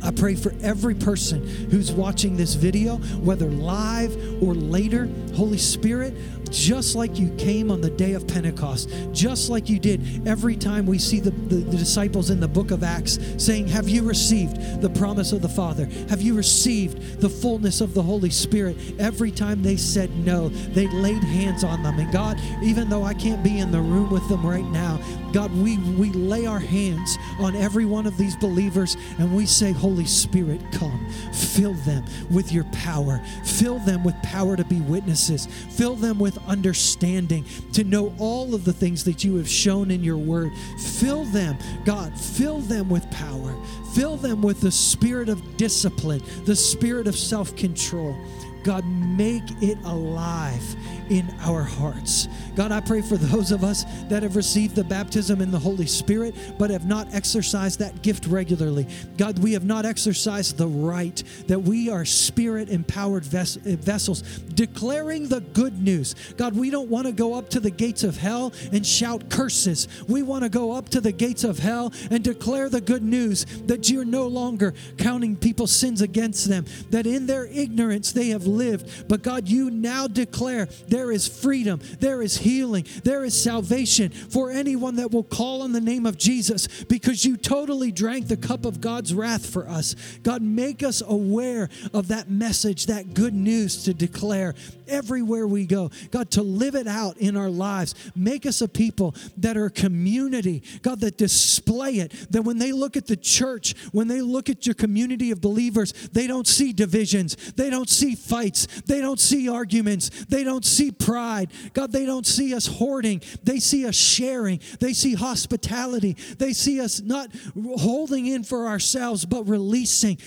I 0.03 0.11
pray 0.11 0.35
for 0.35 0.53
every 0.63 0.95
person 0.95 1.47
who's 1.71 1.93
watching 1.93 2.37
this 2.37 2.55
video, 2.55 2.97
whether 3.21 3.47
live 3.47 4.15
or 4.43 4.55
later. 4.55 5.09
Holy 5.35 5.59
Spirit, 5.59 6.15
just 6.53 6.95
like 6.95 7.19
you 7.19 7.31
came 7.37 7.71
on 7.71 7.81
the 7.81 7.91
day 7.91 8.13
of 8.13 8.27
Pentecost, 8.27 8.91
just 9.13 9.49
like 9.49 9.69
you 9.69 9.79
did 9.79 10.27
every 10.27 10.57
time 10.57 10.87
we 10.87 10.99
see 10.99 11.21
the, 11.21 11.31
the, 11.31 11.57
the 11.57 11.77
disciples 11.77 12.31
in 12.31 12.41
the 12.41 12.49
book 12.49 12.71
of 12.71 12.83
Acts 12.83 13.19
saying, 13.39 13.69
Have 13.69 13.89
you 13.89 14.03
received 14.03 14.81
the 14.81 14.91
promise 14.91 15.33
of 15.33 15.41
the 15.41 15.49
Father? 15.49 15.87
Have 16.09 16.21
you 16.21 16.35
received 16.35 17.21
the 17.21 17.29
fullness 17.29 17.81
of 17.81 17.95
the 17.95 18.03
Holy 18.03 18.31
Spirit? 18.31 18.77
Every 18.99 19.31
time 19.31 19.63
they 19.63 19.77
said 19.77 20.15
no, 20.25 20.49
they 20.49 20.89
laid 20.89 21.23
hands 21.25 21.65
on 21.65 21.83
them. 21.83 21.99
And 21.99 22.13
God, 22.13 22.39
even 22.63 22.89
though 22.89 23.05
I 23.05 23.15
can't 23.15 23.43
be 23.43 23.59
in 23.59 23.71
the 23.71 23.81
room 23.81 24.11
with 24.11 24.29
them 24.29 24.45
right 24.45 24.67
now, 24.67 25.01
God, 25.33 25.51
we, 25.57 25.79
we 25.79 26.11
lay 26.11 26.45
our 26.45 26.59
hands 26.59 27.17
on 27.39 27.57
every 27.57 27.87
one 27.87 28.07
of 28.07 28.19
these 28.19 28.37
believers 28.37 28.97
and 29.19 29.35
we 29.35 29.47
say, 29.47 29.73
Holy 29.73 29.92
Spirit, 30.07 30.61
come. 30.73 31.07
Fill 31.33 31.75
them 31.75 32.05
with 32.31 32.53
your 32.53 32.65
power. 32.73 33.21
Fill 33.45 33.79
them 33.81 34.03
with 34.03 34.15
power 34.23 34.57
to 34.57 34.65
be 34.65 34.81
witnesses. 34.81 35.47
Fill 35.47 35.95
them 35.95 36.19
with 36.19 36.39
understanding 36.49 37.45
to 37.73 37.85
know 37.85 38.15
all 38.19 38.55
of 38.55 38.65
the 38.65 38.73
things 38.73 39.05
that 39.05 39.23
you 39.23 39.37
have 39.37 39.49
shown 39.49 39.91
in 39.91 40.03
your 40.03 40.17
word. 40.17 40.53
Fill 40.79 41.25
them, 41.27 41.57
God, 41.85 42.19
fill 42.19 42.59
them 42.59 42.89
with 42.89 43.09
power. 43.11 43.55
Fill 43.95 44.17
them 44.17 44.41
with 44.41 44.61
the 44.61 44.73
spirit 44.73 45.29
of 45.29 45.57
discipline, 45.57 46.23
the 46.45 46.57
spirit 46.57 47.07
of 47.07 47.15
self 47.15 47.55
control. 47.57 48.17
God, 48.63 48.85
make 48.87 49.43
it 49.61 49.79
alive 49.85 50.77
in 51.11 51.29
our 51.41 51.63
hearts. 51.63 52.29
God, 52.55 52.73
I 52.73 52.81
pray 52.81 53.03
for 53.03 53.17
those 53.17 53.51
of 53.51 53.65
us 53.65 53.85
that 54.09 54.23
have 54.23 54.37
received 54.37 54.75
the 54.75 54.85
baptism 54.85 55.41
in 55.41 55.51
the 55.51 55.59
Holy 55.59 55.87
Spirit 55.87 56.35
but 56.59 56.71
have 56.71 56.87
not 56.87 57.13
exercised 57.13 57.79
that 57.81 58.03
gift 58.03 58.27
regularly. 58.27 58.87
God, 59.17 59.39
we 59.39 59.53
have 59.53 59.65
not 59.65 59.85
exercised 59.85 60.57
the 60.57 60.69
right 60.69 61.23
that 61.49 61.59
we 61.59 61.91
are 61.91 62.05
spirit 62.05 62.69
empowered 62.69 63.25
ves- 63.25 63.57
vessels 63.57 64.23
declaring 64.55 65.29
the 65.29 65.41
good 65.41 65.81
news. 65.81 66.15
God, 66.37 66.55
we 66.57 66.71
don't 66.71 66.89
want 66.89 67.07
to 67.07 67.13
go 67.13 67.35
up 67.35 67.49
to 67.51 67.61
the 67.61 67.71
gates 67.71 68.05
of 68.05 68.17
hell 68.17 68.53
and 68.73 68.87
shout 68.87 69.29
curses. 69.31 69.89
We 70.09 70.23
want 70.23 70.45
to 70.45 70.49
go 70.49 70.73
up 70.73 70.89
to 70.91 71.01
the 71.01 71.13
gates 71.13 71.45
of 71.45 71.59
hell 71.59 71.93
and 72.11 72.23
declare 72.23 72.69
the 72.69 72.81
good 72.81 73.03
news 73.03 73.45
that 73.67 73.91
you're 73.91 74.05
no 74.05 74.27
longer 74.27 74.75
counting 74.99 75.37
people's 75.37 75.73
sins 75.73 76.03
against 76.03 76.49
them, 76.49 76.67
that 76.91 77.07
in 77.07 77.27
their 77.27 77.47
ignorance 77.47 78.13
they 78.13 78.29
have 78.29 78.47
lived. 78.53 79.09
But 79.09 79.23
God, 79.23 79.49
you 79.49 79.71
now 79.71 80.07
declare 80.07 80.67
there 80.89 81.11
is 81.11 81.27
freedom, 81.27 81.81
there 82.01 82.23
is 82.23 82.37
healing, 82.37 82.87
there 83.05 83.25
is 83.25 83.41
salvation 83.41 84.11
for 84.11 84.51
anyone 84.51 84.97
that 84.97 85.11
will 85.11 85.23
call 85.23 85.63
on 85.63 85.73
the 85.73 85.81
name 85.81 86.07
of 86.07 86.19
Jesus 86.19 86.85
because 86.85 87.25
you 87.25 87.37
totally 87.37 87.91
drank 87.91 88.29
the 88.29 88.37
cup 88.37 88.65
of 88.65 88.81
God's 88.81 89.15
wrath 89.15 89.47
for 89.47 89.69
us. 89.69 89.95
God, 90.23 90.43
make 90.43 90.83
us 90.83 91.03
aware 91.07 91.69
of 91.93 92.09
that 92.09 92.31
message, 92.31 92.87
that 92.87 93.15
good 93.15 93.35
news 93.35 93.85
to 93.85 93.95
declare 93.95 94.55
everywhere 94.89 95.47
we 95.47 95.67
go. 95.67 95.91
God, 96.11 96.31
to 96.33 96.43
live 96.43 96.75
it 96.75 96.87
out 96.87 97.17
in 97.19 97.37
our 97.37 97.51
lives. 97.51 97.95
Make 98.15 98.47
us 98.47 98.61
a 98.61 98.69
people 98.69 99.15
that 99.39 99.57
are 99.57 99.67
a 99.67 99.71
community, 99.71 100.63
God, 100.83 101.01
that 101.01 101.17
display 101.17 101.95
it. 101.95 102.13
That 102.31 102.43
when 102.43 102.59
they 102.59 102.73
look 102.73 102.97
at 102.97 103.07
the 103.07 103.17
church, 103.17 103.75
when 103.93 104.09
they 104.09 104.21
look 104.21 104.49
at 104.49 104.67
your 104.67 104.75
community 104.75 105.31
of 105.31 105.41
believers, 105.41 105.93
they 106.13 106.27
don't 106.27 106.47
see 106.47 106.73
divisions, 106.73 107.53
they 107.53 107.71
don't 107.71 107.89
see 107.89 108.15
fights, 108.15 108.42
they 108.51 109.01
don't 109.01 109.21
see 109.21 109.49
arguments, 109.49 110.11
they 110.27 110.45
don't 110.45 110.65
see 110.65 110.91
pride. 110.91 111.51
God, 111.73 111.93
they 111.93 112.07
don't 112.07 112.27
see 112.27 112.55
us 112.55 112.67
hoarding, 112.67 113.23
they 113.43 113.59
see 113.59 113.87
us 113.87 113.95
sharing, 113.95 114.61
they 114.81 114.93
see 114.93 115.15
hospitality, 115.15 116.15
they 116.39 116.53
see 116.53 116.81
us 116.81 117.01
not 117.01 117.31
holding 117.79 118.27
in 118.27 118.45
for 118.45 118.67
ourselves, 118.67 119.25
but 119.25 119.49
releasing. 119.49 120.19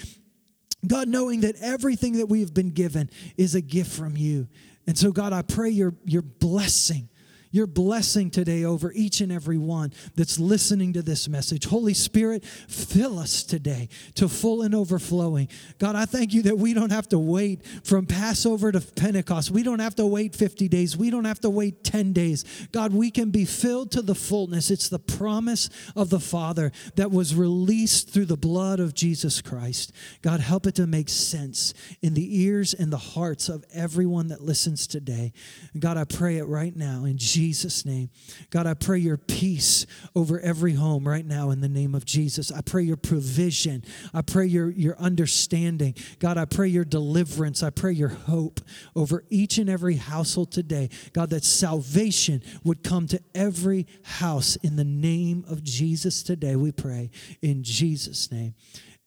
God, 0.87 1.07
knowing 1.07 1.41
that 1.41 1.55
everything 1.61 2.13
that 2.13 2.27
we 2.27 2.41
have 2.41 2.53
been 2.53 2.71
given 2.71 3.09
is 3.37 3.55
a 3.55 3.61
gift 3.61 3.91
from 3.91 4.15
you. 4.15 4.47
And 4.87 4.97
so, 4.97 5.11
God, 5.11 5.33
I 5.33 5.41
pray 5.41 5.69
your, 5.69 5.95
your 6.05 6.21
blessing 6.21 7.09
your 7.55 7.67
blessing 7.67 8.29
today 8.29 8.65
over 8.65 8.91
each 8.93 9.21
and 9.21 9.31
every 9.31 9.57
one 9.57 9.93
that's 10.15 10.37
listening 10.37 10.91
to 10.93 11.01
this 11.01 11.29
message. 11.29 11.65
Holy 11.65 11.93
Spirit, 11.93 12.43
fill 12.45 13.17
us 13.17 13.43
today 13.43 13.87
to 14.15 14.27
full 14.27 14.61
and 14.61 14.75
overflowing. 14.75 15.47
God, 15.79 15.95
I 15.95 16.05
thank 16.05 16.33
you 16.33 16.41
that 16.43 16.57
we 16.57 16.73
don't 16.73 16.91
have 16.91 17.07
to 17.09 17.19
wait 17.19 17.65
from 17.83 18.05
Passover 18.05 18.71
to 18.73 18.81
Pentecost. 18.81 19.51
We 19.51 19.63
don't 19.63 19.79
have 19.79 19.95
to 19.95 20.05
wait 20.05 20.35
50 20.35 20.67
days. 20.67 20.97
We 20.97 21.09
don't 21.09 21.25
have 21.25 21.39
to 21.41 21.49
wait 21.49 21.83
10 21.85 22.11
days. 22.11 22.43
God, 22.73 22.93
we 22.93 23.09
can 23.09 23.31
be 23.31 23.45
filled 23.45 23.91
to 23.91 24.01
the 24.01 24.15
fullness. 24.15 24.69
It's 24.69 24.89
the 24.89 24.99
promise 24.99 25.69
of 25.95 26.09
the 26.09 26.19
Father 26.19 26.73
that 26.95 27.11
was 27.11 27.35
released 27.35 28.09
through 28.09 28.25
the 28.25 28.35
blood 28.35 28.81
of 28.81 28.93
Jesus 28.93 29.41
Christ. 29.41 29.93
God, 30.21 30.41
help 30.41 30.67
it 30.67 30.75
to 30.75 30.87
make 30.87 31.07
sense 31.07 31.73
in 32.01 32.15
the 32.15 32.41
ears 32.43 32.73
and 32.73 32.91
the 32.91 32.97
hearts 32.97 33.47
of 33.47 33.63
everyone 33.73 34.27
that 34.27 34.41
listens 34.41 34.87
today. 34.87 35.31
God, 35.79 35.95
I 35.95 36.03
pray 36.03 36.37
it 36.37 36.45
right 36.45 36.75
now 36.75 37.05
in 37.05 37.17
Jesus' 37.17 37.44
Jesus' 37.45 37.85
name. 37.85 38.09
God, 38.49 38.65
I 38.65 38.73
pray 38.73 38.97
your 38.97 39.17
peace 39.17 39.85
over 40.15 40.39
every 40.39 40.73
home 40.73 41.07
right 41.07 41.23
now 41.23 41.51
in 41.51 41.61
the 41.61 41.69
name 41.69 41.93
of 41.93 42.03
Jesus. 42.03 42.51
I 42.51 42.61
pray 42.61 42.81
your 42.81 42.97
provision. 42.97 43.83
I 44.15 44.23
pray 44.23 44.47
your, 44.47 44.71
your 44.71 44.97
understanding. 44.97 45.93
God, 46.17 46.39
I 46.39 46.45
pray 46.45 46.69
your 46.69 46.85
deliverance. 46.85 47.61
I 47.61 47.69
pray 47.69 47.91
your 47.93 48.09
hope 48.09 48.61
over 48.95 49.25
each 49.29 49.59
and 49.59 49.69
every 49.69 49.97
household 49.97 50.51
today. 50.51 50.89
God, 51.13 51.29
that 51.29 51.43
salvation 51.43 52.41
would 52.63 52.83
come 52.83 53.05
to 53.09 53.21
every 53.35 53.85
house 54.01 54.55
in 54.55 54.75
the 54.75 54.83
name 54.83 55.45
of 55.47 55.63
Jesus 55.63 56.23
today. 56.23 56.55
We 56.55 56.71
pray 56.71 57.11
in 57.43 57.61
Jesus' 57.61 58.31
name. 58.31 58.55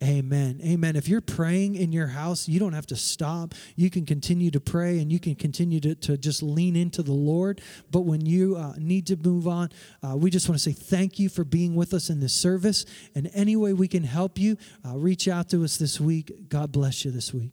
Amen. 0.03 0.61
Amen. 0.65 0.95
If 0.95 1.09
you're 1.09 1.21
praying 1.21 1.75
in 1.75 1.91
your 1.91 2.07
house, 2.07 2.49
you 2.49 2.61
don't 2.61 2.73
have 2.73 2.87
to 2.87 2.97
stop. 2.97 3.53
You 3.75 3.91
can 3.91 4.07
continue 4.07 4.49
to 4.53 4.61
pray 4.61 5.01
and 5.01 5.11
you 5.11 5.19
can 5.19 5.35
continue 5.35 5.81
to, 5.81 5.97
to 5.97 6.17
just 6.17 6.41
lean 6.41 6.77
into 6.77 7.03
the 7.03 7.13
Lord. 7.13 7.61
But 7.91 8.03
when 8.03 8.25
you 8.25 8.57
uh, 8.57 8.75
need 8.79 9.09
to 9.09 9.17
move 9.17 9.49
on, 9.49 9.71
uh, 10.05 10.17
we 10.17 10.31
just 10.31 10.49
want 10.49 10.61
to 10.61 10.63
say 10.63 10.73
thank 10.73 11.19
you 11.19 11.29
for 11.29 11.43
being 11.43 11.75
with 11.75 11.93
us 11.95 12.11
in 12.11 12.21
this 12.21 12.33
service. 12.33 12.87
And 13.17 13.29
any 13.35 13.57
way 13.57 13.73
we 13.73 13.89
can 13.89 14.05
help 14.05 14.39
you, 14.39 14.57
uh, 14.87 14.97
reach 14.97 15.27
out 15.27 15.49
to 15.51 15.65
us 15.65 15.79
this 15.79 16.01
week. 16.01 16.49
God 16.49 16.71
bless 16.71 17.05
you 17.05 17.11
this 17.11 17.35
week. 17.35 17.51